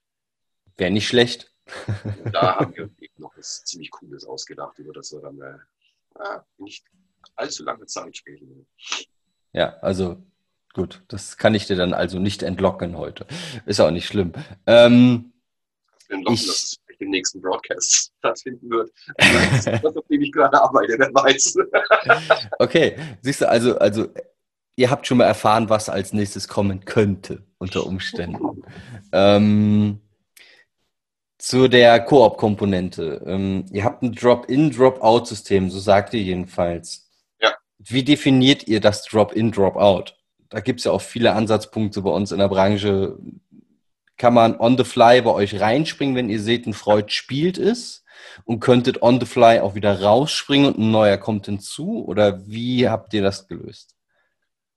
Wäre 0.77 0.91
nicht 0.91 1.09
schlecht. 1.09 1.53
Und 2.25 2.33
da 2.35 2.57
haben 2.57 2.77
wir 2.77 2.91
noch 3.17 3.37
was 3.37 3.65
ziemlich 3.65 3.91
Cooles 3.91 4.25
ausgedacht, 4.25 4.79
über 4.79 4.93
das 4.93 5.13
wir 5.13 5.21
dann 5.21 5.41
äh, 5.41 6.39
nicht 6.59 6.85
allzu 7.35 7.65
lange 7.65 7.87
Zeit 7.87 8.17
sprechen. 8.17 8.67
Ja, 9.53 9.79
also 9.81 10.23
gut, 10.75 11.03
das 11.09 11.37
kann 11.37 11.55
ich 11.55 11.67
dir 11.67 11.77
dann 11.77 11.95
also 11.95 12.19
nicht 12.19 12.43
entlocken 12.43 12.97
heute. 12.97 13.27
Ist 13.65 13.81
auch 13.81 13.91
nicht 13.91 14.07
schlimm. 14.07 14.33
Ähm, 14.67 15.33
entlocken, 16.09 16.35
ich, 16.35 16.79
das 16.97 17.05
im 17.05 17.11
nächsten 17.11 17.41
Broadcast 17.41 18.13
stattfinden 18.19 18.71
wird. 18.71 18.91
Das, 19.17 19.97
auf 19.97 20.07
dem 20.09 20.23
ich 20.23 20.33
gerade 20.33 20.61
arbeite, 20.61 20.97
wer 20.99 21.13
weiß. 21.13 21.57
okay, 22.59 22.97
siehst 23.23 23.41
du, 23.41 23.49
also, 23.49 23.79
also 23.79 24.09
ihr 24.77 24.91
habt 24.91 25.07
schon 25.07 25.19
mal 25.19 25.25
erfahren, 25.25 25.69
was 25.69 25.89
als 25.89 26.13
nächstes 26.13 26.49
kommen 26.49 26.85
könnte 26.85 27.43
unter 27.59 27.87
Umständen. 27.87 28.63
ähm, 29.13 30.01
zu 31.39 31.69
der 31.69 32.01
Koop-Komponente. 32.01 33.23
Ähm, 33.27 33.67
ihr 33.71 33.85
habt 33.85 34.03
ein 34.03 34.13
Drop-in, 34.13 34.71
Drop-out-System, 34.71 35.71
so 35.71 35.79
sagt 35.79 36.15
ihr 36.15 36.23
jedenfalls. 36.23 37.11
Ja. 37.41 37.55
Wie 37.79 38.03
definiert 38.03 38.67
ihr 38.67 38.81
das 38.81 39.05
Drop-in, 39.05 39.53
Drop-out? 39.53 40.17
Da 40.49 40.61
gibt 40.61 40.81
es 40.81 40.85
ja 40.85 40.93
auch 40.93 41.03
viele 41.03 41.35
Ansatzpunkte 41.35 42.03
bei 42.03 42.11
uns 42.11 42.33
in 42.33 42.39
der 42.39 42.49
Branche, 42.49 43.19
kann 44.17 44.35
man 44.35 44.57
on 44.59 44.77
the 44.77 44.85
fly 44.85 45.21
bei 45.23 45.33
euch 45.33 45.61
reinspringen, 45.61 46.17
wenn 46.17 46.31
ihr 46.31 46.41
seht, 46.41 46.67
ein 46.67 46.75
Freud 46.75 47.13
spielt 47.13 47.59
es 47.59 48.05
und 48.45 48.61
könntet 48.61 49.03
on 49.03 49.21
the 49.21 49.27
fly 49.27 49.61
auch 49.61 49.75
wieder 49.75 50.01
rausspringen 50.01 50.73
und 50.73 50.79
ein 50.79 50.91
neuer 50.91 51.19
kommt 51.19 51.47
hinzu? 51.47 52.05
Oder 52.07 52.47
wie 52.47 52.89
habt 52.89 53.13
ihr 53.15 53.23
das 53.23 53.47
gelöst? 53.47 53.95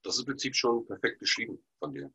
Das 0.03 0.15
ist 0.15 0.21
im 0.21 0.25
Prinzip 0.27 0.55
schon 0.55 0.85
perfekt 0.85 1.19
beschrieben 1.19 1.59
von 1.79 1.93
dir. 1.93 2.11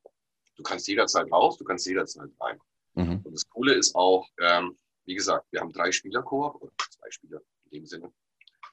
Du 0.57 0.63
kannst 0.63 0.87
jederzeit 0.87 1.31
raus, 1.33 1.59
du 1.59 1.65
kannst 1.65 1.87
jederzeit 1.87 2.31
rein. 2.41 2.59
Mhm. 2.95 3.21
Und 3.25 3.33
das 3.33 3.49
Coole 3.49 3.75
ist 3.75 3.95
auch, 3.95 4.29
ähm, 4.41 4.77
wie 5.05 5.15
gesagt, 5.15 5.47
wir 5.51 5.61
haben 5.61 5.73
drei 5.73 5.91
Spieler-Koop, 5.91 6.63
oder 6.63 6.73
zwei 6.91 7.11
Spieler 7.11 7.41
in 7.65 7.81
dem 7.81 7.87
Sinne. 7.87 8.13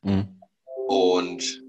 Mhm. 0.03 0.41
Und 0.87 1.63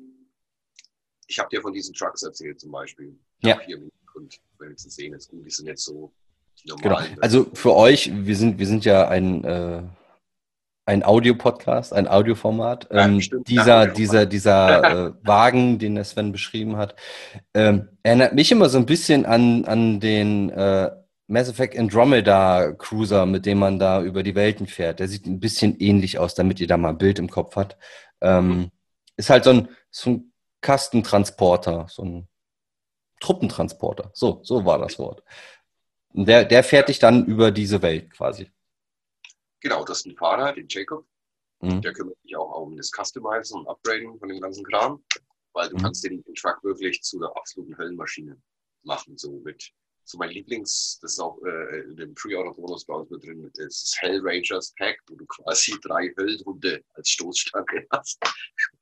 ich 1.27 1.39
habe 1.39 1.49
dir 1.49 1.63
von 1.63 1.73
diesen 1.73 1.95
Trucks 1.95 2.23
erzählt 2.23 2.61
zum 2.61 2.71
Beispiel. 2.71 3.19
Ja. 3.43 3.59
Hier 3.61 3.81
und 4.15 4.41
wenn 4.59 4.77
Sie 4.77 4.91
sehen, 4.91 5.13
jetzt 5.13 5.31
gut, 5.31 5.45
die 5.47 5.51
sind 5.51 5.67
jetzt 5.67 5.85
so 5.85 6.13
Genau. 6.65 7.01
Also 7.21 7.47
für 7.55 7.75
euch, 7.75 8.11
wir 8.13 8.37
sind, 8.37 8.59
wir 8.59 8.67
sind 8.67 8.85
ja 8.85 9.09
ein, 9.09 9.45
äh, 9.45 9.83
ein 10.85 11.05
Audio-Podcast, 11.05 11.93
ein 11.93 12.09
Audioformat. 12.09 12.89
Ähm, 12.91 13.21
ja, 13.21 13.39
dieser, 13.47 13.87
dieser, 13.87 14.27
dieser 14.27 15.07
äh, 15.09 15.13
Wagen, 15.23 15.79
den 15.79 15.95
der 15.95 16.05
Sven 16.05 16.33
beschrieben 16.33 16.77
hat, 16.77 16.97
ähm, 17.55 17.89
erinnert 18.03 18.35
mich 18.35 18.51
immer 18.53 18.69
so 18.69 18.79
ein 18.79 18.87
bisschen 18.87 19.27
an, 19.27 19.65
an 19.65 20.01
den 20.01 20.51
äh, 20.51 20.91
Mass 21.29 21.49
Effect 21.49 21.79
Andromeda 21.79 22.73
Cruiser, 22.73 23.27
mit 23.27 23.47
dem 23.47 23.59
man 23.59 23.79
da 23.79 24.03
über 24.03 24.23
die 24.23 24.35
Welten 24.35 24.67
fährt. 24.67 25.01
Der 25.01 25.09
sieht 25.09 25.27
ein 25.27 25.41
bisschen 25.41 25.79
ähnlich 25.79 26.19
aus, 26.19 26.35
damit 26.35 26.61
ihr 26.61 26.67
da 26.67 26.77
mal 26.77 26.91
ein 26.91 26.99
Bild 26.99 27.19
im 27.19 27.31
Kopf 27.31 27.57
habt. 27.57 27.77
Ähm. 28.21 28.71
Ist 29.17 29.29
halt 29.29 29.45
so 29.45 29.51
ein, 29.51 29.69
so 29.91 30.11
ein 30.11 30.33
Kastentransporter, 30.63 31.87
so 31.91 32.03
ein 32.03 32.29
Truppentransporter. 33.21 34.11
So, 34.15 34.41
so 34.43 34.65
war 34.65 34.79
das 34.79 34.99
Wort. 34.99 35.23
Der, 36.15 36.45
der 36.45 36.63
fährt 36.63 36.89
dich 36.89 36.99
dann 36.99 37.25
über 37.27 37.51
diese 37.51 37.81
Welt 37.83 38.11
quasi. 38.11 38.51
Genau, 39.61 39.85
das 39.85 40.01
ist 40.01 40.07
ein 40.07 40.17
Fahrer, 40.17 40.53
den 40.53 40.67
Jacob. 40.69 41.07
Mhm. 41.61 41.81
Der 41.81 41.93
kümmert 41.93 42.21
sich 42.23 42.37
auch 42.37 42.61
um 42.61 42.77
das 42.77 42.91
Customizen 42.91 43.61
und 43.61 43.69
Upgraden 43.69 44.19
von 44.19 44.29
dem 44.29 44.41
ganzen 44.41 44.65
Kram, 44.65 45.03
weil 45.53 45.69
du 45.69 45.77
mhm. 45.77 45.83
kannst 45.83 46.05
den, 46.05 46.23
den 46.23 46.35
Truck 46.35 46.63
wirklich 46.65 47.01
zu 47.03 47.19
einer 47.19 47.35
absoluten 47.37 47.77
Höllenmaschine 47.79 48.37
machen. 48.83 49.17
So 49.17 49.41
mit, 49.45 49.71
so 50.05 50.19
mein 50.19 50.31
Lieblings, 50.31 50.99
das 51.01 51.13
ist 51.13 51.21
auch 51.21 51.39
äh, 51.45 51.81
in 51.83 51.97
dem 51.97 52.15
Pre-Order-Bonus 52.15 52.85
bei 52.85 52.95
uns 52.95 53.11
mit 53.11 53.25
drin, 53.25 53.49
ist 53.55 53.83
das 53.83 53.95
Hell 54.01 54.21
Rangers 54.25 54.75
Pack, 54.77 54.99
wo 55.09 55.15
du 55.15 55.25
quasi 55.27 55.79
drei 55.83 56.13
Höllenhunde 56.19 56.83
als 56.95 57.09
Stoßstange 57.11 57.87
hast. 57.93 58.19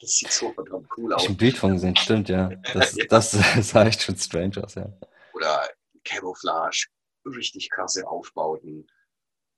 Das 0.00 0.10
sieht 0.10 0.32
so 0.32 0.50
verdammt 0.54 0.88
cool 0.96 1.12
aus. 1.12 1.24
Ich 1.24 1.28
ein 1.28 1.36
Bild 1.36 1.58
von 1.58 1.72
gesehen, 1.72 1.96
stimmt, 1.96 2.30
ja. 2.30 2.48
Das, 2.72 2.96
ja. 2.96 3.04
das 3.10 3.32
sah 3.32 3.84
echt 3.84 4.00
schon 4.00 4.16
strange 4.16 4.64
aus, 4.64 4.74
ja. 4.74 4.90
Oder 5.34 5.68
Camouflage, 6.04 6.86
richtig 7.24 7.70
krasse 7.70 8.06
Aufbauten 8.06 8.86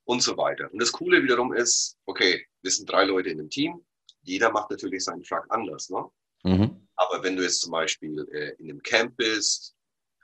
und 0.04 0.22
so 0.22 0.36
weiter. 0.36 0.70
Und 0.72 0.80
das 0.80 0.92
Coole 0.92 1.22
wiederum 1.22 1.52
ist, 1.52 1.96
okay, 2.06 2.46
wir 2.62 2.70
sind 2.70 2.90
drei 2.90 3.04
Leute 3.04 3.30
in 3.30 3.40
einem 3.40 3.50
Team, 3.50 3.84
jeder 4.22 4.50
macht 4.50 4.70
natürlich 4.70 5.04
seinen 5.04 5.22
Truck 5.22 5.46
anders. 5.48 5.90
Ne? 5.90 6.04
Mhm. 6.44 6.88
Aber 6.96 7.22
wenn 7.22 7.36
du 7.36 7.42
jetzt 7.42 7.60
zum 7.60 7.72
Beispiel 7.72 8.26
äh, 8.32 8.54
in 8.58 8.70
einem 8.70 8.82
Camp 8.82 9.16
bist, 9.16 9.74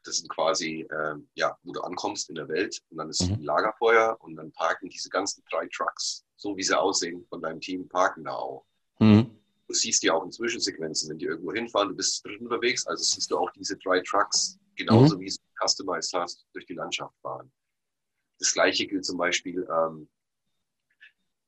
das 0.05 0.19
sind 0.19 0.29
quasi, 0.29 0.87
äh, 0.91 1.15
ja, 1.35 1.57
wo 1.63 1.73
du 1.73 1.81
ankommst 1.81 2.29
in 2.29 2.37
der 2.37 2.49
Welt 2.49 2.81
und 2.91 2.99
dann 2.99 3.11
ist 3.11 3.23
mhm. 3.29 3.35
ein 3.35 3.43
Lagerfeuer 3.43 4.17
und 4.21 4.37
dann 4.37 4.53
parken 4.53 4.89
diese 4.89 5.11
ganzen 5.11 5.43
drei 5.51 5.69
Trucks, 5.73 6.25
so 6.37 6.57
wie 6.57 6.63
sie 6.63 6.79
aussehen 6.79 7.27
von 7.29 7.43
deinem 7.43 7.61
Team, 7.61 7.89
parken 7.89 8.25
da 8.25 8.33
auch. 8.33 8.65
Mhm. 9.01 9.31
Du 9.67 9.75
siehst 9.75 10.03
die 10.03 10.11
auch 10.11 10.25
in 10.25 10.33
Zwischensequenzen, 10.33 11.11
wenn 11.11 11.19
die 11.19 11.27
irgendwo 11.27 11.53
hinfahren, 11.53 11.91
du 11.91 11.95
bist 11.95 12.25
drin 12.25 12.39
unterwegs, 12.39 12.87
also 12.87 13.03
siehst 13.03 13.31
du 13.31 13.37
auch 13.37 13.51
diese 13.53 13.77
drei 13.77 14.01
Trucks 14.01 14.59
genauso 14.77 15.17
mhm. 15.17 15.21
wie 15.21 15.27
es 15.27 15.39
customized 15.61 16.13
hast, 16.15 16.47
durch 16.53 16.67
die 16.67 16.75
Landschaft 16.75 17.15
fahren. 17.21 17.51
Das 18.39 18.53
gleiche 18.53 18.87
gilt 18.87 19.05
zum 19.05 19.19
Beispiel, 19.19 19.67
ähm, 19.71 20.09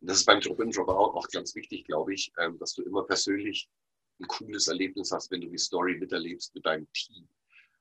das 0.00 0.18
ist 0.18 0.24
beim 0.24 0.40
Drop-in, 0.40 0.70
Drop-out 0.70 1.14
auch 1.14 1.28
ganz 1.28 1.54
wichtig, 1.54 1.84
glaube 1.84 2.14
ich, 2.14 2.32
ähm, 2.38 2.58
dass 2.58 2.74
du 2.74 2.82
immer 2.82 3.04
persönlich 3.04 3.68
ein 4.18 4.26
cooles 4.26 4.68
Erlebnis 4.68 5.12
hast, 5.12 5.30
wenn 5.30 5.40
du 5.40 5.48
die 5.48 5.58
Story 5.58 5.96
miterlebst 5.98 6.54
mit 6.54 6.66
deinem 6.66 6.90
Team. 6.92 7.28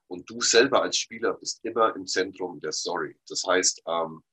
Und 0.08 0.30
du 0.30 0.42
selber 0.42 0.82
als 0.82 0.98
Spieler 0.98 1.34
bist 1.34 1.64
immer 1.64 1.96
im 1.96 2.08
Zentrum 2.08 2.60
der 2.60 2.72
Story. 2.72 3.16
Das 3.28 3.44
heißt, 3.48 3.84
ähm, 3.88 4.24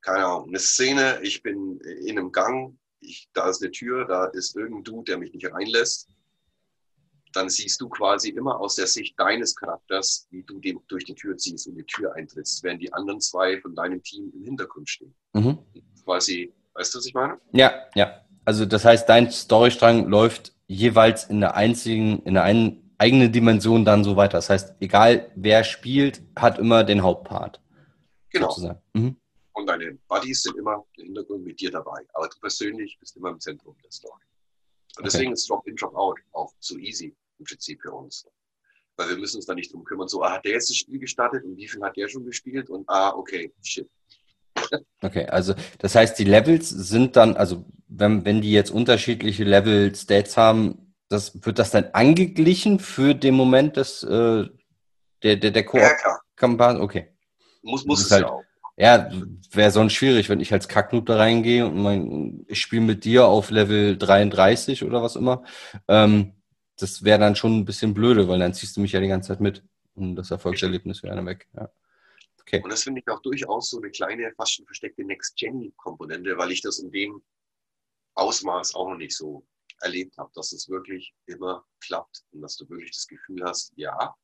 keine 0.00 0.24
Ahnung, 0.24 0.48
eine 0.48 0.58
Szene, 0.58 1.20
ich 1.22 1.42
bin 1.42 1.80
in 1.80 2.18
einem 2.18 2.32
Gang, 2.32 2.78
ich, 3.00 3.28
da 3.32 3.48
ist 3.48 3.62
eine 3.62 3.70
Tür, 3.70 4.04
da 4.04 4.26
ist 4.26 4.56
irgendein 4.56 4.84
Dude, 4.84 5.04
der 5.04 5.18
mich 5.18 5.32
nicht 5.32 5.50
reinlässt. 5.52 6.08
Dann 7.36 7.50
siehst 7.50 7.82
du 7.82 7.90
quasi 7.90 8.30
immer 8.30 8.58
aus 8.58 8.76
der 8.76 8.86
Sicht 8.86 9.20
deines 9.20 9.54
Charakters, 9.54 10.26
wie 10.30 10.42
du 10.42 10.58
den 10.58 10.80
durch 10.88 11.04
die 11.04 11.14
Tür 11.14 11.36
ziehst 11.36 11.68
und 11.68 11.76
die 11.76 11.84
Tür 11.84 12.14
eintrittst, 12.14 12.62
während 12.64 12.80
die 12.80 12.90
anderen 12.94 13.20
zwei 13.20 13.60
von 13.60 13.74
deinem 13.74 14.02
Team 14.02 14.32
im 14.34 14.42
Hintergrund 14.42 14.88
stehen. 14.88 15.14
Mhm. 15.34 15.58
Quasi, 16.02 16.54
weißt 16.72 16.94
du, 16.94 16.98
was 16.98 17.04
ich 17.04 17.12
meine? 17.12 17.38
Ja, 17.52 17.74
ja. 17.94 18.24
Also 18.46 18.64
das 18.64 18.86
heißt, 18.86 19.06
dein 19.06 19.30
Storystrang 19.30 20.08
läuft 20.08 20.54
jeweils 20.66 21.24
in 21.24 21.40
der 21.40 21.56
einzigen, 21.56 22.22
in 22.22 22.32
der 22.32 22.44
einen 22.44 22.94
eigenen 22.96 23.30
Dimension 23.30 23.84
dann 23.84 24.02
so 24.02 24.16
weiter. 24.16 24.38
Das 24.38 24.48
heißt, 24.48 24.76
egal 24.80 25.30
wer 25.34 25.62
spielt, 25.62 26.22
hat 26.36 26.58
immer 26.58 26.84
den 26.84 27.02
Hauptpart. 27.02 27.60
Genau. 28.30 28.80
Mhm. 28.94 29.14
Und 29.52 29.66
deine 29.66 29.98
Buddies 30.08 30.42
sind 30.42 30.56
immer 30.56 30.86
im 30.96 31.04
Hintergrund 31.04 31.44
mit 31.44 31.60
dir 31.60 31.70
dabei. 31.70 32.00
Aber 32.14 32.28
du 32.28 32.40
persönlich 32.40 32.96
bist 32.98 33.14
immer 33.14 33.28
im 33.28 33.40
Zentrum 33.40 33.76
der 33.84 33.92
Story. 33.92 34.22
Und 34.96 35.04
deswegen 35.04 35.32
ist 35.32 35.50
Drop-in, 35.50 35.76
Drop-out 35.76 36.18
auch 36.32 36.50
so 36.60 36.78
easy 36.78 37.14
im 37.38 37.44
Prinzip 37.44 37.80
für 37.82 37.92
uns. 37.92 38.26
Weil 38.96 39.10
wir 39.10 39.16
müssen 39.16 39.36
uns 39.36 39.46
da 39.46 39.54
nicht 39.54 39.72
drum 39.72 39.84
kümmern, 39.84 40.08
so, 40.08 40.22
ah, 40.22 40.32
hat 40.32 40.44
der 40.44 40.52
jetzt 40.52 40.70
das 40.70 40.76
Spiel 40.76 40.98
gestartet 40.98 41.44
und 41.44 41.56
wie 41.56 41.68
viel 41.68 41.82
hat 41.82 41.96
der 41.96 42.08
schon 42.08 42.24
gespielt? 42.24 42.70
Und 42.70 42.88
ah, 42.88 43.10
okay, 43.14 43.52
shit. 43.62 43.88
Okay, 45.02 45.26
also 45.26 45.54
das 45.78 45.94
heißt, 45.94 46.18
die 46.18 46.24
Levels 46.24 46.70
sind 46.70 47.16
dann, 47.16 47.36
also 47.36 47.66
wenn, 47.88 48.24
wenn 48.24 48.40
die 48.40 48.52
jetzt 48.52 48.70
unterschiedliche 48.70 49.44
Level-Stats 49.44 50.36
haben, 50.36 50.94
das, 51.08 51.44
wird 51.44 51.58
das 51.58 51.70
dann 51.70 51.90
angeglichen 51.92 52.78
für 52.80 53.14
den 53.14 53.34
Moment 53.34 53.76
des, 53.76 54.02
äh, 54.02 54.48
der, 55.22 55.36
der, 55.36 55.50
der 55.50 55.64
Koop-Kampagne? 55.64 56.78
Ja, 56.78 56.84
okay. 56.84 57.08
Muss, 57.62 57.84
muss 57.84 58.04
es 58.04 58.10
halt, 58.10 58.22
ja 58.22 58.30
auch. 58.30 58.42
Ja, 58.78 59.10
wäre 59.52 59.70
sonst 59.70 59.94
schwierig, 59.94 60.28
wenn 60.28 60.40
ich 60.40 60.52
als 60.52 60.68
Kacknoob 60.68 61.06
da 61.06 61.16
reingehe 61.16 61.66
und 61.66 61.82
mein, 61.82 62.44
ich 62.46 62.60
spiele 62.60 62.82
mit 62.82 63.04
dir 63.04 63.26
auf 63.26 63.50
Level 63.50 63.96
33 63.96 64.84
oder 64.84 65.02
was 65.02 65.16
immer. 65.16 65.44
Ähm, 65.88 66.32
das 66.76 67.04
wäre 67.04 67.18
dann 67.18 67.36
schon 67.36 67.58
ein 67.58 67.64
bisschen 67.64 67.94
blöde, 67.94 68.28
weil 68.28 68.38
dann 68.38 68.54
ziehst 68.54 68.76
du 68.76 68.80
mich 68.80 68.92
ja 68.92 69.00
die 69.00 69.08
ganze 69.08 69.28
Zeit 69.28 69.40
mit. 69.40 69.62
Und 69.94 70.16
das 70.16 70.30
Erfolgserlebnis 70.30 71.02
wäre 71.02 71.16
dann 71.16 71.26
weg. 71.26 71.48
Ja. 71.54 71.70
Okay. 72.40 72.62
Und 72.62 72.70
das 72.70 72.84
finde 72.84 73.00
ich 73.00 73.08
auch 73.08 73.20
durchaus 73.22 73.70
so 73.70 73.78
eine 73.78 73.90
kleine, 73.90 74.32
fast 74.36 74.54
schon 74.54 74.66
versteckte 74.66 75.04
Next-Gen-Komponente, 75.04 76.36
weil 76.38 76.52
ich 76.52 76.60
das 76.60 76.78
in 76.78 76.92
dem 76.92 77.22
Ausmaß 78.14 78.74
auch 78.74 78.90
noch 78.90 78.96
nicht 78.96 79.16
so 79.16 79.44
erlebt 79.80 80.16
habe, 80.16 80.30
dass 80.34 80.52
es 80.52 80.68
wirklich 80.68 81.12
immer 81.26 81.64
klappt 81.80 82.24
und 82.32 82.42
dass 82.42 82.56
du 82.56 82.68
wirklich 82.68 82.92
das 82.92 83.06
Gefühl 83.06 83.42
hast, 83.44 83.72
ja, 83.76 84.14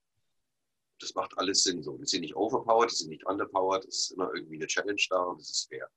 das 1.01 1.15
macht 1.15 1.37
alles 1.37 1.65
Sinn 1.65 1.83
so. 1.83 1.99
Die 1.99 2.07
sind 2.07 2.21
nicht 2.21 2.37
overpowered, 2.37 2.91
die 2.91 2.97
sind 2.97 3.09
nicht 3.11 3.27
underpowered, 3.27 3.85
es 3.87 4.05
ist 4.05 4.11
immer 4.13 4.33
irgendwie 4.35 4.57
eine 4.57 4.67
Challenge 4.67 5.03
da 5.11 5.19
und 5.23 5.41
es 5.41 5.51
ist 5.51 5.69
fair. 5.69 5.89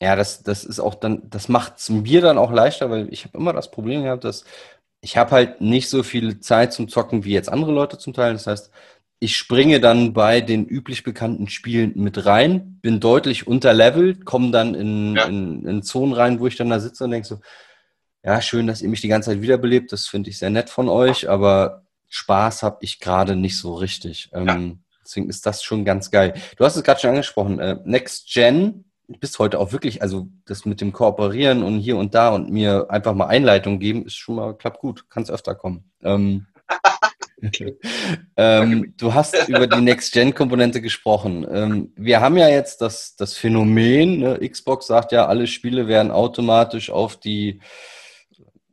Ja, 0.00 0.16
das, 0.16 0.42
das 0.42 0.64
ist 0.64 0.80
auch 0.80 0.96
dann, 0.96 1.30
das 1.30 1.48
macht 1.48 1.78
es 1.78 1.88
mir 1.88 2.20
dann 2.20 2.38
auch 2.38 2.50
leichter, 2.50 2.90
weil 2.90 3.12
ich 3.12 3.24
habe 3.24 3.38
immer 3.38 3.52
das 3.52 3.70
Problem 3.70 4.02
gehabt, 4.02 4.24
dass 4.24 4.44
ich 5.02 5.16
habe 5.16 5.32
halt 5.32 5.60
nicht 5.60 5.90
so 5.90 6.02
viel 6.02 6.40
Zeit 6.40 6.72
zum 6.72 6.88
Zocken 6.88 7.24
wie 7.24 7.32
jetzt 7.32 7.50
andere 7.50 7.72
Leute 7.72 7.98
zum 7.98 8.14
Teil. 8.14 8.32
Das 8.32 8.46
heißt, 8.46 8.70
ich 9.18 9.36
springe 9.36 9.80
dann 9.80 10.12
bei 10.12 10.40
den 10.40 10.66
üblich 10.66 11.02
bekannten 11.02 11.48
Spielen 11.48 11.92
mit 11.96 12.24
rein, 12.24 12.78
bin 12.80 13.00
deutlich 13.00 13.46
unterlevelt, 13.46 14.24
komme 14.24 14.52
dann 14.52 14.74
in, 14.74 15.16
ja. 15.16 15.24
in, 15.24 15.66
in 15.66 15.82
Zonen 15.82 16.14
rein, 16.14 16.40
wo 16.40 16.46
ich 16.46 16.56
dann 16.56 16.70
da 16.70 16.80
sitze 16.80 17.04
und 17.04 17.10
denke 17.10 17.26
so, 17.26 17.40
ja, 18.24 18.40
schön, 18.40 18.68
dass 18.68 18.80
ihr 18.80 18.88
mich 18.88 19.00
die 19.00 19.08
ganze 19.08 19.30
Zeit 19.30 19.42
wiederbelebt, 19.42 19.92
das 19.92 20.06
finde 20.06 20.30
ich 20.30 20.38
sehr 20.38 20.50
nett 20.50 20.70
von 20.70 20.88
euch, 20.88 21.28
aber 21.28 21.82
Spaß 22.08 22.62
habe 22.62 22.78
ich 22.80 23.00
gerade 23.00 23.34
nicht 23.34 23.58
so 23.58 23.74
richtig. 23.74 24.30
Ähm, 24.32 24.46
ja. 24.46 24.72
Deswegen 25.04 25.28
ist 25.28 25.44
das 25.46 25.64
schon 25.64 25.84
ganz 25.84 26.12
geil. 26.12 26.34
Du 26.56 26.64
hast 26.64 26.76
es 26.76 26.84
gerade 26.84 27.00
schon 27.00 27.10
angesprochen, 27.10 27.58
äh, 27.58 27.76
Next 27.84 28.32
Gen, 28.32 28.84
du 29.12 29.18
bist 29.18 29.38
heute 29.38 29.58
auch 29.58 29.72
wirklich, 29.72 30.02
also 30.02 30.28
das 30.44 30.64
mit 30.64 30.80
dem 30.80 30.92
Kooperieren 30.92 31.62
und 31.62 31.78
hier 31.78 31.96
und 31.96 32.14
da 32.14 32.30
und 32.30 32.50
mir 32.50 32.86
einfach 32.90 33.14
mal 33.14 33.26
Einleitung 33.26 33.78
geben, 33.78 34.06
ist 34.06 34.16
schon 34.16 34.36
mal, 34.36 34.56
klappt 34.56 34.80
gut, 34.80 35.08
kannst 35.10 35.30
öfter 35.30 35.54
kommen. 35.54 35.90
Ähm, 36.02 36.46
ähm, 38.36 38.94
du 38.96 39.14
hast 39.14 39.48
über 39.48 39.66
die 39.66 39.80
Next-Gen-Komponente 39.80 40.80
gesprochen. 40.80 41.46
Ähm, 41.50 41.92
wir 41.96 42.20
haben 42.20 42.36
ja 42.36 42.48
jetzt 42.48 42.80
das, 42.80 43.16
das 43.16 43.36
Phänomen, 43.36 44.18
ne? 44.18 44.48
Xbox 44.48 44.86
sagt 44.86 45.12
ja, 45.12 45.26
alle 45.26 45.46
Spiele 45.46 45.88
werden 45.88 46.12
automatisch 46.12 46.90
auf 46.90 47.18
die 47.18 47.60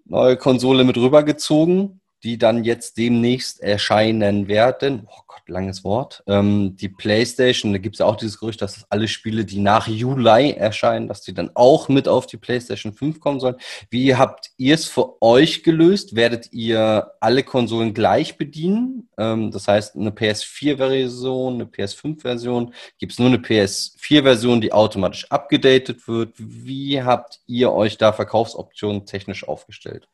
neue 0.05 0.37
Konsole 0.37 0.83
mit 0.83 0.97
rübergezogen 0.97 1.99
die 2.24 2.38
dann 2.38 2.63
jetzt 2.63 2.97
demnächst 2.97 3.61
erscheinen 3.61 4.47
werden. 4.47 5.07
Oh 5.07 5.22
Gott, 5.28 5.47
langes 5.47 5.84
Wort. 5.84 6.24
Ähm, 6.28 6.76
die 6.76 6.89
PlayStation, 6.89 7.72
da 7.72 7.80
gibt 7.80 7.95
es 7.95 7.99
ja 7.99 8.05
auch 8.05 8.17
dieses 8.17 8.39
Gerücht, 8.39 8.61
dass 8.61 8.86
alle 8.89 9.07
Spiele, 9.07 9.45
die 9.45 9.59
nach 9.59 9.88
Juli 9.88 10.51
erscheinen, 10.51 11.07
dass 11.07 11.22
die 11.22 11.34
dann 11.34 11.51
auch 11.53 11.88
mit 11.88 12.07
auf 12.07 12.28
die 12.28 12.38
PlayStation 12.38 12.93
5 12.93 13.20
kommen 13.20 13.39
sollen. 13.39 13.55
Wie 13.89 14.15
habt 14.15 14.51
ihr 14.57 14.76
es 14.76 14.86
für 14.86 15.22
euch 15.22 15.63
gelöst? 15.63 16.15
Werdet 16.15 16.51
ihr 16.51 17.11
alle 17.22 17.43
Konsolen 17.43 17.93
gleich 17.93 18.38
bedienen? 18.38 19.09
Ähm, 19.17 19.51
das 19.51 19.67
heißt, 19.67 19.95
eine 19.95 20.11
PS4-Version, 20.11 21.53
eine 21.55 21.65
PS5-Version? 21.65 22.74
Gibt 22.97 23.13
es 23.13 23.20
nur 23.20 23.30
eine 23.30 23.38
PS4-Version, 23.38 24.61
die 24.61 24.74
automatisch 24.74 25.32
abgedatet 25.32 26.07
wird? 26.07 26.34
Wie 26.38 27.01
habt 27.01 27.39
ihr 27.47 27.72
euch 27.72 27.97
da 27.97 28.11
Verkaufsoptionen 28.11 29.05
technisch 29.05 29.47
aufgestellt? 29.47 30.09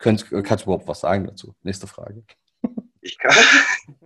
Könnt, 0.00 0.30
kannst 0.30 0.64
du 0.64 0.70
überhaupt 0.70 0.88
was 0.88 1.00
sagen 1.00 1.26
dazu? 1.26 1.54
Nächste 1.62 1.86
Frage. 1.86 2.24
Ich 3.02 3.18
kann. 3.18 3.36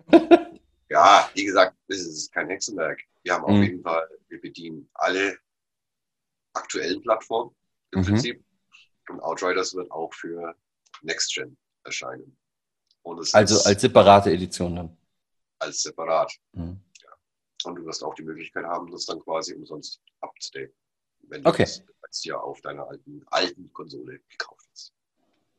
ja, 0.89 1.31
wie 1.35 1.45
gesagt, 1.45 1.77
es 1.87 2.05
ist 2.05 2.33
kein 2.33 2.49
Hexenwerk. 2.49 3.01
Wir 3.23 3.35
haben 3.35 3.45
auf 3.45 3.53
mhm. 3.53 3.63
jeden 3.63 3.83
Fall, 3.83 4.09
wir 4.29 4.41
bedienen 4.41 4.91
alle 4.95 5.39
aktuellen 6.53 7.01
Plattformen 7.01 7.55
im 7.93 8.01
mhm. 8.01 8.05
Prinzip. 8.07 8.45
Und 9.09 9.21
Outriders 9.21 9.75
wird 9.75 9.91
auch 9.93 10.13
für 10.15 10.57
Next 11.03 11.33
Gen 11.33 11.57
erscheinen. 11.85 12.37
also 13.33 13.63
als 13.63 13.81
separate 13.81 14.33
Edition 14.33 14.75
dann? 14.75 14.97
Als 15.61 15.83
separat. 15.83 16.33
Mhm. 16.53 16.81
Ja. 17.03 17.11
Und 17.65 17.77
du 17.77 17.85
wirst 17.87 18.03
auch 18.03 18.15
die 18.15 18.25
Möglichkeit 18.25 18.65
haben, 18.65 18.91
das 18.91 19.07
dann 19.07 19.21
quasi 19.21 19.55
umsonst 19.55 20.03
abzudaten. 20.21 20.75
Wenn 21.29 21.45
du 21.45 21.51
okay. 21.51 21.63
das 21.63 22.21
dir 22.21 22.43
auf 22.43 22.61
deiner 22.63 22.89
alten, 22.89 23.23
alten 23.27 23.73
Konsole 23.73 24.19
gekauft 24.29 24.67
hast. 24.73 24.94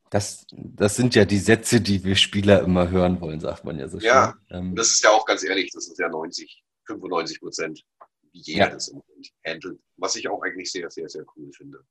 Das, 0.10 0.46
das 0.52 0.96
sind 0.96 1.16
ja 1.16 1.26
die 1.26 1.40
Sätze, 1.40 1.82
die 1.82 2.04
wir 2.04 2.16
Spieler 2.16 2.62
immer 2.62 2.90
hören 2.90 3.20
wollen, 3.22 3.40
sagt 3.40 3.66
man 3.66 3.80
ja 3.80 3.88
so 3.88 4.00
schön. 4.00 4.08
Ja, 4.08 4.36
ähm, 4.52 4.76
das 4.76 4.90
ist 4.90 5.04
ja 5.04 5.10
auch 5.10 5.26
ganz 5.26 5.44
ehrlich, 5.44 5.72
das 5.74 5.88
ist 5.88 6.00
ja 6.00 6.08
90, 6.10 6.64
95 6.86 7.40
Prozent, 7.40 7.84
wie 8.32 8.40
jeder 8.40 8.68
ja. 8.68 8.70
das 8.70 8.90
im 8.90 8.98
Moment 8.98 9.32
handelt, 9.46 9.80
was 9.98 10.16
ich 10.16 10.30
auch 10.30 10.42
eigentlich 10.44 10.72
sehr, 10.72 10.90
sehr, 10.92 11.10
sehr 11.10 11.26
cool 11.36 11.52
finde. 11.52 11.84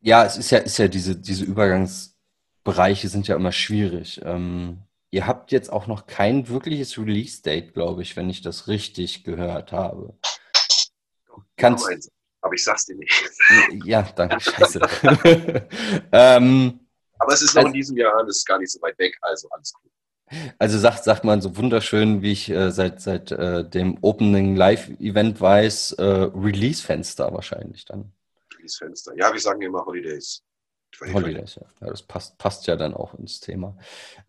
Ja, 0.00 0.24
es 0.24 0.36
ist 0.36 0.50
ja, 0.50 0.58
ist 0.58 0.78
ja 0.78 0.88
diese, 0.88 1.16
diese 1.16 1.44
Übergangsbereiche 1.44 3.08
sind 3.08 3.28
ja 3.28 3.36
immer 3.36 3.52
schwierig. 3.52 4.20
Ähm, 4.24 4.82
ihr 5.10 5.26
habt 5.26 5.52
jetzt 5.52 5.70
auch 5.70 5.86
noch 5.86 6.06
kein 6.06 6.48
wirkliches 6.48 6.98
Release-Date, 6.98 7.74
glaube 7.74 8.02
ich, 8.02 8.16
wenn 8.16 8.30
ich 8.30 8.40
das 8.42 8.66
richtig 8.66 9.22
gehört 9.22 9.70
habe. 9.70 10.18
Kannst, 11.56 12.10
aber 12.40 12.54
ich 12.54 12.64
sag's 12.64 12.86
dir 12.86 12.96
nicht. 12.96 13.12
Ja, 13.84 14.02
danke, 14.02 14.40
scheiße. 14.40 14.80
ähm, 16.12 16.80
aber 17.22 17.32
es 17.32 17.42
ist 17.42 17.54
noch 17.54 17.62
also, 17.62 17.68
in 17.68 17.74
diesem 17.74 17.96
Jahr, 17.96 18.24
das 18.26 18.38
ist 18.38 18.46
gar 18.46 18.58
nicht 18.58 18.70
so 18.70 18.80
weit 18.82 18.98
weg, 18.98 19.16
also 19.22 19.48
alles 19.50 19.72
cool. 19.82 19.90
Also 20.58 20.78
sagt, 20.78 21.04
sagt 21.04 21.24
man 21.24 21.40
so 21.40 21.56
wunderschön, 21.56 22.22
wie 22.22 22.32
ich 22.32 22.48
äh, 22.50 22.70
seit, 22.70 23.00
seit 23.00 23.30
äh, 23.32 23.68
dem 23.68 23.98
Opening 24.00 24.56
Live-Event 24.56 25.40
weiß, 25.40 25.92
äh, 25.92 26.02
Release-Fenster 26.02 27.32
wahrscheinlich 27.32 27.84
dann. 27.84 28.12
Release-Fenster. 28.56 29.12
Ja, 29.16 29.32
wir 29.32 29.40
sagen 29.40 29.60
immer 29.62 29.84
Holidays. 29.84 30.42
Holidays, 31.12 31.56
ja. 31.56 31.62
ja. 31.80 31.88
Das 31.88 32.02
passt, 32.02 32.38
passt 32.38 32.66
ja 32.66 32.76
dann 32.76 32.94
auch 32.94 33.14
ins 33.14 33.40
Thema. 33.40 33.76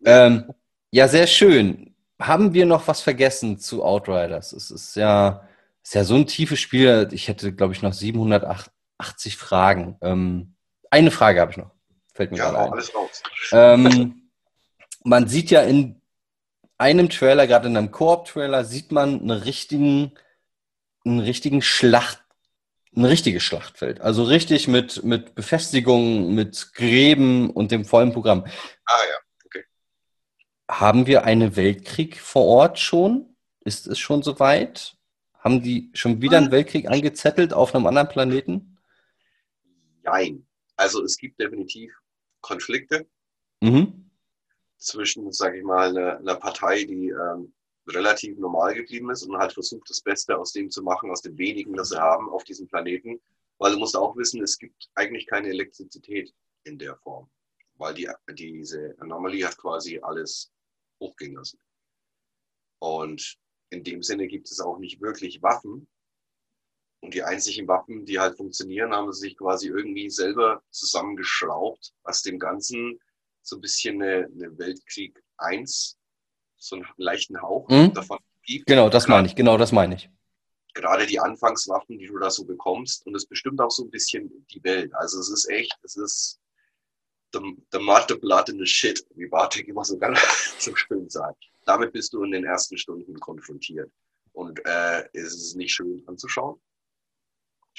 Ja. 0.00 0.26
Ähm, 0.26 0.52
ja, 0.90 1.08
sehr 1.08 1.26
schön. 1.26 1.94
Haben 2.20 2.54
wir 2.54 2.66
noch 2.66 2.86
was 2.86 3.00
vergessen 3.00 3.58
zu 3.58 3.82
Outriders? 3.82 4.52
Es 4.52 4.70
ist 4.70 4.96
ja, 4.96 5.48
ist 5.82 5.94
ja 5.94 6.04
so 6.04 6.14
ein 6.14 6.26
tiefes 6.26 6.60
Spiel. 6.60 7.08
Ich 7.12 7.28
hätte, 7.28 7.52
glaube 7.52 7.72
ich, 7.72 7.82
noch 7.82 7.92
780 7.92 9.36
Fragen. 9.36 9.96
Ähm, 10.00 10.54
eine 10.90 11.10
Frage 11.10 11.40
habe 11.40 11.50
ich 11.50 11.56
noch. 11.56 11.70
Fällt 12.14 12.30
mir 12.30 12.38
ja, 12.38 12.50
gerade 12.50 12.64
ein. 12.66 12.72
Alles 12.72 12.94
raus. 12.94 13.22
Ähm, 13.52 14.30
man 15.02 15.28
sieht 15.28 15.50
ja 15.50 15.62
in 15.62 16.00
einem 16.78 17.08
Trailer, 17.08 17.46
gerade 17.46 17.68
in 17.68 17.76
einem 17.76 17.90
Koop-Trailer, 17.90 18.64
sieht 18.64 18.92
man 18.92 19.20
einen 19.20 19.30
richtigen, 19.30 20.12
einen 21.04 21.20
richtigen 21.20 21.60
Schlacht, 21.60 22.22
ein 22.96 23.04
richtiges 23.04 23.42
Schlachtfeld. 23.42 24.00
Also 24.00 24.22
richtig 24.22 24.68
mit, 24.68 25.02
mit 25.02 25.34
Befestigungen, 25.34 26.34
mit 26.34 26.72
Gräben 26.74 27.50
und 27.50 27.72
dem 27.72 27.84
vollen 27.84 28.12
Programm. 28.12 28.46
Ah 28.84 29.00
ja, 29.10 29.18
okay. 29.44 29.64
Haben 30.70 31.06
wir 31.06 31.24
einen 31.24 31.56
Weltkrieg 31.56 32.18
vor 32.18 32.44
Ort 32.44 32.78
schon? 32.78 33.36
Ist 33.64 33.88
es 33.88 33.98
schon 33.98 34.22
soweit? 34.22 34.96
Haben 35.38 35.62
die 35.62 35.90
schon 35.94 36.22
wieder 36.22 36.38
einen 36.38 36.52
Weltkrieg 36.52 36.88
angezettelt 36.88 37.52
auf 37.52 37.74
einem 37.74 37.86
anderen 37.86 38.08
Planeten? 38.08 38.78
Nein. 40.02 40.46
Also 40.76 41.02
es 41.04 41.16
gibt 41.18 41.40
definitiv 41.40 41.92
Konflikte. 42.44 43.06
Mhm. 43.60 44.10
zwischen, 44.76 45.32
sage 45.32 45.58
ich 45.58 45.64
mal, 45.64 45.88
einer, 45.88 46.18
einer 46.18 46.34
Partei, 46.34 46.84
die 46.84 47.08
ähm, 47.08 47.54
relativ 47.88 48.36
normal 48.38 48.74
geblieben 48.74 49.10
ist 49.10 49.22
und 49.22 49.38
halt 49.38 49.54
versucht, 49.54 49.88
das 49.88 50.02
Beste 50.02 50.36
aus 50.36 50.52
dem 50.52 50.70
zu 50.70 50.82
machen, 50.82 51.10
aus 51.10 51.22
dem 51.22 51.38
wenigen, 51.38 51.74
das 51.74 51.88
sie 51.88 51.98
haben 51.98 52.28
auf 52.28 52.44
diesem 52.44 52.66
Planeten. 52.68 53.20
Weil 53.58 53.72
du 53.72 53.78
musst 53.78 53.96
auch 53.96 54.14
wissen, 54.16 54.42
es 54.42 54.58
gibt 54.58 54.90
eigentlich 54.94 55.26
keine 55.26 55.48
Elektrizität 55.48 56.34
in 56.64 56.78
der 56.78 56.96
Form, 56.96 57.30
weil 57.76 57.94
die, 57.94 58.08
diese 58.30 58.94
Anomalie 58.98 59.46
hat 59.46 59.56
quasi 59.56 59.98
alles 60.02 60.52
hochgehen 61.00 61.34
lassen. 61.34 61.58
Und 62.80 63.38
in 63.70 63.84
dem 63.84 64.02
Sinne 64.02 64.26
gibt 64.26 64.50
es 64.50 64.60
auch 64.60 64.78
nicht 64.78 65.00
wirklich 65.00 65.42
Waffen. 65.42 65.86
Und 67.04 67.12
die 67.12 67.22
einzigen 67.22 67.68
Waffen, 67.68 68.06
die 68.06 68.18
halt 68.18 68.34
funktionieren, 68.38 68.94
haben 68.94 69.12
sie 69.12 69.28
sich 69.28 69.36
quasi 69.36 69.68
irgendwie 69.68 70.08
selber 70.08 70.62
zusammengeschraubt, 70.70 71.92
was 72.02 72.22
dem 72.22 72.38
Ganzen 72.38 72.98
so 73.42 73.56
ein 73.56 73.60
bisschen 73.60 74.00
eine, 74.00 74.24
eine 74.24 74.56
Weltkrieg 74.56 75.22
1 75.36 75.98
so 76.56 76.76
einen 76.76 76.86
leichten 76.96 77.42
Hauch 77.42 77.68
mhm. 77.68 77.92
davon 77.92 78.18
gibt. 78.42 78.66
Genau, 78.66 78.88
das 78.88 79.06
meine 79.06 79.28
ich, 79.28 79.36
genau 79.36 79.58
das 79.58 79.70
meine 79.70 79.96
ich. 79.96 80.08
Gerade 80.72 81.04
die 81.04 81.20
Anfangswaffen, 81.20 81.98
die 81.98 82.06
du 82.06 82.18
da 82.18 82.30
so 82.30 82.46
bekommst, 82.46 83.04
und 83.06 83.14
es 83.14 83.26
bestimmt 83.26 83.60
auch 83.60 83.70
so 83.70 83.84
ein 83.84 83.90
bisschen 83.90 84.46
die 84.50 84.64
Welt. 84.64 84.90
Also 84.94 85.20
es 85.20 85.28
ist 85.28 85.50
echt, 85.50 85.78
es 85.82 85.96
ist 85.96 86.40
the, 87.34 87.40
the 87.70 87.78
mud, 87.80 88.06
the 88.08 88.14
blood 88.14 88.48
and 88.48 88.58
the 88.58 88.66
shit, 88.66 89.06
wie 89.14 89.26
Bartek 89.26 89.68
immer 89.68 89.84
so 89.84 89.98
ganz 89.98 90.18
so 90.58 90.74
schön 90.74 91.10
sagt. 91.10 91.44
Damit 91.66 91.92
bist 91.92 92.14
du 92.14 92.22
in 92.22 92.30
den 92.30 92.44
ersten 92.44 92.78
Stunden 92.78 93.20
konfrontiert. 93.20 93.92
Und 94.32 94.58
äh, 94.64 95.04
es 95.12 95.34
ist 95.34 95.56
nicht 95.56 95.74
schön 95.74 96.02
anzuschauen. 96.06 96.58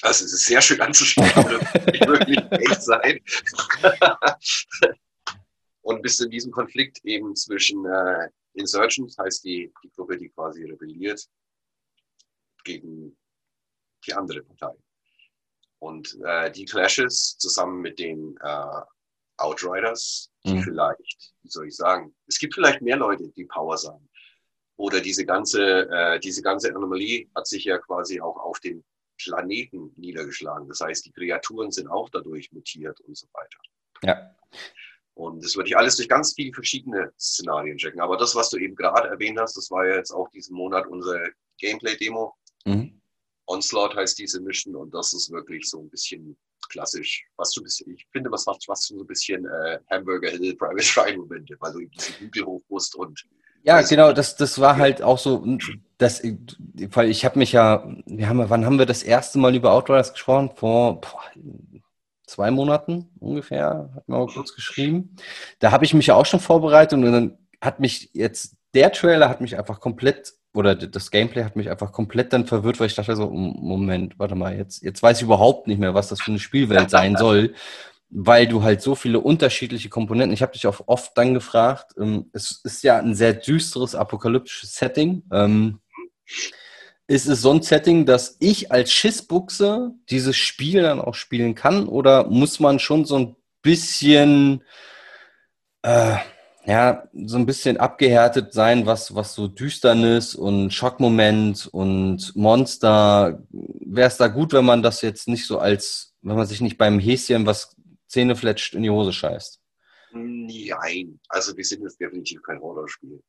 Also 0.01 0.25
es 0.25 0.33
ist 0.33 0.45
sehr 0.45 0.61
schön 0.61 0.81
anzuschauen, 0.81 1.31
aber 1.35 1.59
nicht 1.91 2.07
wirklich 2.07 2.39
echt 2.51 2.83
sein. 2.83 3.19
und 5.81 6.01
bist 6.01 6.21
in 6.21 6.29
diesem 6.29 6.51
Konflikt 6.51 7.03
eben 7.05 7.35
zwischen 7.35 7.85
äh, 7.85 8.29
Insurgents 8.55 9.17
heißt 9.17 9.43
die, 9.43 9.71
die 9.83 9.91
Gruppe, 9.91 10.17
die 10.17 10.29
quasi 10.29 10.63
rebelliert 10.65 11.25
gegen 12.63 13.17
die 14.05 14.13
andere 14.13 14.43
Partei. 14.43 14.75
Und 15.79 16.17
äh, 16.23 16.51
die 16.51 16.65
Clashes 16.65 17.37
zusammen 17.37 17.81
mit 17.81 17.99
den 17.99 18.37
äh, 18.41 18.81
Outriders, 19.37 20.31
die 20.45 20.55
mhm. 20.55 20.63
vielleicht, 20.63 21.33
wie 21.43 21.49
soll 21.49 21.67
ich 21.67 21.75
sagen, 21.75 22.15
es 22.27 22.39
gibt 22.39 22.53
vielleicht 22.53 22.81
mehr 22.81 22.97
Leute, 22.97 23.27
die 23.29 23.45
Power 23.45 23.77
sagen. 23.77 24.09
Oder 24.77 25.01
diese 25.01 25.25
ganze, 25.25 25.89
äh, 25.89 26.19
diese 26.19 26.41
ganze 26.41 26.73
Anomalie 26.73 27.29
hat 27.35 27.47
sich 27.47 27.65
ja 27.65 27.77
quasi 27.77 28.19
auch 28.19 28.37
auf 28.37 28.59
den 28.59 28.83
Planeten 29.18 29.93
niedergeschlagen. 29.95 30.68
Das 30.68 30.82
heißt, 30.82 31.05
die 31.05 31.11
Kreaturen 31.11 31.72
sind 31.72 31.88
auch 31.88 32.09
dadurch 32.09 32.51
mutiert 32.51 32.99
und 33.01 33.18
so 33.18 33.28
weiter. 33.34 33.57
Ja. 34.03 34.36
Und 35.13 35.43
das 35.43 35.55
würde 35.55 35.70
ich 35.70 35.78
alles 35.78 35.95
durch 35.95 36.09
ganz 36.09 36.34
viele 36.34 36.53
verschiedene 36.53 37.11
Szenarien 37.18 37.78
checken. 37.78 38.01
Aber 38.01 38.18
das, 38.18 38.36
was 38.36 38.49
du 38.49 38.57
eben 38.57 38.76
gerade 38.76 39.07
erwähnt 39.07 39.39
hast, 39.39 39.55
das 39.55 39.72
war 39.72 39.88
ja 39.88 39.95
jetzt 39.95 40.11
auch 40.11 40.30
diesen 40.30 40.55
Monat 40.55 40.88
unsere 40.88 41.32
Gameplay-Demo. 41.59 42.36
Mhm. 42.66 43.01
Onslaught 43.47 43.95
heißt 43.95 44.18
diese 44.20 44.41
Mission 44.41 44.76
und 44.76 44.93
das 44.93 45.13
ist 45.13 45.32
wirklich 45.32 45.70
so 45.70 45.80
ein 45.80 45.89
bisschen 45.89 46.36
klassisch. 46.70 47.26
Was 47.38 47.51
so 47.51 47.61
ein 47.61 47.63
bisschen, 47.63 47.93
ich 47.93 48.05
finde, 48.11 48.32
was 48.32 48.45
macht 48.45 48.68
was 48.68 48.88
so 48.88 48.99
ein 48.99 49.07
bisschen 49.07 49.45
äh, 49.45 49.80
Hamburger 49.91 50.32
Hill 50.32 50.55
Private 50.55 50.99
Ryan 50.99 51.20
Momente, 51.20 51.55
weil 51.59 51.74
du 51.74 51.80
eben 51.82 51.91
diesen 51.91 52.16
Hügel 52.16 52.45
hoch 52.45 52.63
musst 52.70 52.95
und 52.95 53.24
ja, 53.66 53.82
genau, 53.82 54.13
das, 54.13 54.36
das 54.36 54.61
war 54.61 54.78
halt 54.78 55.01
auch 55.01 55.18
so, 55.18 55.43
das, 55.97 56.21
weil 56.23 57.09
ich 57.09 57.23
habe 57.25 57.39
mich 57.39 57.53
ja, 57.53 57.87
wir 58.05 58.27
haben, 58.27 58.49
wann 58.49 58.65
haben 58.65 58.79
wir 58.79 58.85
das 58.85 59.03
erste 59.03 59.39
Mal 59.39 59.55
über 59.55 59.73
Outriders 59.73 60.13
gesprochen? 60.13 60.51
Vor 60.55 61.01
boah, 61.01 61.21
zwei 62.27 62.51
Monaten 62.51 63.09
ungefähr, 63.19 63.91
hat 63.95 64.07
man 64.07 64.21
auch 64.21 64.33
kurz 64.33 64.53
geschrieben. 64.53 65.15
Da 65.59 65.71
habe 65.71 65.85
ich 65.85 65.93
mich 65.93 66.07
ja 66.07 66.15
auch 66.15 66.25
schon 66.25 66.39
vorbereitet 66.39 66.93
und 66.93 67.03
dann 67.03 67.37
hat 67.61 67.79
mich 67.79 68.09
jetzt, 68.13 68.55
der 68.73 68.91
Trailer 68.91 69.29
hat 69.29 69.41
mich 69.41 69.57
einfach 69.57 69.79
komplett, 69.79 70.33
oder 70.53 70.75
das 70.75 71.11
Gameplay 71.11 71.43
hat 71.43 71.55
mich 71.55 71.69
einfach 71.69 71.91
komplett 71.91 72.33
dann 72.33 72.45
verwirrt, 72.45 72.79
weil 72.79 72.87
ich 72.87 72.95
dachte 72.95 73.15
so, 73.15 73.29
Moment, 73.29 74.19
warte 74.19 74.35
mal, 74.35 74.57
jetzt, 74.57 74.83
jetzt 74.83 75.01
weiß 75.01 75.17
ich 75.17 75.23
überhaupt 75.23 75.67
nicht 75.67 75.79
mehr, 75.79 75.93
was 75.93 76.09
das 76.09 76.21
für 76.21 76.31
eine 76.31 76.39
Spielwelt 76.39 76.89
sein 76.89 77.15
soll, 77.17 77.53
weil 78.09 78.47
du 78.47 78.63
halt 78.63 78.81
so 78.81 78.95
viele 78.95 79.19
unterschiedliche 79.19 79.89
Komponenten, 79.89 80.33
ich 80.33 80.41
habe 80.41 80.53
dich 80.53 80.67
auch 80.67 80.81
oft 80.87 81.17
dann 81.17 81.33
gefragt, 81.33 81.93
ähm, 81.99 82.29
es 82.33 82.61
ist 82.63 82.83
ja 82.83 82.97
ein 82.97 83.15
sehr 83.15 83.33
düsteres, 83.33 83.95
apokalyptisches 83.95 84.75
Setting. 84.75 85.23
Ähm, 85.31 85.79
ist 87.07 87.28
es 87.28 87.41
so 87.41 87.51
ein 87.51 87.61
Setting, 87.61 88.05
dass 88.05 88.38
ich 88.39 88.71
als 88.71 88.91
Schissbuchse 88.91 89.91
dieses 90.09 90.36
Spiel 90.36 90.82
dann 90.82 90.99
auch 90.99 91.13
spielen 91.13 91.55
kann? 91.55 91.88
Oder 91.88 92.28
muss 92.30 92.59
man 92.59 92.80
schon 92.80 93.05
so 93.05 93.17
ein 93.17 93.36
bisschen, 93.61 94.63
äh, 95.84 96.17
ja, 96.65 97.07
so 97.13 97.38
ein 97.38 97.45
bisschen 97.45 97.78
abgehärtet 97.78 98.53
sein, 98.53 98.88
was, 98.88 99.13
was 99.13 99.36
so 99.36 99.47
Düsternis 99.47 100.34
und 100.34 100.71
Schockmoment 100.73 101.67
und 101.67 102.36
Monster? 102.36 103.43
Wäre 103.51 104.07
es 104.07 104.17
da 104.17 104.28
gut, 104.28 104.53
wenn 104.53 104.65
man 104.65 104.82
das 104.82 105.01
jetzt 105.01 105.28
nicht 105.28 105.45
so 105.45 105.59
als, 105.59 106.15
wenn 106.21 106.36
man 106.36 106.47
sich 106.47 106.61
nicht 106.61 106.78
beim 106.78 106.99
Häschen 106.99 107.45
was 107.45 107.76
Zähne 108.07 108.36
fletscht 108.36 108.73
in 108.73 108.84
die 108.84 108.89
Hose 108.89 109.13
scheißt? 109.13 109.59
Nein, 110.11 111.19
also 111.30 111.55
wir 111.55 111.63
sind 111.63 111.84
jetzt 111.84 111.99
definitiv 111.99 112.41
kein 112.41 112.59
Horrorspiel. 112.59 113.21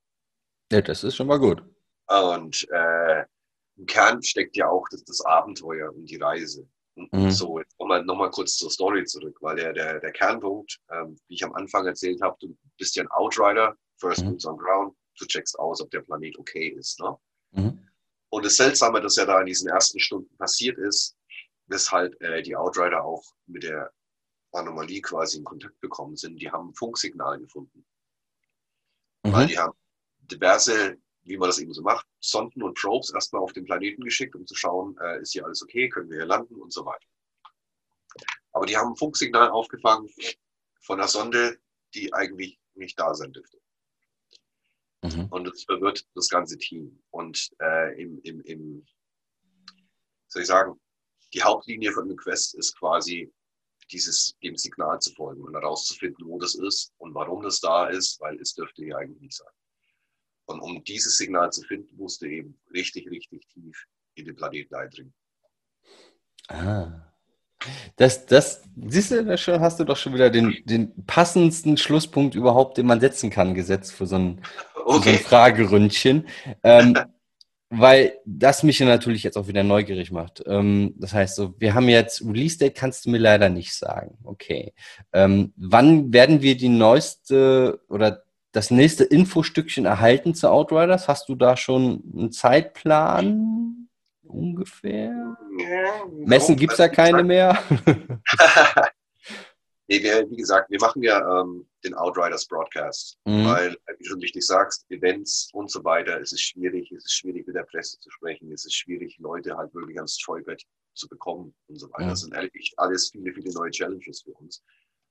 Ja, 0.70 0.80
das 0.80 1.05
ist 1.05 1.16
schon 1.16 1.26
mal 1.26 1.38
gut. 1.38 1.62
Und 2.09 2.66
äh, 2.70 3.24
im 3.76 3.86
Kern 3.86 4.22
steckt 4.22 4.57
ja 4.57 4.68
auch 4.68 4.86
das, 4.90 5.04
das 5.04 5.20
Abenteuer 5.22 5.92
und 5.94 6.07
die 6.07 6.16
Reise. 6.16 6.66
Mhm. 6.94 7.30
So, 7.30 7.59
jetzt 7.59 7.78
nochmal 7.78 8.04
noch 8.04 8.16
mal 8.16 8.30
kurz 8.30 8.57
zur 8.57 8.70
Story 8.70 9.04
zurück, 9.04 9.36
weil 9.40 9.57
der, 9.57 9.72
der, 9.72 10.00
der 10.00 10.12
Kernpunkt, 10.12 10.78
ähm, 10.90 11.18
wie 11.28 11.34
ich 11.34 11.44
am 11.44 11.52
Anfang 11.54 11.86
erzählt 11.86 12.20
habe, 12.22 12.36
du 12.40 12.57
bist 12.78 12.96
ja 12.96 13.02
ein 13.02 13.11
Outrider, 13.11 13.76
First 13.98 14.24
mhm. 14.24 14.30
Boots 14.30 14.46
on 14.46 14.57
Ground, 14.57 14.96
du 15.18 15.26
checkst 15.26 15.59
aus, 15.59 15.80
ob 15.82 15.90
der 15.90 16.00
Planet 16.00 16.38
okay 16.38 16.68
ist. 16.68 16.98
Ne? 17.00 17.16
Mhm. 17.52 17.88
Und 18.30 18.44
das 18.44 18.57
Seltsame, 18.57 19.00
das 19.00 19.16
ja 19.16 19.26
da 19.26 19.40
in 19.40 19.46
diesen 19.46 19.68
ersten 19.68 20.00
Stunden 20.00 20.34
passiert 20.38 20.78
ist, 20.78 21.16
weshalb 21.66 22.20
äh, 22.22 22.42
die 22.42 22.57
Outrider 22.57 23.04
auch 23.04 23.24
mit 23.46 23.62
der 23.62 23.92
Anomalie 24.52 25.02
quasi 25.02 25.38
in 25.38 25.44
Kontakt 25.44 25.80
gekommen 25.80 26.16
sind, 26.16 26.40
die 26.40 26.50
haben 26.50 26.70
ein 26.70 26.74
Funksignal 26.74 27.38
gefunden. 27.38 27.84
Weil 29.22 29.44
mhm. 29.44 29.48
die 29.48 29.59
haben 29.59 29.76
diverse 30.18 30.96
wie 31.27 31.37
man 31.37 31.49
das 31.49 31.59
eben 31.59 31.74
so 31.74 31.83
macht, 31.83 32.07
Sonden 32.20 32.62
und 32.62 32.79
Probes 32.79 33.12
erstmal 33.12 33.43
auf 33.43 33.53
den 33.53 33.64
Planeten 33.64 34.03
geschickt, 34.03 34.35
um 34.35 34.47
zu 34.47 34.55
schauen, 34.55 34.97
äh, 34.99 35.20
ist 35.20 35.33
hier 35.33 35.45
alles 35.45 35.62
okay, 35.62 35.89
können 35.89 36.09
wir 36.09 36.18
hier 36.18 36.27
landen 36.27 36.55
und 36.55 36.72
so 36.72 36.85
weiter. 36.87 37.07
Aber 38.53 38.64
die 38.64 38.77
haben 38.77 38.93
ein 38.93 38.97
Funksignal 38.97 39.51
aufgefangen 39.51 40.09
von 40.81 40.99
einer 40.99 41.09
Sonde, 41.09 41.59
die 41.95 42.12
eigentlich 42.14 42.59
nicht 42.74 42.99
da 42.99 43.12
sein 43.14 43.33
dürfte. 43.33 43.59
Mhm. 45.03 45.27
Und 45.31 45.45
das 45.45 45.64
verwirrt 45.64 46.07
das 46.14 46.29
ganze 46.29 46.57
Team. 46.59 47.03
Und 47.11 47.51
äh, 47.61 48.01
im, 48.01 48.20
im, 48.22 48.41
im, 48.43 48.87
soll 50.29 50.43
ich 50.43 50.49
sagen, 50.49 50.81
die 51.35 51.43
Hauptlinie 51.43 51.93
von 51.93 52.09
dem 52.09 52.16
Quest 52.16 52.55
ist 52.55 52.79
quasi 52.79 53.33
dieses, 53.91 54.37
dem 54.43 54.57
Signal 54.57 55.01
zu 55.01 55.12
folgen 55.12 55.43
und 55.43 55.55
herauszufinden, 55.55 56.27
wo 56.27 56.39
das 56.39 56.55
ist 56.55 56.93
und 56.99 57.14
warum 57.14 57.43
das 57.43 57.61
da 57.61 57.89
ist, 57.89 58.20
weil 58.20 58.41
es 58.41 58.55
dürfte 58.55 58.85
hier 58.85 58.97
eigentlich 58.97 59.20
nicht 59.20 59.37
sein. 59.37 59.53
Und 60.47 60.61
um 60.61 60.82
dieses 60.84 61.18
Signal 61.18 61.53
zu 61.53 61.62
finden, 61.62 61.97
musste 61.97 62.28
eben 62.28 62.59
richtig, 62.72 63.11
richtig 63.11 63.47
tief 63.49 63.86
in 64.14 64.26
den 64.26 64.36
Planeten 64.36 64.74
eindringen. 64.74 65.14
Ah. 66.49 67.03
Das, 67.97 68.26
das, 68.26 68.62
siehst 68.86 69.11
du, 69.11 69.24
da 69.24 69.61
hast 69.61 69.80
du 69.80 69.84
doch 69.84 69.97
schon 69.97 70.14
wieder 70.14 70.30
den, 70.30 70.57
den 70.64 71.05
passendsten 71.07 71.76
Schlusspunkt 71.76 72.34
überhaupt, 72.34 72.76
den 72.78 72.86
man 72.86 73.01
setzen 73.01 73.30
kann, 73.30 73.55
gesetzt 73.55 73.92
für 73.92 74.07
so 74.07 74.16
ein, 74.16 74.42
okay. 74.84 75.03
so 75.03 75.11
ein 75.11 75.18
Frageründchen. 75.18 76.28
Ähm, 76.62 76.97
weil 77.68 78.18
das 78.24 78.62
mich 78.62 78.78
ja 78.78 78.86
natürlich 78.86 79.24
jetzt 79.24 79.36
auch 79.36 79.49
wieder 79.49 79.64
neugierig 79.64 80.12
macht. 80.12 80.42
Ähm, 80.47 80.94
das 80.99 81.12
heißt, 81.12 81.34
so, 81.34 81.55
wir 81.59 81.74
haben 81.74 81.88
jetzt 81.88 82.24
Release 82.24 82.59
Date, 82.59 82.76
kannst 82.76 83.05
du 83.05 83.11
mir 83.11 83.18
leider 83.18 83.49
nicht 83.49 83.74
sagen. 83.74 84.18
Okay. 84.22 84.72
Ähm, 85.12 85.53
wann 85.57 86.12
werden 86.12 86.42
wir 86.42 86.57
die 86.57 86.68
neueste 86.68 87.80
oder 87.88 88.22
das 88.57 88.70
nächste 88.70 89.04
Infostückchen 89.04 89.84
erhalten 89.84 90.34
zu 90.34 90.48
Outriders? 90.48 91.09
Hast 91.09 91.28
du 91.28 91.34
da 91.34 91.59
schon 91.59 92.02
einen 92.16 92.32
Zeitplan 92.32 93.90
ungefähr? 94.22 95.36
Ja, 95.59 96.07
Messen 96.24 96.57
gibt 96.57 96.72
es 96.72 96.78
ja 96.78 96.88
keine 96.88 97.22
mehr. 97.22 97.62
nee, 99.88 100.02
wir, 100.02 100.30
wie 100.30 100.36
gesagt, 100.36 100.70
wir 100.70 100.80
machen 100.80 101.02
ja 101.02 101.42
ähm, 101.42 101.68
den 101.84 101.92
Outriders 101.92 102.46
Broadcast, 102.46 103.18
mhm. 103.26 103.44
weil, 103.44 103.76
wie 103.98 104.02
du 104.02 104.09
schon 104.09 104.20
richtig 104.20 104.46
sagst, 104.46 104.90
Events 104.90 105.50
und 105.52 105.70
so 105.70 105.84
weiter, 105.84 106.18
es 106.18 106.32
ist 106.32 106.40
schwierig, 106.40 106.90
es 106.92 107.04
ist 107.04 107.12
schwierig 107.12 107.46
mit 107.46 107.57
der 107.57 107.64
Presse 107.64 108.00
zu 108.00 108.11
sprechen, 108.11 108.50
es 108.52 108.64
ist 108.64 108.74
schwierig, 108.74 109.18
Leute 109.18 109.54
halt 109.54 109.74
wirklich 109.74 109.98
ans 109.98 110.18
Stolpert 110.18 110.62
zu 110.94 111.07
bekommen 111.09 111.54
und 111.68 111.76
so 111.76 111.90
weiter. 111.90 112.07
Mhm. 112.07 112.09
Das 112.09 112.20
sind 112.20 112.34
ehrlich 112.34 112.72
alles 112.78 113.11
viele, 113.11 113.34
viele 113.34 113.52
neue 113.52 113.70
Challenges 113.70 114.22
für 114.22 114.32
uns. 114.32 114.62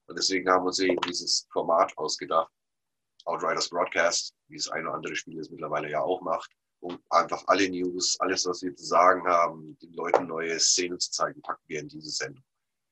Und 0.08 0.18
deswegen 0.18 0.50
haben 0.50 0.64
wir 0.64 0.70
uns 0.70 0.80
eben 0.80 1.00
dieses 1.02 1.48
Format 1.52 1.96
ausgedacht, 1.96 2.52
Outriders 3.26 3.70
Broadcast, 3.70 4.34
wie 4.48 4.56
es 4.56 4.70
ein 4.70 4.86
oder 4.86 4.96
andere 4.96 5.16
Spiel 5.16 5.40
es 5.40 5.50
mittlerweile 5.50 5.90
ja 5.90 6.02
auch 6.02 6.22
macht, 6.22 6.52
um 6.80 7.00
einfach 7.10 7.44
alle 7.48 7.70
News, 7.70 8.18
alles, 8.20 8.46
was 8.46 8.62
wir 8.62 8.76
zu 8.76 8.86
sagen 8.86 9.26
haben, 9.28 9.78
den 9.82 9.94
Leuten 9.94 10.28
neue 10.28 10.60
Szenen 10.60 11.00
zu 11.00 11.12
zeigen, 11.12 11.42
packen 11.42 11.64
wir 11.68 11.80
in 11.80 11.88
diese 11.88 12.10
Sendung. 12.10 12.44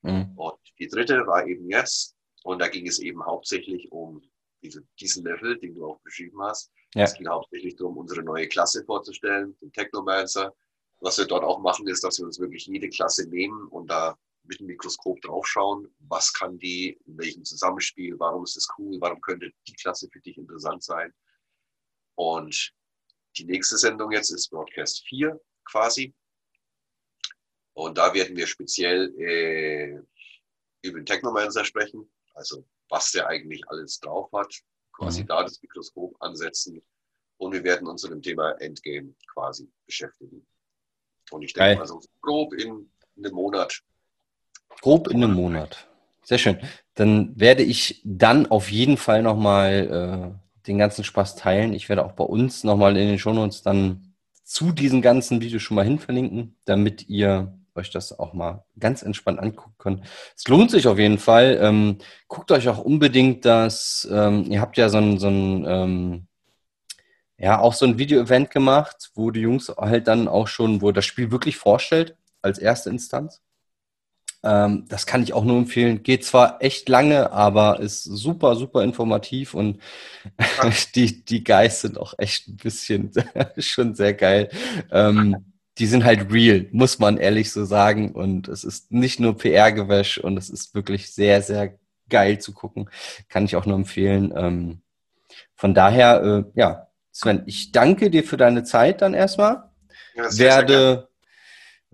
Mhm. 0.02 0.32
Und 0.36 0.58
die 0.78 0.88
dritte 0.88 1.26
war 1.26 1.46
eben 1.46 1.68
jetzt, 1.70 2.14
und 2.42 2.60
da 2.60 2.68
ging 2.68 2.86
es 2.86 2.98
eben 2.98 3.24
hauptsächlich 3.24 3.90
um 3.92 4.22
diese, 4.62 4.82
diesen 4.98 5.24
Level, 5.24 5.58
den 5.58 5.74
du 5.74 5.86
auch 5.86 6.00
beschrieben 6.00 6.42
hast. 6.42 6.70
Ja. 6.94 7.04
Es 7.04 7.14
geht 7.14 7.28
hauptsächlich 7.28 7.76
darum, 7.76 7.98
unsere 7.98 8.22
neue 8.22 8.48
Klasse 8.48 8.84
vorzustellen, 8.84 9.56
den 9.60 9.72
Technomancer. 9.72 10.54
Was 11.00 11.18
wir 11.18 11.26
dort 11.26 11.44
auch 11.44 11.60
machen, 11.60 11.86
ist, 11.86 12.02
dass 12.02 12.18
wir 12.18 12.26
uns 12.26 12.38
wirklich 12.38 12.66
jede 12.66 12.88
Klasse 12.88 13.28
nehmen 13.28 13.68
und 13.68 13.90
da 13.90 14.16
mit 14.44 14.60
dem 14.60 14.66
Mikroskop 14.66 15.20
draufschauen, 15.22 15.94
was 16.00 16.32
kann 16.32 16.58
die, 16.58 16.98
in 17.06 17.18
welchem 17.18 17.44
Zusammenspiel, 17.44 18.18
warum 18.18 18.44
ist 18.44 18.56
es 18.56 18.68
cool, 18.78 19.00
warum 19.00 19.20
könnte 19.20 19.50
die 19.66 19.74
Klasse 19.74 20.08
für 20.10 20.20
dich 20.20 20.36
interessant 20.36 20.82
sein. 20.82 21.12
Und 22.16 22.74
die 23.36 23.44
nächste 23.44 23.78
Sendung 23.78 24.12
jetzt 24.12 24.30
ist 24.30 24.50
Broadcast 24.50 25.04
4 25.08 25.40
quasi. 25.64 26.14
Und 27.72 27.98
da 27.98 28.14
werden 28.14 28.36
wir 28.36 28.46
speziell 28.46 29.12
äh, 29.18 29.98
über 30.82 31.00
den 31.00 31.06
Technomancer 31.06 31.64
sprechen, 31.64 32.10
also 32.34 32.64
was 32.88 33.10
der 33.12 33.26
eigentlich 33.26 33.66
alles 33.68 33.98
drauf 33.98 34.30
hat, 34.32 34.54
quasi 34.92 35.22
mhm. 35.22 35.26
da 35.28 35.42
das 35.42 35.60
Mikroskop 35.60 36.14
ansetzen 36.20 36.80
und 37.38 37.52
wir 37.52 37.64
werden 37.64 37.88
uns 37.88 38.02
mit 38.04 38.12
dem 38.12 38.22
Thema 38.22 38.52
Endgame 38.60 39.14
quasi 39.32 39.70
beschäftigen. 39.86 40.46
Und 41.30 41.42
ich 41.42 41.52
denke 41.52 41.78
mal 41.78 41.86
so 41.86 42.00
grob 42.20 42.54
in 42.54 42.90
einem 43.16 43.34
Monat. 43.34 43.82
Grob 44.80 45.08
in 45.08 45.22
einem 45.22 45.34
Monat. 45.34 45.86
Sehr 46.22 46.38
schön. 46.38 46.58
Dann 46.94 47.32
werde 47.38 47.62
ich 47.62 48.00
dann 48.04 48.50
auf 48.50 48.70
jeden 48.70 48.96
Fall 48.96 49.22
nochmal 49.22 50.34
äh, 50.34 50.66
den 50.66 50.78
ganzen 50.78 51.04
Spaß 51.04 51.36
teilen. 51.36 51.72
Ich 51.72 51.88
werde 51.88 52.04
auch 52.04 52.12
bei 52.12 52.24
uns 52.24 52.64
nochmal 52.64 52.96
in 52.96 53.08
den 53.08 53.18
Shownotes 53.18 53.62
dann 53.62 54.14
zu 54.44 54.72
diesen 54.72 55.02
ganzen 55.02 55.40
Videos 55.40 55.62
schon 55.62 55.74
mal 55.74 55.84
hin 55.84 55.98
verlinken, 55.98 56.56
damit 56.64 57.08
ihr 57.08 57.58
euch 57.74 57.90
das 57.90 58.18
auch 58.18 58.34
mal 58.34 58.64
ganz 58.78 59.02
entspannt 59.02 59.40
angucken 59.40 59.74
könnt. 59.78 60.02
Es 60.36 60.46
lohnt 60.46 60.70
sich 60.70 60.86
auf 60.86 60.98
jeden 60.98 61.18
Fall. 61.18 61.58
Ähm, 61.60 61.98
guckt 62.28 62.52
euch 62.52 62.68
auch 62.68 62.78
unbedingt 62.78 63.44
das, 63.44 64.08
ähm, 64.10 64.44
ihr 64.48 64.60
habt 64.60 64.76
ja 64.76 64.88
so 64.88 64.98
ein, 64.98 65.18
so 65.18 65.28
ein 65.28 65.64
ähm, 65.66 66.26
ja, 67.36 67.58
auch 67.58 67.74
so 67.74 67.84
ein 67.84 67.98
Video-Event 67.98 68.50
gemacht, 68.50 69.10
wo 69.14 69.30
die 69.30 69.40
Jungs 69.40 69.68
halt 69.76 70.06
dann 70.06 70.28
auch 70.28 70.46
schon, 70.46 70.82
wo 70.82 70.92
das 70.92 71.04
Spiel 71.04 71.30
wirklich 71.30 71.56
vorstellt, 71.56 72.16
als 72.42 72.58
erste 72.58 72.90
Instanz. 72.90 73.42
Ähm, 74.44 74.84
das 74.88 75.06
kann 75.06 75.22
ich 75.22 75.32
auch 75.32 75.44
nur 75.44 75.56
empfehlen. 75.56 76.02
Geht 76.02 76.24
zwar 76.24 76.62
echt 76.62 76.88
lange, 76.88 77.32
aber 77.32 77.80
ist 77.80 78.04
super, 78.04 78.56
super 78.56 78.82
informativ 78.82 79.54
und 79.54 79.80
die, 80.94 81.24
die 81.24 81.42
Guys 81.42 81.80
sind 81.80 81.98
auch 81.98 82.14
echt 82.18 82.48
ein 82.48 82.56
bisschen 82.56 83.10
schon 83.58 83.94
sehr 83.94 84.12
geil. 84.12 84.50
Ähm, 84.90 85.54
die 85.78 85.86
sind 85.86 86.04
halt 86.04 86.32
real, 86.32 86.66
muss 86.72 86.98
man 86.98 87.16
ehrlich 87.16 87.50
so 87.50 87.64
sagen. 87.64 88.12
Und 88.12 88.48
es 88.48 88.62
ist 88.64 88.92
nicht 88.92 89.18
nur 89.18 89.36
PR-Gewäsch 89.36 90.18
und 90.18 90.36
es 90.36 90.50
ist 90.50 90.74
wirklich 90.74 91.12
sehr, 91.12 91.42
sehr 91.42 91.78
geil 92.08 92.38
zu 92.38 92.52
gucken. 92.52 92.88
Kann 93.28 93.46
ich 93.46 93.56
auch 93.56 93.66
nur 93.66 93.76
empfehlen. 93.76 94.32
Ähm, 94.36 94.82
von 95.56 95.74
daher, 95.74 96.22
äh, 96.22 96.44
ja, 96.54 96.88
Sven, 97.10 97.42
ich 97.46 97.72
danke 97.72 98.10
dir 98.10 98.24
für 98.24 98.36
deine 98.36 98.62
Zeit 98.62 99.02
dann 99.02 99.14
erstmal. 99.14 99.70
Ja, 100.14 100.30
sehr, 100.30 100.50
werde, 100.50 101.08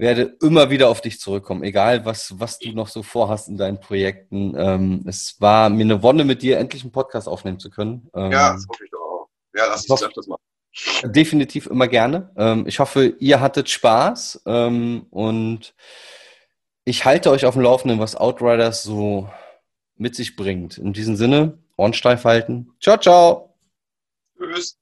werde 0.01 0.37
immer 0.43 0.71
wieder 0.71 0.89
auf 0.89 1.01
dich 1.01 1.21
zurückkommen, 1.21 1.63
egal 1.63 2.05
was, 2.05 2.41
was 2.41 2.59
du 2.59 2.73
noch 2.73 2.89
so 2.89 3.03
vorhast 3.03 3.49
in 3.49 3.57
deinen 3.57 3.81
Projekten. 3.81 4.55
Ähm, 4.57 5.05
es 5.07 5.41
war 5.41 5.69
mir 5.69 5.85
eine 5.85 6.03
Wonne, 6.03 6.25
mit 6.25 6.43
dir 6.43 6.59
endlich 6.59 6.83
einen 6.83 6.93
Podcast 6.93 7.29
aufnehmen 7.29 7.59
zu 7.59 7.71
können. 7.71 8.11
Ähm, 8.15 8.33
ja, 8.33 8.55
das 8.55 8.67
hoffe 8.67 8.85
ich 8.85 8.91
doch 8.91 9.01
auch. 9.01 9.29
Ja, 9.55 9.67
lass 9.67 9.87
uns 9.87 10.03
öfters 10.03 10.27
machen. 10.27 10.43
Definitiv 11.05 11.67
immer 11.67 11.87
gerne. 11.87 12.31
Ähm, 12.37 12.67
ich 12.67 12.79
hoffe, 12.79 13.15
ihr 13.19 13.41
hattet 13.41 13.69
Spaß 13.69 14.43
ähm, 14.47 15.07
und 15.11 15.75
ich 16.85 17.05
halte 17.05 17.31
euch 17.31 17.45
auf 17.45 17.55
dem 17.55 17.63
Laufenden, 17.63 18.01
was 18.01 18.17
Outriders 18.17 18.83
so 18.83 19.29
mit 19.97 20.17
sich 20.17 20.35
bringt. 20.35 20.79
In 20.79 20.93
diesem 20.93 21.17
Sinne, 21.17 21.59
Ohren 21.77 21.93
steif 21.93 22.25
halten. 22.25 22.73
Ciao, 22.81 22.97
ciao. 22.97 23.55
Tschüss. 24.39 24.80